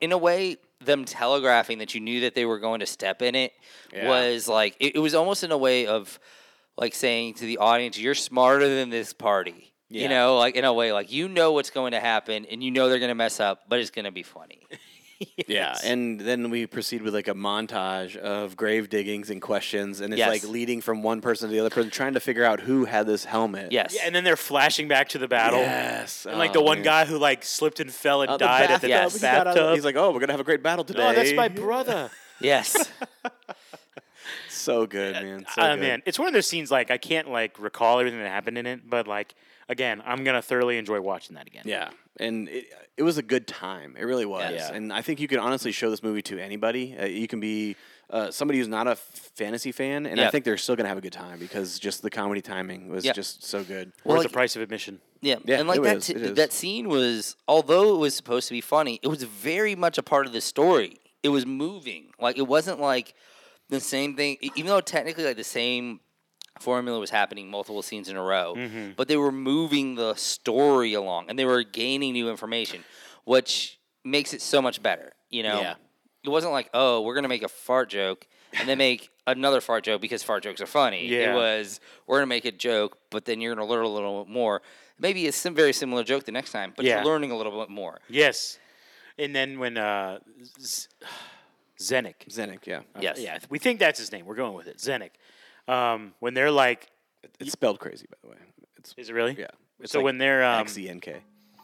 in 0.00 0.12
a 0.12 0.18
way 0.18 0.56
them 0.84 1.04
telegraphing 1.04 1.78
that 1.78 1.94
you 1.94 2.00
knew 2.00 2.20
that 2.20 2.34
they 2.34 2.44
were 2.44 2.58
going 2.58 2.80
to 2.80 2.86
step 2.86 3.22
in 3.22 3.34
it 3.34 3.52
Yeah. 3.92 4.08
was 4.08 4.46
like 4.48 4.76
it, 4.80 4.96
it 4.96 4.98
was 4.98 5.14
almost 5.14 5.42
in 5.44 5.50
a 5.52 5.58
way 5.58 5.86
of 5.86 6.18
like 6.78 6.94
saying 6.94 7.34
to 7.34 7.46
the 7.46 7.58
audience, 7.58 7.98
"You're 7.98 8.14
smarter 8.14 8.68
than 8.68 8.90
this 8.90 9.12
party." 9.14 9.72
You 9.88 10.08
know, 10.08 10.36
like 10.38 10.56
in 10.56 10.64
a 10.64 10.72
way, 10.72 10.92
like 10.92 11.12
you 11.12 11.28
know 11.28 11.52
what's 11.52 11.70
going 11.70 11.92
to 11.92 12.00
happen, 12.00 12.44
and 12.50 12.62
you 12.62 12.70
know 12.70 12.88
they're 12.88 12.98
going 12.98 13.08
to 13.10 13.14
mess 13.14 13.38
up, 13.40 13.62
but 13.68 13.78
it's 13.80 13.90
going 13.90 14.04
to 14.06 14.10
be 14.10 14.22
funny. 14.22 14.60
Yeah, 15.48 15.74
and 15.82 16.20
then 16.20 16.50
we 16.50 16.66
proceed 16.66 17.00
with 17.00 17.14
like 17.14 17.26
a 17.26 17.32
montage 17.32 18.16
of 18.18 18.54
grave 18.54 18.90
diggings 18.90 19.30
and 19.30 19.40
questions, 19.40 20.02
and 20.02 20.12
it's 20.12 20.18
Yes. 20.18 20.28
like 20.28 20.44
leading 20.44 20.82
from 20.82 21.02
one 21.02 21.22
person 21.22 21.48
to 21.48 21.54
the 21.54 21.60
other 21.60 21.70
person, 21.70 21.90
trying 21.90 22.12
to 22.12 22.20
figure 22.20 22.44
out 22.44 22.60
who 22.60 22.84
had 22.84 23.06
this 23.06 23.24
helmet. 23.24 23.72
Yes, 23.72 23.94
Yeah, 23.96 24.02
and 24.04 24.14
then 24.14 24.24
they're 24.24 24.36
flashing 24.36 24.88
back 24.88 25.08
to 25.10 25.18
the 25.18 25.26
battle. 25.26 25.60
Yes. 25.60 26.26
And 26.26 26.36
like 26.36 26.50
Oh, 26.50 26.54
the 26.54 26.60
one 26.62 26.78
man. 26.78 26.84
guy 26.84 27.04
who 27.06 27.16
like 27.16 27.44
slipped 27.44 27.80
and 27.80 27.90
fell 27.90 28.20
and 28.20 28.30
Oh, 28.30 28.34
the 28.36 28.44
died 28.44 28.70
at 28.70 28.82
the 28.82 28.88
bathtub, 28.88 28.90
Yes. 28.90 29.14
he 29.14 29.20
got 29.20 29.34
out 29.34 29.46
of- 29.46 29.54
bathtub. 29.54 29.74
He's 29.76 29.84
like, 29.86 29.96
"Oh, 29.96 30.10
we're 30.10 30.20
gonna 30.20 30.34
have 30.34 30.40
a 30.40 30.44
great 30.44 30.62
battle 30.62 30.84
today." 30.84 31.02
oh, 31.08 31.14
that's 31.14 31.32
my 31.32 31.48
brother. 31.48 32.10
yes, 32.40 32.90
So 34.50 34.86
good, 34.86 35.14
man. 35.14 35.46
So 35.54 35.62
uh, 35.62 35.74
good. 35.76 35.80
man, 35.80 36.02
it's 36.04 36.18
one 36.18 36.28
of 36.28 36.34
those 36.34 36.46
scenes 36.46 36.70
like 36.70 36.90
I 36.90 36.98
can't 36.98 37.30
like 37.30 37.58
recall 37.58 38.00
everything 38.00 38.20
that 38.20 38.28
happened 38.28 38.58
in 38.58 38.66
it, 38.66 38.88
but 38.90 39.06
like 39.06 39.34
again, 39.68 40.02
I'm 40.04 40.24
gonna 40.24 40.42
thoroughly 40.42 40.78
enjoy 40.78 41.00
watching 41.00 41.36
that 41.36 41.46
again. 41.46 41.62
Yeah, 41.64 41.90
and 42.18 42.48
it, 42.48 42.66
it 42.96 43.02
was 43.02 43.18
a 43.18 43.22
good 43.22 43.46
time. 43.46 43.96
It 43.98 44.04
really 44.04 44.26
was. 44.26 44.52
Yeah. 44.52 44.72
And 44.72 44.92
I 44.92 45.02
think 45.02 45.20
you 45.20 45.28
can 45.28 45.38
honestly 45.38 45.72
show 45.72 45.90
this 45.90 46.02
movie 46.02 46.22
to 46.22 46.38
anybody. 46.38 46.96
Uh, 46.98 47.04
you 47.06 47.28
can 47.28 47.40
be 47.40 47.76
uh, 48.10 48.30
somebody 48.30 48.58
who's 48.58 48.68
not 48.68 48.86
a 48.86 48.92
f- 48.92 48.98
fantasy 49.34 49.72
fan, 49.72 50.06
and 50.06 50.20
I 50.20 50.30
think 50.30 50.44
they're 50.44 50.56
still 50.56 50.76
gonna 50.76 50.88
have 50.88 50.98
a 50.98 51.02
good 51.02 51.12
time 51.12 51.38
because 51.38 51.78
just 51.78 52.02
the 52.02 52.10
comedy 52.10 52.40
timing 52.40 52.88
was 52.88 53.04
Yeah. 53.04 53.12
just 53.12 53.44
so 53.44 53.64
good. 53.64 53.88
Worth 54.04 54.14
Well, 54.14 54.22
the 54.22 54.28
price 54.28 54.54
of 54.56 54.62
admission. 54.62 55.00
Yeah, 55.20 55.36
Yeah, 55.44 55.58
and 55.58 55.68
like 55.68 55.78
it 55.78 55.82
that, 55.84 55.96
is, 55.96 56.06
t- 56.06 56.12
that 56.14 56.52
scene 56.52 56.88
was, 56.88 57.36
although 57.48 57.94
it 57.94 57.98
was 57.98 58.14
supposed 58.14 58.48
to 58.48 58.54
be 58.54 58.60
funny, 58.60 59.00
it 59.02 59.08
was 59.08 59.22
very 59.24 59.74
much 59.74 59.98
a 59.98 60.02
part 60.02 60.26
of 60.26 60.32
the 60.32 60.40
story. 60.40 60.98
It 61.22 61.30
was 61.30 61.44
moving. 61.46 62.12
Like 62.20 62.38
it 62.38 62.46
wasn't 62.46 62.78
like 62.80 63.14
the 63.68 63.80
same 63.80 64.14
thing, 64.14 64.36
even 64.40 64.66
though 64.66 64.80
technically 64.80 65.24
like 65.24 65.36
the 65.36 65.42
same 65.42 65.98
formula 66.60 66.98
was 66.98 67.10
happening 67.10 67.48
multiple 67.50 67.82
scenes 67.82 68.08
in 68.08 68.16
a 68.16 68.22
row, 68.22 68.54
Mm-hmm. 68.56 68.90
but 68.96 69.08
they 69.08 69.16
were 69.16 69.32
moving 69.32 69.94
the 69.94 70.14
story 70.14 70.94
along 70.94 71.26
and 71.28 71.38
they 71.38 71.44
were 71.44 71.62
gaining 71.62 72.12
new 72.12 72.28
information, 72.30 72.84
which 73.24 73.78
makes 74.04 74.32
it 74.34 74.40
so 74.42 74.60
much 74.62 74.82
better. 74.82 75.12
You 75.30 75.42
know, 75.42 75.60
Yeah. 75.60 75.74
it 76.24 76.28
wasn't 76.30 76.52
like, 76.52 76.70
oh, 76.74 77.00
we're 77.02 77.14
gonna 77.14 77.28
make 77.28 77.42
a 77.42 77.48
fart 77.48 77.88
joke 77.90 78.26
and 78.58 78.68
then 78.68 78.78
make 78.78 79.10
another 79.26 79.60
fart 79.60 79.84
joke 79.84 80.00
because 80.00 80.22
fart 80.22 80.42
jokes 80.44 80.60
are 80.60 80.66
funny. 80.66 81.06
Yeah. 81.08 81.32
It 81.32 81.34
was 81.34 81.80
we're 82.06 82.18
gonna 82.18 82.26
make 82.26 82.44
a 82.44 82.52
joke, 82.52 82.98
but 83.10 83.24
then 83.24 83.40
you're 83.40 83.54
gonna 83.54 83.66
learn 83.68 83.84
a 83.84 83.88
little 83.88 84.24
bit 84.24 84.32
more. 84.32 84.62
Maybe 84.98 85.26
it's 85.26 85.36
some 85.36 85.54
very 85.54 85.72
similar 85.72 86.04
joke 86.04 86.24
the 86.24 86.32
next 86.32 86.52
time, 86.52 86.72
but 86.76 86.84
Yeah. 86.84 86.96
you're 86.96 87.04
learning 87.04 87.30
a 87.32 87.36
little 87.36 87.58
bit 87.60 87.68
more. 87.68 88.00
Yes. 88.08 88.58
And 89.18 89.34
then 89.34 89.58
when 89.58 89.76
uh, 89.76 90.18
Z- 90.60 90.88
Zenik, 91.78 92.26
Zenik, 92.30 92.66
yeah, 92.66 92.80
Yes. 93.00 93.18
yeah, 93.20 93.38
we 93.50 93.58
think 93.58 93.78
that's 93.80 93.98
his 93.98 94.10
name. 94.12 94.24
We're 94.24 94.34
going 94.34 94.54
with 94.54 94.66
it, 94.66 94.78
Zenik. 94.78 95.10
Um, 95.68 96.14
when 96.20 96.34
they're 96.34 96.50
like, 96.50 96.88
it's 97.40 97.52
spelled 97.52 97.78
crazy 97.80 98.06
by 98.10 98.16
the 98.22 98.28
way. 98.28 98.36
It's 98.78 98.94
is 98.96 99.10
it 99.10 99.12
really? 99.14 99.36
yeah. 99.38 99.46
It's 99.80 99.92
So 99.92 99.98
like 99.98 100.04
when 100.06 100.18
they're 100.18 100.44
um, 100.44 100.60
X 100.60 100.78
E 100.78 100.88
N 100.88 101.00
K. 101.00 101.16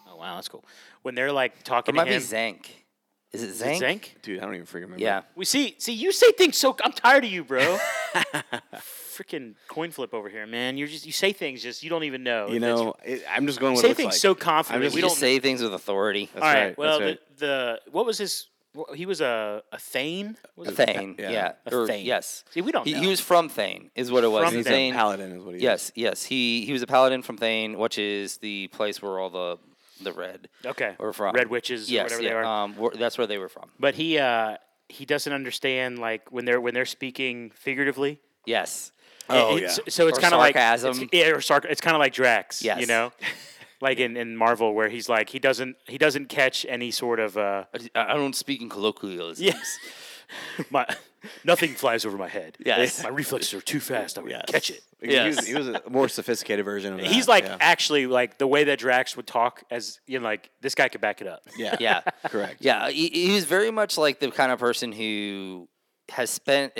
oh 0.08 0.16
wow, 0.16 0.34
that's 0.36 0.48
cool. 0.48 0.64
When 1.02 1.14
they're 1.14 1.32
like 1.32 1.62
talking, 1.62 1.64
It 1.64 1.64
talking 1.64 1.94
might 1.96 2.04
to 2.04 2.10
be 2.10 2.14
him, 2.16 2.22
Zank. 2.22 2.84
Is 3.32 3.42
it 3.42 3.54
Zank? 3.54 3.78
Zank? 3.80 4.16
Dude, 4.22 4.40
I 4.40 4.44
don't 4.44 4.54
even 4.54 4.66
freaking 4.66 4.82
remember. 4.82 4.98
Yeah. 5.02 5.22
We 5.34 5.46
see, 5.46 5.74
see, 5.78 5.94
you 5.94 6.12
say 6.12 6.32
things 6.32 6.58
so. 6.58 6.76
I'm 6.84 6.92
tired 6.92 7.24
of 7.24 7.30
you, 7.30 7.44
bro. 7.44 7.78
Freaking 9.16 9.54
coin 9.68 9.90
flip 9.90 10.12
over 10.14 10.28
here, 10.28 10.46
man. 10.46 10.76
You 10.76 10.86
just 10.86 11.06
you 11.06 11.12
say 11.12 11.32
things 11.32 11.62
just 11.62 11.82
you 11.82 11.90
don't 11.90 12.04
even 12.04 12.22
know. 12.22 12.48
You 12.48 12.60
know, 12.60 12.94
it, 13.04 13.22
I'm 13.30 13.46
just 13.46 13.60
going 13.60 13.72
you 13.72 13.76
with 13.76 13.82
say 13.82 13.88
it 13.88 13.90
looks 13.90 13.96
things 13.98 14.12
like. 14.12 14.20
so 14.20 14.34
confidently. 14.34 14.86
just- 14.88 14.94
we 14.96 15.02
You 15.02 15.08
don't 15.08 15.16
say 15.16 15.38
things 15.38 15.62
with 15.62 15.72
authority. 15.74 16.28
That's 16.34 16.44
All 16.44 16.52
right. 16.52 16.64
right, 16.68 16.78
Well, 16.78 16.98
that's 16.98 17.10
right. 17.10 17.38
The, 17.38 17.46
the 17.46 17.80
what 17.92 18.06
was 18.06 18.18
his? 18.18 18.48
Wh- 18.76 18.94
He 18.94 19.06
was 19.06 19.20
a 19.20 19.62
a 19.72 19.78
Thane. 19.78 20.36
Was 20.56 20.68
A 20.68 20.82
it? 20.82 20.86
Thane. 20.96 21.14
yeah. 21.18 21.30
Yeah. 21.30 21.52
A 21.66 21.74
Or- 21.76 21.86
Thane. 21.86 22.04
Yes. 22.06 22.44
See, 22.50 22.60
we 22.60 22.72
don't 22.72 22.86
He, 22.86 22.94
know. 22.94 23.00
he 23.00 23.06
was 23.06 23.20
from 23.20 23.48
Thane, 23.48 23.90
is 23.94 24.10
what 24.10 24.24
it 24.24 24.28
was. 24.28 24.44
From 24.48 24.56
He's 24.56 24.66
Thane. 24.66 24.92
a 24.92 24.96
paladin, 24.96 25.32
is 25.32 25.42
what 25.42 25.50
he 25.52 25.56
is. 25.58 25.62
Yes, 25.62 25.92
yes. 25.94 26.24
He 26.24 26.64
he 26.64 26.72
was 26.72 26.82
a 26.82 26.86
paladin 26.86 27.22
from 27.22 27.36
Thane, 27.36 27.78
which 27.78 27.98
is 27.98 28.38
the 28.38 28.68
place 28.68 29.00
where 29.02 29.18
all 29.18 29.30
the 29.30 29.58
the 30.00 30.12
red 30.12 30.48
okay. 30.66 30.96
were 30.98 31.12
from. 31.12 31.34
Red 31.34 31.48
witches 31.48 31.88
or 31.88 31.92
Yes, 31.92 32.04
whatever 32.04 32.22
yeah. 32.22 32.28
they 32.30 32.34
are. 32.34 32.44
Um, 32.44 32.90
that's 32.98 33.16
where 33.18 33.26
they 33.26 33.38
were 33.38 33.48
from. 33.48 33.70
but 33.78 33.94
he 33.94 34.18
uh 34.18 34.56
he 34.88 35.04
doesn't 35.06 35.32
understand 35.32 35.98
like 36.00 36.30
when 36.32 36.44
they're 36.44 36.60
when 36.60 36.74
they're 36.74 36.84
speaking 36.86 37.50
figuratively. 37.54 38.20
Yes. 38.46 38.90
Oh, 39.30 39.56
It's- 39.56 39.78
yeah. 39.78 39.84
So 39.88 40.08
it's 40.08 40.18
kind 40.18 40.34
of 40.34 40.40
like 40.40 40.54
sarcasm. 40.56 41.02
It's, 41.02 41.12
yeah, 41.12 41.28
or 41.28 41.36
sarc- 41.36 41.66
It's 41.70 41.80
kind 41.80 41.94
of 41.94 42.00
like 42.00 42.12
Drax. 42.12 42.62
Yes. 42.62 42.80
You 42.80 42.86
know. 42.86 43.12
Like 43.82 43.98
in, 43.98 44.16
in 44.16 44.36
Marvel, 44.36 44.74
where 44.74 44.88
he's 44.88 45.08
like 45.08 45.28
he 45.30 45.38
doesn't 45.38 45.76
he 45.88 45.98
doesn't 45.98 46.28
catch 46.28 46.64
any 46.68 46.90
sort 46.90 47.18
of 47.20 47.36
uh 47.36 47.64
I, 47.94 48.12
I 48.12 48.14
don't 48.14 48.36
speak 48.36 48.62
in 48.62 48.68
colloquialisms. 48.68 49.40
yes 49.40 49.78
my 50.70 50.86
nothing 51.44 51.74
flies 51.74 52.06
over 52.06 52.16
my 52.16 52.28
head 52.28 52.56
Yes. 52.64 53.02
my 53.02 53.08
reflexes 53.10 53.52
are 53.54 53.60
too 53.60 53.80
fast 53.80 54.18
I 54.18 54.22
would 54.22 54.30
Yes. 54.30 54.44
catch 54.46 54.70
it 54.70 54.82
He, 55.02 55.08
was, 55.18 55.46
he 55.46 55.54
was 55.54 55.68
a 55.68 55.82
more 55.90 56.08
sophisticated 56.08 56.64
version 56.64 56.94
of 56.94 57.00
that. 57.00 57.06
He's 57.08 57.28
like 57.28 57.44
yeah. 57.44 57.56
actually 57.60 58.06
like 58.06 58.38
the 58.38 58.46
way 58.46 58.64
that 58.64 58.78
Drax 58.78 59.16
would 59.16 59.26
talk 59.26 59.62
as 59.70 59.98
you 60.06 60.18
know 60.20 60.24
like 60.24 60.50
this 60.60 60.74
guy 60.74 60.88
could 60.88 61.00
back 61.00 61.20
it 61.20 61.26
up. 61.26 61.42
yeah, 61.56 61.76
Yeah. 61.80 62.00
correct. 62.26 62.58
Yeah, 62.60 62.88
he, 62.88 63.08
he 63.08 63.32
was 63.34 63.44
very 63.44 63.70
much 63.72 63.98
like 63.98 64.20
the 64.20 64.30
kind 64.30 64.52
of 64.52 64.58
person 64.58 64.92
who 64.92 65.68
has 66.08 66.28
spent, 66.30 66.72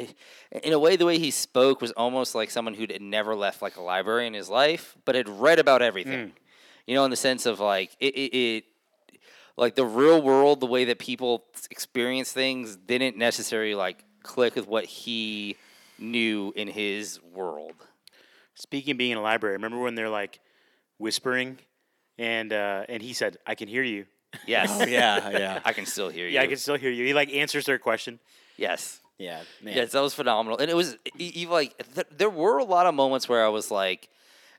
in 0.63 0.73
a 0.73 0.79
way, 0.79 0.97
the 0.97 1.07
way 1.07 1.19
he 1.19 1.31
spoke 1.31 1.81
was 1.81 1.91
almost 1.93 2.35
like 2.35 2.51
someone 2.51 2.75
who 2.75 2.83
had 2.83 3.01
never 3.01 3.35
left 3.35 3.63
like 3.63 3.77
a 3.77 3.81
library 3.81 4.27
in 4.27 4.35
his 4.35 4.49
life, 4.51 4.95
but 5.07 5.15
had 5.15 5.29
read 5.29 5.59
about 5.59 5.81
everything. 5.81 6.33
You 6.87 6.95
know, 6.95 7.05
in 7.05 7.11
the 7.11 7.17
sense 7.17 7.47
of 7.47 7.61
like 7.61 7.97
it, 8.01 8.15
it, 8.15 8.37
it, 8.37 8.65
like 9.57 9.75
the 9.75 9.85
real 9.85 10.21
world, 10.21 10.61
the 10.61 10.67
way 10.67 10.85
that 10.87 10.99
people 10.99 11.45
experience 11.71 12.33
things 12.33 12.77
didn't 12.77 13.17
necessarily 13.17 13.75
like 13.75 14.05
click 14.23 14.57
with 14.57 14.67
what 14.67 14.85
he 14.85 15.57
knew 15.99 16.53
in 16.57 16.69
his 16.69 17.21
world. 17.23 17.75
Speaking 18.55 18.93
of 18.93 18.99
being 18.99 19.13
in 19.13 19.19
a 19.19 19.23
library, 19.23 19.55
remember 19.55 19.79
when 19.79 19.95
they're 19.95 20.09
like 20.09 20.41
whispering, 20.99 21.59
and 22.19 22.53
uh, 22.53 22.85
and 22.89 23.03
he 23.03 23.13
said, 23.13 23.39
"I 23.47 23.55
can 23.55 23.69
hear 23.69 23.83
you." 23.83 24.07
Yes. 24.47 24.71
Oh, 24.71 24.87
yeah, 24.87 25.31
yeah. 25.31 25.61
I 25.65 25.73
can 25.73 25.87
still 25.87 26.09
hear 26.09 26.27
you. 26.27 26.35
Yeah, 26.35 26.43
I 26.43 26.47
can 26.47 26.57
still 26.57 26.77
hear 26.77 26.91
you. 26.91 27.05
He 27.05 27.15
like 27.15 27.33
answers 27.33 27.67
their 27.67 27.79
question. 27.79 28.19
Yes. 28.57 29.01
Yeah, 29.19 29.43
man. 29.63 29.77
Yes, 29.77 29.93
that 29.93 30.01
was 30.01 30.15
phenomenal, 30.15 30.59
and 30.59 30.71
it 30.71 30.75
was 30.75 30.97
even 31.17 31.53
like 31.53 31.75
th- 31.95 32.09
there 32.11 32.31
were 32.31 32.59
a 32.59 32.65
lot 32.65 32.87
of 32.87 32.95
moments 32.95 33.29
where 33.29 33.45
I 33.45 33.49
was 33.49 33.71
like, 33.71 34.09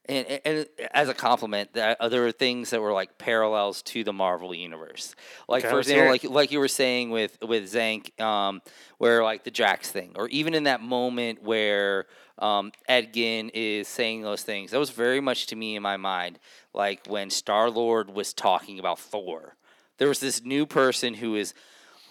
and, 0.05 0.27
and- 0.27 0.41
and 0.45 0.67
as 0.91 1.07
a 1.09 1.13
compliment, 1.13 1.73
that 1.73 1.97
there 2.09 2.21
were 2.21 2.31
things 2.31 2.69
that 2.71 2.81
were 2.81 2.91
like 2.93 3.17
parallels 3.17 3.81
to 3.83 4.03
the 4.03 4.13
Marvel 4.13 4.53
universe. 4.53 5.15
Like 5.47 5.63
Okay, 5.63 5.71
for 5.71 5.79
example, 5.79 6.11
like 6.11 6.23
like 6.23 6.51
you 6.51 6.59
were 6.59 6.67
saying 6.67 7.09
with 7.09 7.37
with 7.41 7.67
Zank, 7.69 8.19
um, 8.21 8.61
where 8.97 9.23
like 9.23 9.43
the 9.43 9.51
Drax 9.51 9.91
thing, 9.91 10.11
or 10.15 10.27
even 10.29 10.53
in 10.53 10.63
that 10.65 10.81
moment 10.81 11.41
where 11.43 12.05
um, 12.39 12.71
Edgin 12.89 13.49
is 13.53 13.87
saying 13.87 14.21
those 14.23 14.41
things, 14.43 14.71
that 14.71 14.79
was 14.79 14.89
very 14.89 15.19
much 15.21 15.47
to 15.47 15.55
me 15.55 15.75
in 15.75 15.83
my 15.83 15.97
mind, 15.97 16.39
like 16.73 17.05
when 17.07 17.29
Star 17.29 17.69
Lord 17.69 18.09
was 18.09 18.33
talking 18.33 18.79
about 18.79 18.99
Thor. 18.99 19.55
There 19.99 20.07
was 20.07 20.19
this 20.19 20.43
new 20.43 20.65
person 20.65 21.13
who 21.13 21.35
is. 21.35 21.53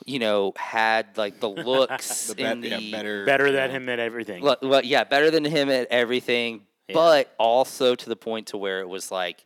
You 0.05 0.19
know, 0.19 0.53
had 0.57 1.17
like 1.17 1.39
the 1.39 1.49
looks 1.71 2.27
The 2.27 2.43
in 2.43 2.61
bet- 2.61 2.71
the 2.71 2.77
yeah, 2.83 2.97
better, 2.97 3.25
Better 3.25 3.47
yeah. 3.47 3.53
than 3.53 3.71
him 3.71 3.89
at 3.89 4.01
everything. 4.01 4.43
Look, 4.43 4.59
well, 4.61 4.85
yeah, 4.85 5.05
better 5.05 5.31
than 5.31 5.45
him 5.45 5.69
at 5.71 5.87
everything. 5.93 6.63
But 6.93 7.35
also 7.39 7.95
to 7.95 8.09
the 8.09 8.17
point 8.17 8.49
to 8.49 8.57
where 8.59 8.81
it 8.81 8.89
was 8.89 9.11
like, 9.11 9.45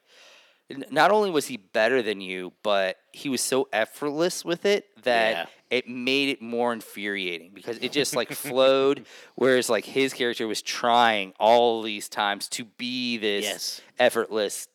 not 0.90 1.12
only 1.12 1.30
was 1.30 1.46
he 1.46 1.56
better 1.56 2.02
than 2.02 2.20
you, 2.20 2.52
but 2.64 2.96
he 3.12 3.28
was 3.28 3.40
so 3.40 3.68
effortless 3.72 4.44
with 4.44 4.64
it 4.66 4.86
that 5.04 5.30
Yeah. 5.70 5.78
it 5.78 5.88
made 5.88 6.28
it 6.30 6.42
more 6.42 6.72
infuriating 6.72 7.52
because 7.54 7.78
it 7.78 7.92
just 7.92 8.16
like 8.16 8.32
flowed. 8.32 9.06
Whereas 9.36 9.70
like 9.70 9.84
his 9.84 10.12
character 10.12 10.48
was 10.48 10.62
trying 10.62 11.34
all 11.38 11.82
these 11.82 12.08
times 12.08 12.48
to 12.48 12.64
be 12.64 13.16
this 13.16 13.44
Yes. 13.44 13.80
effortless. 13.98 14.66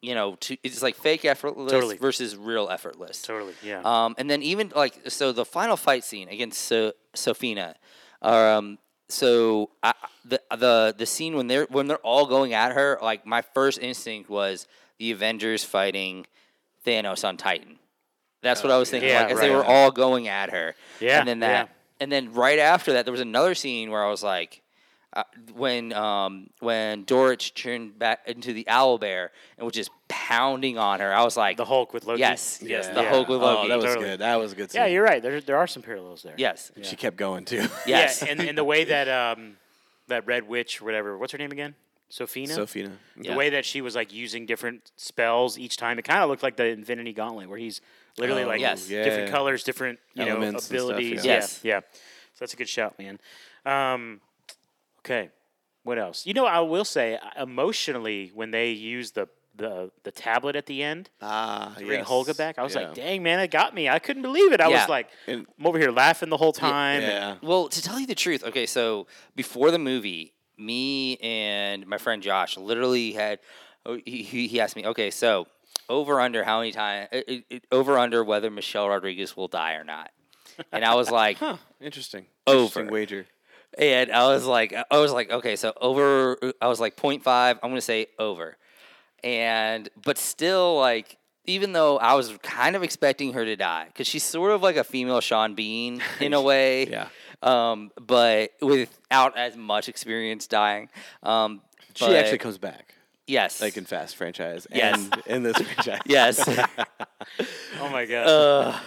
You 0.00 0.14
know, 0.14 0.36
to, 0.36 0.56
it's 0.62 0.80
like 0.82 0.94
fake 0.94 1.24
effortless 1.24 1.70
Totally. 1.72 1.96
versus 1.98 2.36
real 2.36 2.68
effortless. 2.68 3.20
Totally, 3.22 3.54
yeah. 3.64 3.80
Um, 3.84 4.14
and 4.16 4.30
then 4.30 4.42
even 4.42 4.72
like 4.76 5.08
so, 5.10 5.32
the 5.32 5.44
final 5.44 5.76
fight 5.76 6.04
scene 6.04 6.28
against 6.28 6.60
so- 6.62 6.92
Sophina. 7.14 7.74
Um, 8.22 8.78
so 9.08 9.70
I, 9.82 9.94
the 10.24 10.40
the 10.50 10.94
the 10.96 11.06
scene 11.06 11.36
when 11.36 11.46
they're 11.46 11.66
when 11.70 11.86
they're 11.86 11.98
all 11.98 12.26
going 12.26 12.52
at 12.52 12.72
her, 12.72 12.98
like 13.02 13.26
my 13.26 13.42
first 13.42 13.78
instinct 13.78 14.28
was 14.28 14.66
the 14.98 15.10
Avengers 15.12 15.64
fighting 15.64 16.26
Thanos 16.86 17.26
on 17.26 17.36
Titan. 17.36 17.78
That's 18.42 18.62
what 18.62 18.70
I 18.70 18.76
oh, 18.76 18.80
was 18.80 18.90
thinking. 18.90 19.10
Yeah, 19.10 19.22
like 19.22 19.32
as 19.32 19.40
they 19.40 19.50
right. 19.50 19.56
were 19.56 19.64
all 19.64 19.90
going 19.90 20.28
at 20.28 20.50
her. 20.50 20.74
Yeah, 21.00 21.18
And 21.18 21.28
then 21.28 21.40
that, 21.40 21.68
yeah. 21.68 21.74
and 22.00 22.12
then 22.12 22.32
right 22.32 22.58
after 22.58 22.92
that, 22.92 23.04
there 23.04 23.12
was 23.12 23.20
another 23.20 23.54
scene 23.54 23.90
where 23.90 24.04
I 24.04 24.10
was 24.10 24.22
like, 24.22 24.62
uh, 25.14 25.22
when 25.54 25.92
um, 25.94 26.50
when 26.60 27.04
Doric 27.04 27.52
turned 27.54 27.98
back 27.98 28.20
into 28.26 28.52
the 28.52 28.66
owl 28.68 28.98
bear 28.98 29.30
and 29.56 29.64
was 29.64 29.72
just 29.74 29.90
pounding 30.08 30.76
on 30.78 31.00
her, 31.00 31.12
I 31.14 31.24
was 31.24 31.36
like, 31.36 31.56
the 31.56 31.64
Hulk 31.64 31.94
with 31.94 32.04
Loki. 32.04 32.20
yes, 32.20 32.60
yes, 32.62 32.86
Yeah. 32.86 32.94
the 32.94 33.02
Yeah. 33.02 33.08
Hulk 33.08 33.28
with 33.28 33.40
Loki. 33.40 33.62
Oh, 33.64 33.68
that 33.68 33.76
was 33.76 33.84
Totally. 33.86 34.04
good. 34.06 34.20
That 34.20 34.36
was 34.38 34.52
a 34.52 34.54
good. 34.54 34.74
Yeah, 34.74 34.86
you're 34.86 35.02
right. 35.02 35.22
There, 35.22 35.40
there 35.40 35.56
are 35.56 35.66
some 35.66 35.82
parallels 35.82 36.22
there. 36.22 36.34
yes, 36.36 36.70
She 36.82 36.94
kept 36.96 37.16
going 37.16 37.44
too. 37.46 37.66
yes. 37.86 38.22
Yeah, 38.22 38.32
and, 38.32 38.40
and 38.40 38.58
the 38.58 38.64
way 38.64 38.84
that 38.84 39.08
um, 39.38 39.56
that 40.08 40.26
Red 40.26 40.46
Witch, 40.48 40.80
whatever, 40.82 41.16
what's 41.16 41.32
her 41.32 41.38
name 41.38 41.52
again? 41.52 41.74
Sofina. 42.10 42.48
Sofina. 42.56 42.92
The 43.16 43.34
way 43.34 43.50
that 43.50 43.64
she 43.66 43.80
was 43.82 43.94
like 43.94 44.12
using 44.14 44.46
different 44.46 44.92
spells 44.96 45.58
each 45.58 45.76
time, 45.76 45.98
it 45.98 46.02
kind 46.06 46.22
of 46.22 46.28
looked 46.30 46.42
like 46.42 46.56
the 46.56 46.64
Infinity 46.66 47.12
Gauntlet, 47.12 47.48
where 47.50 47.58
he's 47.58 47.80
literally 48.16 48.44
Oh, 48.44 48.48
like 48.48 48.60
Yes. 48.60 48.86
different 48.88 49.30
colors, 49.30 49.62
different 49.62 49.98
you 50.14 50.24
know 50.24 50.32
Elements 50.32 50.70
and 50.70 50.78
stuff, 50.80 50.88
abilities. 50.90 51.24
yeah. 51.24 51.32
yeah. 51.32 51.38
Yes. 51.38 51.60
yeah, 51.62 51.80
So 52.34 52.40
that's 52.40 52.54
a 52.54 52.56
good 52.56 52.68
shout, 52.68 52.98
man. 52.98 53.18
Um, 53.66 54.20
okay, 55.10 55.30
what 55.84 55.98
else? 55.98 56.26
You 56.26 56.34
know, 56.34 56.46
I 56.46 56.60
will 56.60 56.84
say 56.84 57.16
uh, 57.16 57.42
emotionally 57.42 58.30
when 58.34 58.50
they 58.50 58.70
use 58.70 59.12
the 59.12 59.28
the 59.56 59.90
the 60.04 60.12
tablet 60.12 60.54
at 60.54 60.66
the 60.66 60.82
end 60.84 61.10
Ah, 61.20 61.74
to 61.78 61.84
bring 61.84 61.98
yes. 62.00 62.08
Holga 62.08 62.36
back, 62.36 62.58
I 62.58 62.62
was 62.62 62.74
Yeah. 62.74 62.82
like, 62.82 62.94
dang 62.94 63.22
man, 63.24 63.40
it 63.40 63.50
got 63.50 63.74
me. 63.74 63.88
I 63.88 63.98
couldn't 63.98 64.22
believe 64.22 64.52
it. 64.52 64.60
I 64.60 64.68
Yeah. 64.68 64.80
was 64.82 64.88
like, 64.88 65.08
And- 65.26 65.46
I'm 65.58 65.66
over 65.66 65.78
here 65.78 65.90
laughing 65.90 66.28
the 66.28 66.36
whole 66.36 66.52
time. 66.52 67.02
and- 67.02 67.12
Yeah. 67.42 67.48
Well, 67.48 67.68
to 67.68 67.82
tell 67.82 67.98
you 67.98 68.06
the 68.06 68.14
truth, 68.14 68.44
okay, 68.44 68.66
so 68.66 69.08
before 69.34 69.72
the 69.72 69.78
movie, 69.80 70.32
me 70.56 71.16
and 71.16 71.86
my 71.88 71.98
friend 71.98 72.22
Josh 72.22 72.56
literally 72.56 73.12
had. 73.12 73.40
oh, 73.86 73.98
He, 74.04 74.22
he 74.22 74.46
he 74.46 74.60
asked 74.60 74.76
me, 74.76 74.86
okay, 74.86 75.10
so 75.10 75.46
over 75.88 76.20
under 76.20 76.44
how 76.44 76.58
many 76.60 76.70
times 76.72 77.08
over 77.72 77.98
under 77.98 78.22
whether 78.22 78.50
Michelle 78.50 78.88
Rodriguez 78.88 79.36
will 79.36 79.48
die 79.48 79.74
or 79.74 79.84
not, 79.84 80.10
and 80.72 80.84
I 80.84 80.94
was 80.94 81.10
like, 81.10 81.38
Huh. 81.38 81.56
Interesting. 81.80 82.26
Over. 82.46 82.58
Interesting 82.58 82.88
wager. 82.92 83.26
And 83.76 84.10
I 84.12 84.26
was 84.28 84.44
like, 84.46 84.72
I 84.90 84.98
was 84.98 85.12
like, 85.12 85.30
okay, 85.30 85.56
so 85.56 85.72
over. 85.80 86.38
I 86.60 86.68
was 86.68 86.80
like 86.80 86.96
0.5. 86.96 87.26
I'm 87.26 87.56
gonna 87.70 87.80
say 87.80 88.06
over, 88.18 88.56
and 89.24 89.88
but 90.02 90.18
still 90.18 90.78
like. 90.78 91.16
Even 91.46 91.72
though 91.72 91.96
I 91.96 92.12
was 92.12 92.36
kind 92.42 92.76
of 92.76 92.82
expecting 92.82 93.32
her 93.32 93.42
to 93.42 93.56
die, 93.56 93.86
because 93.86 94.06
she's 94.06 94.22
sort 94.22 94.50
of 94.52 94.62
like 94.62 94.76
a 94.76 94.84
female 94.84 95.22
Sean 95.22 95.54
Bean 95.54 96.02
in 96.20 96.34
a 96.34 96.42
way, 96.50 96.86
Yeah. 96.88 97.08
um, 97.42 97.90
but 97.98 98.50
without 98.60 99.34
as 99.38 99.56
much 99.56 99.88
experience 99.88 100.46
dying. 100.46 100.90
Um, 101.22 101.62
She 101.94 102.14
actually 102.14 102.36
comes 102.36 102.58
back, 102.58 102.92
yes, 103.26 103.62
like 103.62 103.78
in 103.78 103.86
Fast 103.86 104.16
franchise, 104.16 104.66
Yes. 104.70 104.96
and 105.10 105.22
in 105.26 105.42
this 105.42 105.56
franchise. 105.56 106.02
yes. 106.06 106.46
Oh 107.80 107.88
my 107.88 108.04
god. 108.04 108.26
uh, 108.26 108.78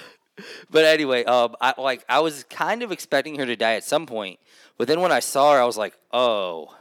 but 0.69 0.85
anyway, 0.85 1.23
um, 1.23 1.55
I 1.59 1.73
like 1.79 2.05
I 2.07 2.19
was 2.19 2.43
kind 2.43 2.83
of 2.83 2.91
expecting 2.91 3.39
her 3.39 3.45
to 3.47 3.55
die 3.55 3.73
at 3.73 3.83
some 3.83 4.05
point, 4.05 4.39
but 4.77 4.87
then 4.87 5.01
when 5.01 5.11
I 5.11 5.19
saw 5.19 5.53
her, 5.53 5.59
I 5.61 5.65
was 5.65 5.77
like, 5.77 5.93
oh, 6.11 6.75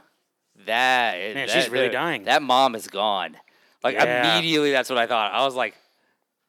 that 0.65 1.17
Man, 1.17 1.35
that- 1.47 1.49
she's 1.49 1.69
really 1.69 1.87
that- 1.87 1.93
dying. 1.93 2.23
That 2.25 2.41
mom 2.41 2.75
is 2.75 2.87
gone. 2.87 3.37
Like 3.83 3.95
Yeah. 3.95 4.35
immediately, 4.35 4.71
that's 4.71 4.89
what 4.89 4.99
I 4.99 5.07
thought. 5.07 5.33
I 5.33 5.43
was 5.43 5.55
like, 5.55 5.75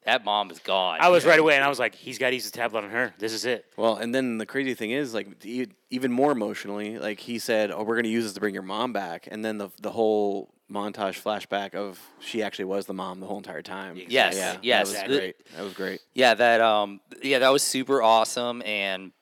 that 0.05 0.25
mom 0.25 0.51
is 0.51 0.59
gone. 0.59 0.99
I 1.01 1.09
was 1.11 1.25
right 1.25 1.39
away, 1.39 1.55
and 1.55 1.63
I 1.65 1.69
was 1.69 1.79
like, 1.79 1.95
he's 1.95 2.19
got 2.19 2.31
to 2.31 2.35
use 2.35 2.51
the 2.51 2.57
tablet 2.57 2.83
on 2.85 2.91
her. 2.91 3.15
This 3.19 3.33
is 3.33 3.45
it. 3.45 3.65
Well, 3.77 3.95
and 3.97 4.13
then 4.15 4.37
the 4.37 4.47
crazy 4.47 4.75
thing 4.75 4.91
is, 4.91 5.15
like, 5.15 5.29
e- 5.47 5.69
even 5.91 6.11
more 6.11 6.33
emotionally, 6.33 6.99
like 6.99 7.21
he 7.21 7.39
said, 7.39 7.71
"Oh, 7.71 7.85
we're 7.85 7.95
going 7.95 8.05
to 8.05 8.11
use 8.11 8.25
this 8.25 8.33
to 8.33 8.41
bring 8.41 8.53
your 8.53 8.65
mom 8.65 8.93
back," 8.93 9.29
and 9.31 9.45
then 9.45 9.59
the 9.59 9.71
the 9.81 9.93
whole 9.93 10.53
montage 10.71 11.23
flashback 11.23 11.75
of 11.77 12.01
she 12.19 12.43
actually 12.43 12.65
was 12.65 12.87
the 12.87 12.95
mom 12.95 13.21
the 13.21 13.27
whole 13.27 13.37
entire 13.37 13.63
time. 13.63 13.97
Yes, 14.09 14.35
yeah, 14.35 14.57
yes. 14.61 14.93
that 14.93 15.05
The- 15.07 15.11
was 15.13 15.19
great. 15.21 15.37
That 15.57 15.63
was 15.63 15.73
great. 15.75 16.01
Yeah, 16.15 16.35
that 16.35 16.61
um, 16.61 17.01
yeah, 17.23 17.39
that 17.39 17.51
was 17.53 17.63
super 17.63 18.03
awesome. 18.03 18.61
And 18.67 19.13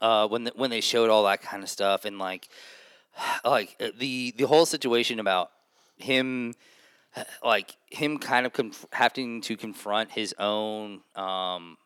uh, 0.00 0.26
when 0.28 0.44
the, 0.44 0.52
when 0.56 0.70
they 0.70 0.80
showed 0.80 1.10
all 1.10 1.24
that 1.24 1.42
kind 1.42 1.62
of 1.62 1.68
stuff, 1.68 2.04
and 2.04 2.18
like, 2.18 2.48
like 3.44 3.76
uh, 3.80 3.88
the 3.98 4.34
the 4.36 4.44
whole 4.46 4.66
situation 4.66 5.20
about 5.20 5.50
him, 5.96 6.54
like 7.44 7.76
him 7.90 8.18
kind 8.18 8.46
of 8.46 8.52
conf- 8.52 8.86
having 8.92 9.40
to 9.42 9.56
confront 9.56 10.10
his 10.12 10.34
own 10.38 11.00
um, 11.16 11.76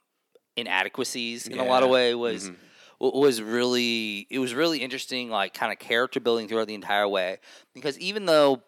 inadequacies 0.57 1.47
in 1.47 1.59
a 1.59 1.65
lot 1.65 1.83
of 1.83 1.89
Yeah. 1.89 1.93
way 1.95 2.15
was. 2.15 2.51
wa- 3.01 3.11
Was 3.15 3.41
really 3.41 4.27
it 4.29 4.41
was 4.41 4.55
really 4.55 4.79
interesting, 4.79 5.31
like 5.31 5.55
kind 5.55 5.73
of 5.73 5.79
character 5.79 6.19
building 6.21 6.49
throughout 6.49 6.67
the 6.67 6.75
entire 6.75 7.07
way. 7.07 7.39
Because 7.73 7.97
even 8.01 8.27
though, 8.27 8.61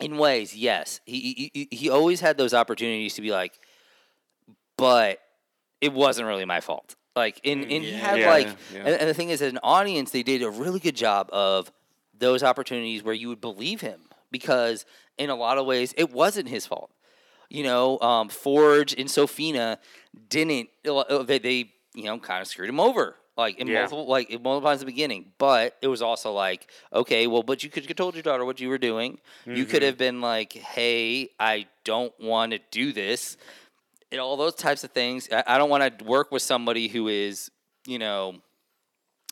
in 0.00 0.18
ways, 0.18 0.56
yes, 0.56 0.98
he, 1.06 1.50
he- 1.54 1.68
he 1.70 1.88
always 1.88 2.20
had 2.20 2.36
those 2.36 2.52
opportunities 2.52 3.14
to 3.14 3.22
be 3.22 3.30
like, 3.30 3.52
but 4.76 5.20
it 5.80 5.92
wasn't 5.92 6.26
really 6.26 6.44
my 6.44 6.60
fault. 6.60 6.96
Like, 7.16 7.40
and, 7.44 7.62
and 7.62 7.70
he 7.84 7.92
had 7.92 8.18
Yeah, 8.20 8.28
like, 8.28 8.46
yeah. 8.72 8.78
And, 8.86 8.88
and 9.00 9.08
the 9.08 9.14
thing 9.14 9.30
is, 9.30 9.40
as 9.40 9.52
an 9.52 9.60
audience, 9.62 10.10
they 10.10 10.22
did 10.22 10.42
a 10.42 10.50
really 10.50 10.80
good 10.80 10.96
job 10.96 11.28
of 11.32 11.70
those 12.18 12.42
opportunities 12.42 13.02
where 13.02 13.14
you 13.14 13.28
would 13.28 13.40
believe 13.40 13.80
him 13.80 14.00
because 14.30 14.84
in 15.18 15.30
a 15.30 15.34
lot 15.36 15.58
of 15.58 15.66
ways, 15.66 15.94
it 15.96 16.10
wasn't 16.12 16.48
his 16.48 16.66
fault. 16.66 16.90
You 17.50 17.62
know, 17.62 18.00
um, 18.00 18.28
Forge 18.28 18.94
and 18.94 19.08
Sofina 19.08 19.78
didn't. 20.28 20.70
uh, 20.88 21.22
They, 21.22 21.38
they 21.38 21.70
you 21.94 22.04
know, 22.04 22.18
kind 22.18 22.40
of 22.42 22.48
screwed 22.48 22.68
him 22.68 22.80
over. 22.80 23.16
Like 23.36 23.58
in 23.58 23.66
Yeah. 23.66 23.80
multiple, 23.80 24.06
like 24.06 24.30
in 24.30 24.42
multiple 24.42 24.68
times 24.68 24.80
the 24.80 24.86
beginning, 24.86 25.32
but 25.38 25.76
it 25.82 25.88
was 25.88 26.02
also 26.02 26.32
like, 26.32 26.70
okay, 26.92 27.26
well, 27.26 27.42
but 27.42 27.64
you 27.64 27.70
could 27.70 27.84
have 27.84 27.96
told 27.96 28.14
your 28.14 28.22
daughter 28.22 28.44
what 28.44 28.60
you 28.60 28.68
were 28.68 28.78
doing. 28.78 29.18
You 29.44 29.64
could 29.64 29.82
have 29.82 29.98
been 29.98 30.20
like, 30.20 30.52
hey, 30.52 31.30
I 31.40 31.66
don't 31.84 32.12
want 32.20 32.52
to 32.52 32.60
do 32.70 32.92
this 32.92 33.36
and 34.14 34.20
all 34.20 34.36
those 34.36 34.54
types 34.54 34.84
of 34.84 34.92
things. 34.92 35.28
I, 35.30 35.44
I 35.46 35.58
don't 35.58 35.68
want 35.68 35.98
to 35.98 36.04
work 36.04 36.32
with 36.32 36.42
somebody 36.42 36.88
who 36.88 37.08
is, 37.08 37.50
you 37.86 37.98
know, 37.98 38.36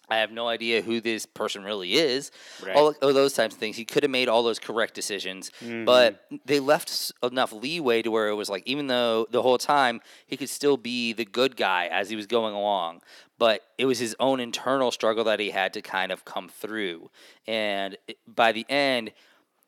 I 0.08 0.16
have 0.16 0.30
no 0.30 0.46
idea 0.46 0.82
who 0.82 1.00
this 1.00 1.24
person 1.24 1.64
really 1.64 1.94
is. 1.94 2.30
Right. 2.62 2.76
All 2.76 2.88
of 2.88 3.14
those 3.14 3.32
types 3.32 3.54
of 3.54 3.60
things. 3.60 3.76
He 3.76 3.86
could 3.86 4.02
have 4.02 4.10
made 4.10 4.28
all 4.28 4.42
those 4.42 4.58
correct 4.58 4.92
decisions, 4.94 5.50
mm-hmm. 5.64 5.86
but 5.86 6.26
they 6.44 6.60
left 6.60 7.12
enough 7.22 7.52
leeway 7.52 8.02
to 8.02 8.10
where 8.10 8.28
it 8.28 8.34
was 8.34 8.50
like, 8.50 8.62
even 8.66 8.88
though 8.88 9.26
the 9.30 9.40
whole 9.40 9.56
time 9.56 10.02
he 10.26 10.36
could 10.36 10.50
still 10.50 10.76
be 10.76 11.14
the 11.14 11.24
good 11.24 11.56
guy 11.56 11.86
as 11.86 12.10
he 12.10 12.16
was 12.16 12.26
going 12.26 12.52
along, 12.52 13.00
but 13.38 13.62
it 13.78 13.86
was 13.86 13.98
his 13.98 14.14
own 14.20 14.38
internal 14.38 14.90
struggle 14.90 15.24
that 15.24 15.40
he 15.40 15.50
had 15.50 15.72
to 15.74 15.80
kind 15.80 16.12
of 16.12 16.24
come 16.26 16.48
through. 16.48 17.08
And 17.46 17.96
by 18.26 18.52
the 18.52 18.66
end, 18.68 19.12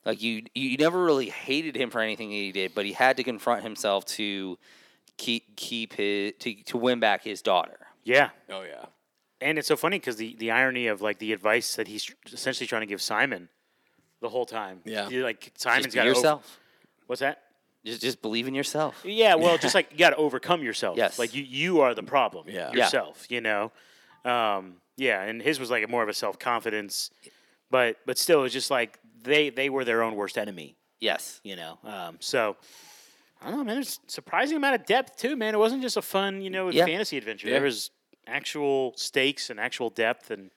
like 0.05 0.21
you, 0.21 0.43
you 0.55 0.77
never 0.77 1.03
really 1.03 1.31
hated 1.31 1.75
him 1.75 1.89
for 1.89 2.01
anything 2.01 2.31
he 2.31 2.53
did, 2.53 2.75
but 2.75 2.85
he 2.85 2.93
had 2.93 3.17
to 3.17 3.25
confront 3.25 3.63
himself 3.63 4.05
to 4.05 4.59
keep 5.17 5.57
keep 5.57 5.95
his 5.95 6.33
to 6.41 6.55
to 6.65 6.79
win 6.79 7.01
back 7.01 7.23
his 7.25 7.43
daughter. 7.43 7.79
Yeah. 8.05 8.31
Oh 8.51 8.63
yeah. 8.63 8.87
And 9.41 9.59
it's 9.59 9.69
so 9.69 9.77
funny 9.77 9.99
because 9.99 10.17
the, 10.17 10.37
the 10.39 10.51
irony 10.51 10.87
of 10.87 11.03
like 11.03 11.19
the 11.19 11.33
advice 11.33 11.77
that 11.77 11.89
he's 11.89 12.11
essentially 12.33 12.67
trying 12.67 12.83
to 12.83 12.87
give 12.87 13.03
Simon 13.03 13.49
the 14.21 14.29
whole 14.29 14.47
time. 14.47 14.81
Yeah. 14.85 15.09
You're 15.09 15.25
like 15.25 15.53
Simon's 15.57 15.87
Just 15.87 15.95
be 15.95 16.01
got 16.01 16.07
yourself. 16.07 16.61
what's 17.07 17.21
that? 17.21 17.43
Just 17.85 18.01
just 18.01 18.23
believe 18.23 18.49
in 18.49 18.55
yourself. 18.55 19.03
Yeah, 19.05 19.35
well, 19.35 19.59
just 19.67 19.75
like 19.75 19.93
you 19.93 19.99
got 19.99 20.11
to 20.11 20.17
overcome 20.17 20.63
yourself. 20.63 20.97
Yes. 20.97 21.19
Like 21.19 21.35
you, 21.35 21.43
you 21.43 21.81
are 21.81 21.95
the 21.95 22.03
problem. 22.03 22.47
Yeah. 22.49 22.71
Yeah. 22.73 22.85
Yourself. 22.85 23.27
You 23.31 23.41
know. 23.41 23.73
Um, 24.25 24.77
yeah, 24.97 25.23
and 25.23 25.43
his 25.43 25.61
was 25.61 25.71
like 25.71 25.89
more 25.91 26.03
of 26.03 26.09
a 26.09 26.15
self 26.15 26.39
confidence, 26.39 27.11
but 27.71 27.97
but 28.07 28.17
still, 28.17 28.41
it 28.41 28.43
was 28.45 28.53
just 28.53 28.71
like 28.71 28.99
they 29.23 29.51
they 29.51 29.69
were 29.69 29.85
their 29.85 30.03
own 30.03 30.15
worst 30.15 30.39
enemy. 30.39 30.77
Yes. 31.01 31.41
You 31.45 31.57
know. 31.57 31.79
Um, 31.85 32.17
so. 32.21 32.57
I 33.45 33.49
don't 33.51 33.59
know, 33.59 33.65
man. 33.65 33.77
There's 33.77 34.01
surprising 34.07 34.57
amount 34.57 34.77
of 34.81 34.87
depth 34.87 35.17
too, 35.19 35.37
man. 35.37 35.55
It 35.55 35.59
wasn't 35.59 35.83
just 35.83 35.97
a 35.97 36.03
fun, 36.03 36.41
you 36.41 36.51
know, 36.51 36.71
Yeah. 36.71 36.87
fantasy 36.87 37.19
adventure. 37.19 37.49
Yeah. 37.49 37.55
There 37.55 37.63
was 37.65 37.91
actual 38.27 38.95
stakes 38.97 39.51
and 39.51 39.61
actual 39.61 39.91
depth, 39.91 40.31
and 40.31 40.51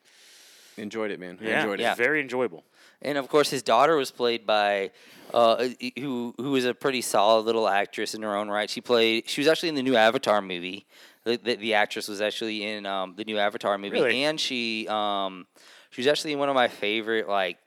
Enjoyed 0.78 1.10
it, 1.10 1.20
man. 1.20 1.40
I 1.42 1.46
yeah, 1.46 1.62
enjoyed 1.62 1.80
it. 1.80 1.84
Yeah. 1.84 1.96
very 1.96 2.22
enjoyable. 2.22 2.64
And 3.02 3.18
of 3.18 3.28
course, 3.30 3.50
his 3.50 3.64
daughter 3.64 3.96
was 3.96 4.12
played 4.12 4.46
by, 4.46 4.92
uh, 5.34 5.70
who 5.98 6.36
who 6.38 6.52
was 6.52 6.66
a 6.66 6.74
pretty 6.76 7.02
solid 7.02 7.46
little 7.46 7.68
actress 7.68 8.14
in 8.14 8.22
her 8.22 8.36
own 8.36 8.48
right. 8.48 8.70
She 8.70 8.80
played. 8.80 9.28
She 9.28 9.42
was 9.42 9.48
actually 9.48 9.70
in 9.70 9.76
the 9.76 9.82
new 9.82 9.96
Avatar 9.96 10.40
movie. 10.40 10.86
The, 11.24 11.38
the, 11.38 11.56
the 11.56 11.74
actress 11.74 12.08
was 12.08 12.22
actually 12.22 12.64
in 12.64 12.86
um, 12.86 13.16
the 13.18 13.26
new 13.26 13.40
Avatar 13.40 13.78
movie, 13.80 14.00
Really? 14.00 14.24
and 14.24 14.40
she 14.40 14.88
um, 14.88 15.48
she 15.90 16.02
was 16.02 16.08
actually 16.08 16.34
in 16.34 16.40
one 16.40 16.48
of 16.50 16.56
my 16.56 16.68
favorite 16.68 17.28
like 17.28 17.58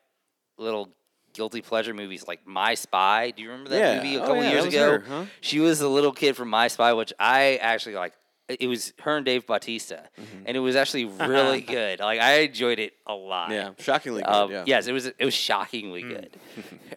little 0.56 0.88
guilty 1.32 1.60
pleasure 1.62 1.94
movies 1.94 2.26
like 2.26 2.46
My 2.46 2.74
Spy. 2.74 3.30
Do 3.30 3.42
you 3.42 3.50
remember 3.50 3.70
that 3.70 3.78
Yeah. 3.78 3.96
movie 3.96 4.16
a 4.16 4.22
Oh, 4.22 4.26
couple 4.26 4.42
yeah, 4.42 4.50
years 4.52 4.64
ago? 4.66 4.90
her, 4.92 5.04
huh? 5.06 5.24
She 5.40 5.60
was 5.60 5.80
a 5.80 5.88
little 5.88 6.12
kid 6.12 6.36
from 6.36 6.48
My 6.50 6.68
Spy, 6.68 6.92
which 6.92 7.12
I 7.18 7.56
actually 7.62 7.94
like. 7.96 8.14
It 8.48 8.66
was 8.66 8.92
her 9.02 9.16
and 9.18 9.24
Dave 9.24 9.46
Bautista, 9.46 10.08
Mm-hmm. 10.20 10.42
and 10.46 10.56
it 10.56 10.60
was 10.60 10.74
actually 10.74 11.04
really 11.04 11.60
good. 11.76 12.00
Like 12.00 12.20
I 12.20 12.40
enjoyed 12.40 12.80
it 12.80 12.94
a 13.06 13.14
lot. 13.14 13.52
Yeah, 13.52 13.70
shockingly 13.78 14.22
good. 14.22 14.28
Um, 14.32 14.50
yeah. 14.50 14.64
Yes, 14.66 14.88
it 14.88 14.92
was. 14.92 15.06
It 15.06 15.24
was 15.24 15.34
shockingly 15.34 16.02
good. 16.02 16.36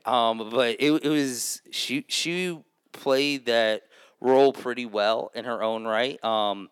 um, 0.06 0.50
but 0.50 0.78
it, 0.80 0.92
it 1.04 1.10
was 1.10 1.62
she. 1.72 2.06
She 2.08 2.60
played 2.92 3.46
that 3.46 3.84
role 4.20 4.52
pretty 4.54 4.86
well 4.88 5.32
in 5.36 5.46
her 5.46 5.62
own 5.62 5.86
right. 5.86 6.24
Um, 6.24 6.70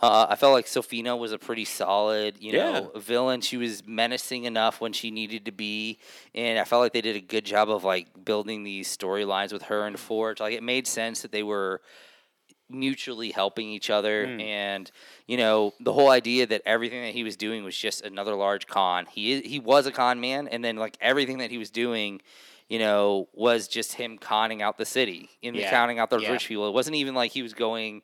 uh, 0.00 0.26
I 0.30 0.36
felt 0.36 0.52
like 0.54 0.66
Sofina 0.66 1.18
was 1.18 1.32
a 1.32 1.38
pretty 1.38 1.64
solid, 1.66 2.36
you 2.40 2.52
know, 2.52 2.92
villain. 2.96 3.40
She 3.42 3.56
was 3.58 3.86
menacing 3.86 4.44
enough 4.44 4.80
when 4.80 4.92
she 4.92 5.10
needed 5.10 5.44
to 5.44 5.52
be, 5.52 5.98
and 6.34 6.58
I 6.58 6.64
felt 6.64 6.80
like 6.82 6.92
they 6.92 7.02
did 7.02 7.14
a 7.16 7.20
good 7.20 7.44
job 7.44 7.68
of 7.70 7.84
like 7.84 8.24
building 8.24 8.62
these 8.64 8.94
storylines 8.96 9.52
with 9.52 9.62
her 9.64 9.86
and 9.86 9.98
Forge. 9.98 10.40
Like 10.40 10.54
it 10.54 10.62
made 10.62 10.86
sense 10.86 11.22
that 11.22 11.30
they 11.32 11.42
were 11.42 11.82
mutually 12.70 13.30
helping 13.32 13.68
each 13.68 13.90
other 13.90 14.30
and 14.40 14.90
you 15.26 15.36
know 15.36 15.74
the 15.80 15.92
whole 15.92 16.08
idea 16.08 16.46
that 16.46 16.62
everything 16.64 17.02
that 17.02 17.12
he 17.12 17.22
was 17.22 17.36
doing 17.36 17.64
was 17.64 17.76
just 17.76 18.00
another 18.02 18.34
large 18.34 18.66
con 18.66 19.04
he 19.04 19.42
he 19.42 19.58
was 19.58 19.86
a 19.86 19.92
con 19.92 20.20
man 20.20 20.48
and 20.48 20.64
then 20.64 20.76
like 20.76 20.96
everything 20.98 21.36
that 21.36 21.50
he 21.50 21.58
was 21.58 21.70
doing 21.70 22.18
you 22.70 22.78
know 22.78 23.28
was 23.34 23.68
just 23.68 23.92
him 23.94 24.16
conning 24.16 24.62
out 24.62 24.78
the 24.78 24.86
city 24.86 25.28
and 25.42 25.54
Yeah. 25.54 25.68
counting 25.68 25.98
out 25.98 26.08
those 26.08 26.22
Yeah. 26.22 26.30
rich 26.32 26.48
people 26.48 26.66
it 26.66 26.72
wasn't 26.72 26.96
even 26.96 27.14
like 27.14 27.32
he 27.32 27.42
was 27.42 27.52
going 27.52 28.00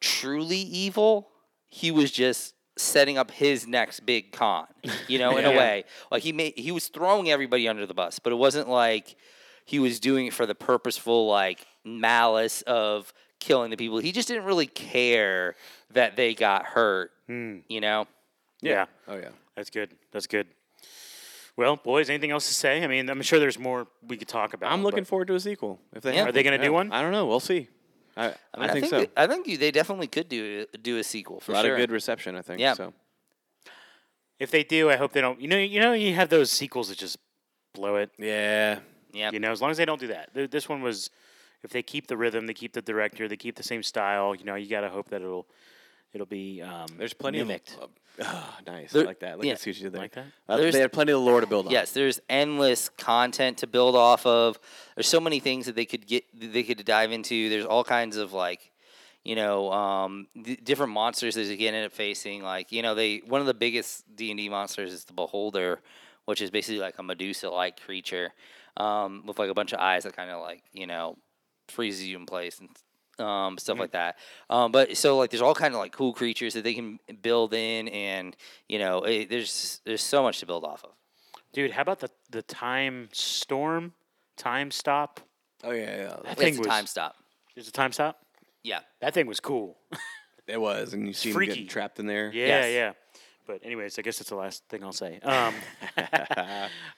truly 0.00 0.58
evil 0.58 1.28
he 1.68 1.90
was 1.90 2.10
just 2.10 2.54
setting 2.78 3.16
up 3.16 3.30
his 3.30 3.66
next 3.66 4.00
big 4.00 4.32
con 4.32 4.66
you 5.08 5.18
know 5.18 5.36
in 5.38 5.44
a 5.44 5.50
way 5.50 5.84
like 6.10 6.22
he 6.22 6.32
made 6.32 6.52
he 6.56 6.70
was 6.70 6.88
throwing 6.88 7.30
everybody 7.30 7.66
under 7.66 7.86
the 7.86 7.94
bus 7.94 8.18
but 8.18 8.32
it 8.32 8.36
wasn't 8.36 8.68
like 8.68 9.16
he 9.64 9.78
was 9.78 9.98
doing 9.98 10.26
it 10.26 10.32
for 10.34 10.46
the 10.46 10.54
purposeful 10.54 11.26
like 11.26 11.66
malice 11.84 12.62
of 12.62 13.12
killing 13.40 13.70
the 13.70 13.76
people. 13.76 13.98
He 13.98 14.12
just 14.12 14.28
didn't 14.28 14.44
really 14.44 14.66
care 14.66 15.56
that 15.92 16.16
they 16.16 16.34
got 16.34 16.64
hurt. 16.66 17.10
Hmm. 17.26 17.58
You 17.68 17.80
know, 17.80 18.06
Yeah. 18.62 18.86
Oh 19.08 19.16
yeah. 19.16 19.30
That's 19.56 19.70
good. 19.70 19.90
That's 20.12 20.26
good. 20.26 20.46
Well, 21.56 21.76
boys, 21.76 22.10
anything 22.10 22.30
else 22.30 22.46
to 22.48 22.54
say? 22.54 22.84
I 22.84 22.86
mean, 22.86 23.08
I'm 23.08 23.22
sure 23.22 23.38
there's 23.40 23.58
more 23.58 23.86
we 24.06 24.18
could 24.18 24.28
talk 24.28 24.52
about. 24.52 24.70
I'm 24.72 24.82
looking 24.82 25.04
forward 25.04 25.28
to 25.28 25.34
a 25.34 25.40
sequel. 25.40 25.80
If 25.94 26.02
they 26.02 26.14
Yeah. 26.14 26.26
Are 26.28 26.32
they 26.32 26.42
gonna 26.42 26.58
one. 26.58 26.64
do 26.66 26.72
one? 26.72 26.92
I 26.92 27.02
don't 27.02 27.12
know. 27.12 27.26
We'll 27.26 27.40
see. 27.40 27.68
I, 28.16 28.28
I, 28.28 28.34
I, 28.54 28.60
mean, 28.60 28.70
think, 28.72 28.86
so. 28.86 29.00
they- 29.00 29.10
I 29.16 29.26
think 29.26 29.46
you, 29.46 29.58
they 29.58 29.70
definitely 29.70 30.06
could 30.06 30.28
do 30.28 30.64
do 30.82 30.98
a 30.98 31.04
sequel 31.04 31.40
for 31.40 31.52
a 31.52 31.54
lot 31.56 31.64
sure. 31.64 31.74
of 31.74 31.78
good 31.78 31.90
reception. 31.90 32.34
I 32.36 32.42
think. 32.42 32.60
Yeah. 32.60 32.74
So 32.74 32.92
If 34.38 34.50
they 34.50 34.64
do, 34.64 34.90
I 34.90 34.96
hope 34.96 35.12
they 35.12 35.20
don't. 35.20 35.40
You 35.40 35.48
know, 35.48 35.56
you 35.58 35.80
know, 35.80 35.92
you 35.92 36.14
have 36.14 36.28
those 36.28 36.50
sequels 36.50 36.88
that 36.88 36.98
just 36.98 37.18
blow 37.74 37.96
it. 37.96 38.10
yeah. 38.18 38.78
yeah, 39.12 39.30
You 39.32 39.40
know, 39.40 39.50
as 39.52 39.60
long 39.62 39.70
as 39.70 39.76
they 39.76 39.84
don't 39.84 40.00
do 40.00 40.08
that. 40.08 40.30
This 40.50 40.68
one 40.68 40.82
was, 40.82 41.10
if 41.62 41.70
they 41.70 41.82
keep 41.82 42.06
the 42.06 42.16
rhythm, 42.16 42.46
they 42.46 42.54
keep 42.54 42.72
the 42.72 42.82
director, 42.82 43.28
they 43.28 43.36
keep 43.36 43.56
the 43.56 43.62
same 43.62 43.82
style. 43.82 44.34
You 44.34 44.44
know, 44.44 44.54
you 44.54 44.68
got 44.68 44.80
to 44.82 44.88
hope 44.90 45.08
that 45.10 45.20
it'll, 45.22 45.46
it'll 46.16 46.26
be. 46.26 46.62
Um, 46.62 46.86
There's 46.98 47.14
plenty 47.14 47.38
mimicked. 47.38 47.76
of. 47.80 47.90
Uh, 48.18 48.24
ah, 48.24 48.58
nice. 48.66 48.92
There- 48.92 49.04
like 49.04 49.20
that. 49.20 49.36
Look 49.36 49.46
yeah. 49.46 49.52
at 49.52 49.60
see 49.60 49.70
what 49.70 49.76
you 49.76 49.82
did 49.84 49.92
there. 49.92 50.02
Like 50.02 50.12
that? 50.14 50.26
Uh, 50.48 50.56
There's- 50.56 50.74
they 50.74 50.80
had 50.80 50.92
plenty 50.92 51.12
of 51.12 51.20
lore 51.20 51.40
to 51.40 51.46
build 51.46 51.66
on. 51.66 51.72
Yes, 51.72 51.92
there's 51.92 52.20
endless 52.28 52.88
content 52.88 53.58
to 53.58 53.66
build 53.66 53.94
off 53.94 54.26
of. 54.26 54.58
There's 54.96 55.06
so 55.06 55.20
many 55.20 55.38
things 55.38 55.66
that 55.66 55.76
they 55.76 55.84
could 55.84 56.06
get, 56.06 56.24
they 56.34 56.62
could 56.62 56.84
dive 56.84 57.12
into. 57.12 57.48
There's 57.48 57.66
all 57.66 57.84
kinds 57.84 58.16
of 58.16 58.32
like, 58.32 58.72
you 59.22 59.36
know, 59.36 59.70
um, 59.72 60.26
d- 60.40 60.56
different 60.56 60.92
monsters 60.92 61.34
that 61.34 61.44
they 61.44 61.56
can 61.56 61.74
end 61.74 61.86
up 61.86 61.92
facing. 61.92 62.42
Like, 62.42 62.72
you 62.72 62.82
know, 62.82 62.94
they 62.94 63.18
one 63.18 63.40
of 63.40 63.46
the 63.46 63.54
biggest 63.54 64.04
D 64.16 64.30
and 64.30 64.38
D 64.38 64.48
monsters 64.48 64.92
is 64.92 65.04
the 65.04 65.12
Beholder, 65.12 65.80
which 66.24 66.40
is 66.40 66.50
basically 66.50 66.80
like 66.80 66.98
a 66.98 67.02
Medusa-like 67.02 67.80
creature 67.80 68.32
um, 68.76 69.24
with 69.26 69.38
like 69.38 69.50
a 69.50 69.54
bunch 69.54 69.72
of 69.72 69.78
eyes 69.80 70.04
that 70.04 70.16
kind 70.16 70.30
of 70.30 70.40
like, 70.40 70.62
you 70.72 70.86
know, 70.86 71.16
freezes 71.68 72.06
you 72.06 72.16
in 72.16 72.26
place 72.26 72.60
and 72.60 72.68
um, 73.18 73.58
stuff 73.58 73.78
like 73.78 73.92
that. 73.92 74.16
Um, 74.50 74.72
but 74.72 74.96
so 74.96 75.16
like, 75.18 75.30
there's 75.30 75.42
all 75.42 75.54
kind 75.54 75.74
of 75.74 75.80
like 75.80 75.92
cool 75.92 76.12
creatures 76.12 76.54
that 76.54 76.64
they 76.64 76.74
can 76.74 76.98
build 77.22 77.54
in, 77.54 77.88
and 77.88 78.36
you 78.68 78.78
know, 78.78 79.02
it, 79.02 79.28
there's 79.30 79.80
there's 79.84 80.02
so 80.02 80.22
much 80.22 80.40
to 80.40 80.46
build 80.46 80.64
off 80.64 80.84
of. 80.84 80.90
Dude, 81.52 81.70
how 81.70 81.82
about 81.82 82.00
the 82.00 82.10
the 82.30 82.42
time 82.42 83.08
storm, 83.12 83.92
time 84.36 84.70
stop? 84.70 85.20
Oh 85.64 85.70
yeah, 85.72 85.96
yeah. 85.96 86.06
That 86.08 86.32
It's 86.32 86.40
thing 86.40 86.56
a 86.56 86.58
was. 86.58 86.66
time 86.66 86.86
stop. 86.86 87.16
There's 87.54 87.68
a 87.68 87.72
time 87.72 87.92
stop. 87.92 88.20
Yeah. 88.62 88.80
That 89.00 89.14
thing 89.14 89.26
was 89.26 89.40
cool. 89.40 89.76
It 90.48 90.60
was, 90.60 90.94
and 90.94 91.08
you 91.08 91.12
see 91.12 91.32
him 91.32 91.40
getting 91.40 91.66
trapped 91.66 91.98
in 91.98 92.06
there. 92.06 92.30
Yeah, 92.32 92.46
Yes. 92.46 92.72
yeah. 92.72 92.92
But 93.48 93.64
anyways, 93.64 93.98
I 93.98 94.02
guess 94.02 94.18
that's 94.20 94.30
the 94.30 94.36
last 94.36 94.62
thing 94.68 94.84
I'll 94.84 94.92
say. 94.92 95.18
Um, 95.24 95.54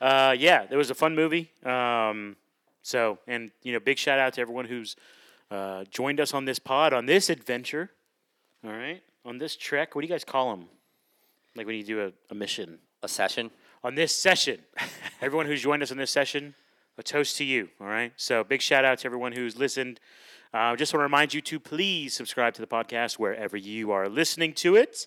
uh, 0.01 0.37
yeah, 0.39 0.67
it 0.71 0.77
was 0.77 0.91
a 0.91 0.95
fun 0.95 1.15
movie. 1.15 1.51
Um, 1.65 2.37
so, 2.83 3.19
and 3.27 3.51
you 3.63 3.73
know, 3.73 3.81
big 3.81 3.99
shout 3.99 4.19
out 4.19 4.35
to 4.35 4.41
everyone 4.43 4.67
who's 4.67 4.97
uh, 5.51 5.85
joined 5.91 6.21
us 6.21 6.35
on 6.35 6.45
this 6.45 6.59
pod 6.59 6.93
on 6.93 7.07
this 7.07 7.31
adventure. 7.31 7.91
All 8.65 8.73
right, 8.73 9.03
on 9.25 9.39
this 9.39 9.57
trek. 9.57 9.95
What 9.95 10.03
do 10.03 10.09
you 10.09 10.13
guys 10.13 10.25
call 10.25 10.51
them? 10.51 10.67
Like 11.57 11.67
when 11.67 11.77
you 11.77 11.85
do 11.85 12.01
a, 12.03 12.13
a 12.31 12.35
mission 12.35 12.79
A 13.03 13.09
session. 13.09 13.51
on 13.83 13.95
this 13.95 14.15
session. 14.15 14.61
everyone 15.23 15.47
who's 15.47 15.63
joined 15.63 15.83
us 15.83 15.91
on 15.91 15.97
this 15.97 16.11
session, 16.11 16.55
a 16.97 17.03
toast 17.03 17.37
to 17.39 17.45
you. 17.45 17.69
All 17.81 17.87
right. 17.87 18.13
So 18.17 18.45
big 18.45 18.61
shout 18.63 18.85
out 18.85 18.99
to 19.01 19.07
everyone 19.07 19.33
who's 19.33 19.57
listened. 19.57 20.01
I 20.53 20.73
uh, 20.73 20.77
just 20.77 20.95
want 20.95 21.01
to 21.01 21.05
remind 21.05 21.35
you 21.35 21.41
to 21.43 21.61
please 21.61 22.15
subscribe 22.15 22.55
to 22.55 22.61
the 22.63 22.67
podcast 22.67 23.19
wherever 23.19 23.57
you 23.57 23.91
are 23.91 24.09
listening 24.09 24.55
to 24.55 24.77
it. 24.77 25.07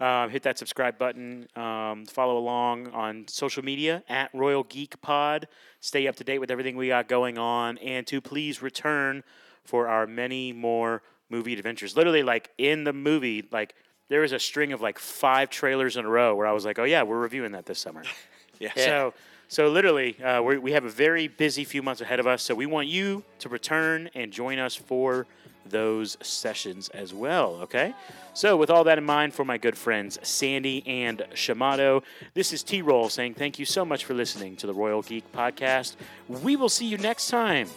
Um, 0.00 0.30
hit 0.30 0.42
that 0.44 0.56
subscribe 0.58 0.96
button. 0.96 1.46
Um, 1.54 2.06
follow 2.06 2.38
along 2.38 2.88
on 2.88 3.28
social 3.28 3.62
media 3.62 4.02
at 4.08 4.30
Royal 4.32 4.62
Geek 4.64 4.98
Pod. 5.02 5.48
Stay 5.80 6.06
up 6.06 6.16
to 6.16 6.24
date 6.24 6.38
with 6.38 6.50
everything 6.50 6.76
we 6.76 6.88
got 6.88 7.08
going 7.08 7.36
on, 7.36 7.76
and 7.78 8.06
to 8.06 8.22
please 8.22 8.62
return 8.62 9.22
for 9.64 9.88
our 9.88 10.06
many 10.06 10.52
more 10.52 11.02
movie 11.28 11.54
adventures. 11.54 11.96
Literally, 11.96 12.22
like 12.22 12.50
in 12.58 12.84
the 12.84 12.92
movie, 12.92 13.46
like 13.50 13.74
there 14.08 14.20
was 14.20 14.32
a 14.32 14.38
string 14.38 14.72
of 14.72 14.80
like 14.80 14.98
five 14.98 15.50
trailers 15.50 15.96
in 15.96 16.04
a 16.04 16.08
row 16.08 16.34
where 16.34 16.46
I 16.46 16.52
was 16.52 16.64
like, 16.64 16.78
"Oh 16.78 16.84
yeah, 16.84 17.02
we're 17.02 17.18
reviewing 17.18 17.52
that 17.52 17.66
this 17.66 17.78
summer." 17.78 18.02
Yeah. 18.60 18.72
So, 18.74 19.14
so 19.48 19.70
literally, 19.70 20.22
uh, 20.22 20.42
we 20.42 20.58
we 20.58 20.72
have 20.72 20.84
a 20.84 20.90
very 20.90 21.28
busy 21.28 21.64
few 21.64 21.82
months 21.82 22.02
ahead 22.02 22.20
of 22.20 22.26
us. 22.26 22.42
So 22.42 22.54
we 22.54 22.66
want 22.66 22.88
you 22.88 23.24
to 23.38 23.48
return 23.48 24.10
and 24.14 24.30
join 24.30 24.58
us 24.58 24.76
for 24.76 25.26
those 25.64 26.16
sessions 26.22 26.90
as 26.90 27.14
well. 27.14 27.58
Okay. 27.62 27.94
So 28.34 28.56
with 28.56 28.70
all 28.70 28.84
that 28.84 28.98
in 28.98 29.04
mind, 29.04 29.34
for 29.34 29.44
my 29.44 29.58
good 29.58 29.76
friends 29.76 30.18
Sandy 30.22 30.86
and 30.86 31.24
Shamato, 31.34 32.02
this 32.34 32.52
is 32.52 32.62
T 32.62 32.82
Roll 32.82 33.08
saying 33.08 33.34
thank 33.34 33.58
you 33.58 33.64
so 33.64 33.84
much 33.84 34.04
for 34.04 34.14
listening 34.14 34.56
to 34.56 34.66
the 34.66 34.74
Royal 34.74 35.02
Geek 35.02 35.32
Podcast. 35.32 35.96
We 36.28 36.56
will 36.56 36.68
see 36.68 36.86
you 36.86 36.98
next 36.98 37.28
time, 37.28 37.68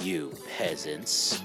you 0.00 0.32
peasants. 0.56 1.42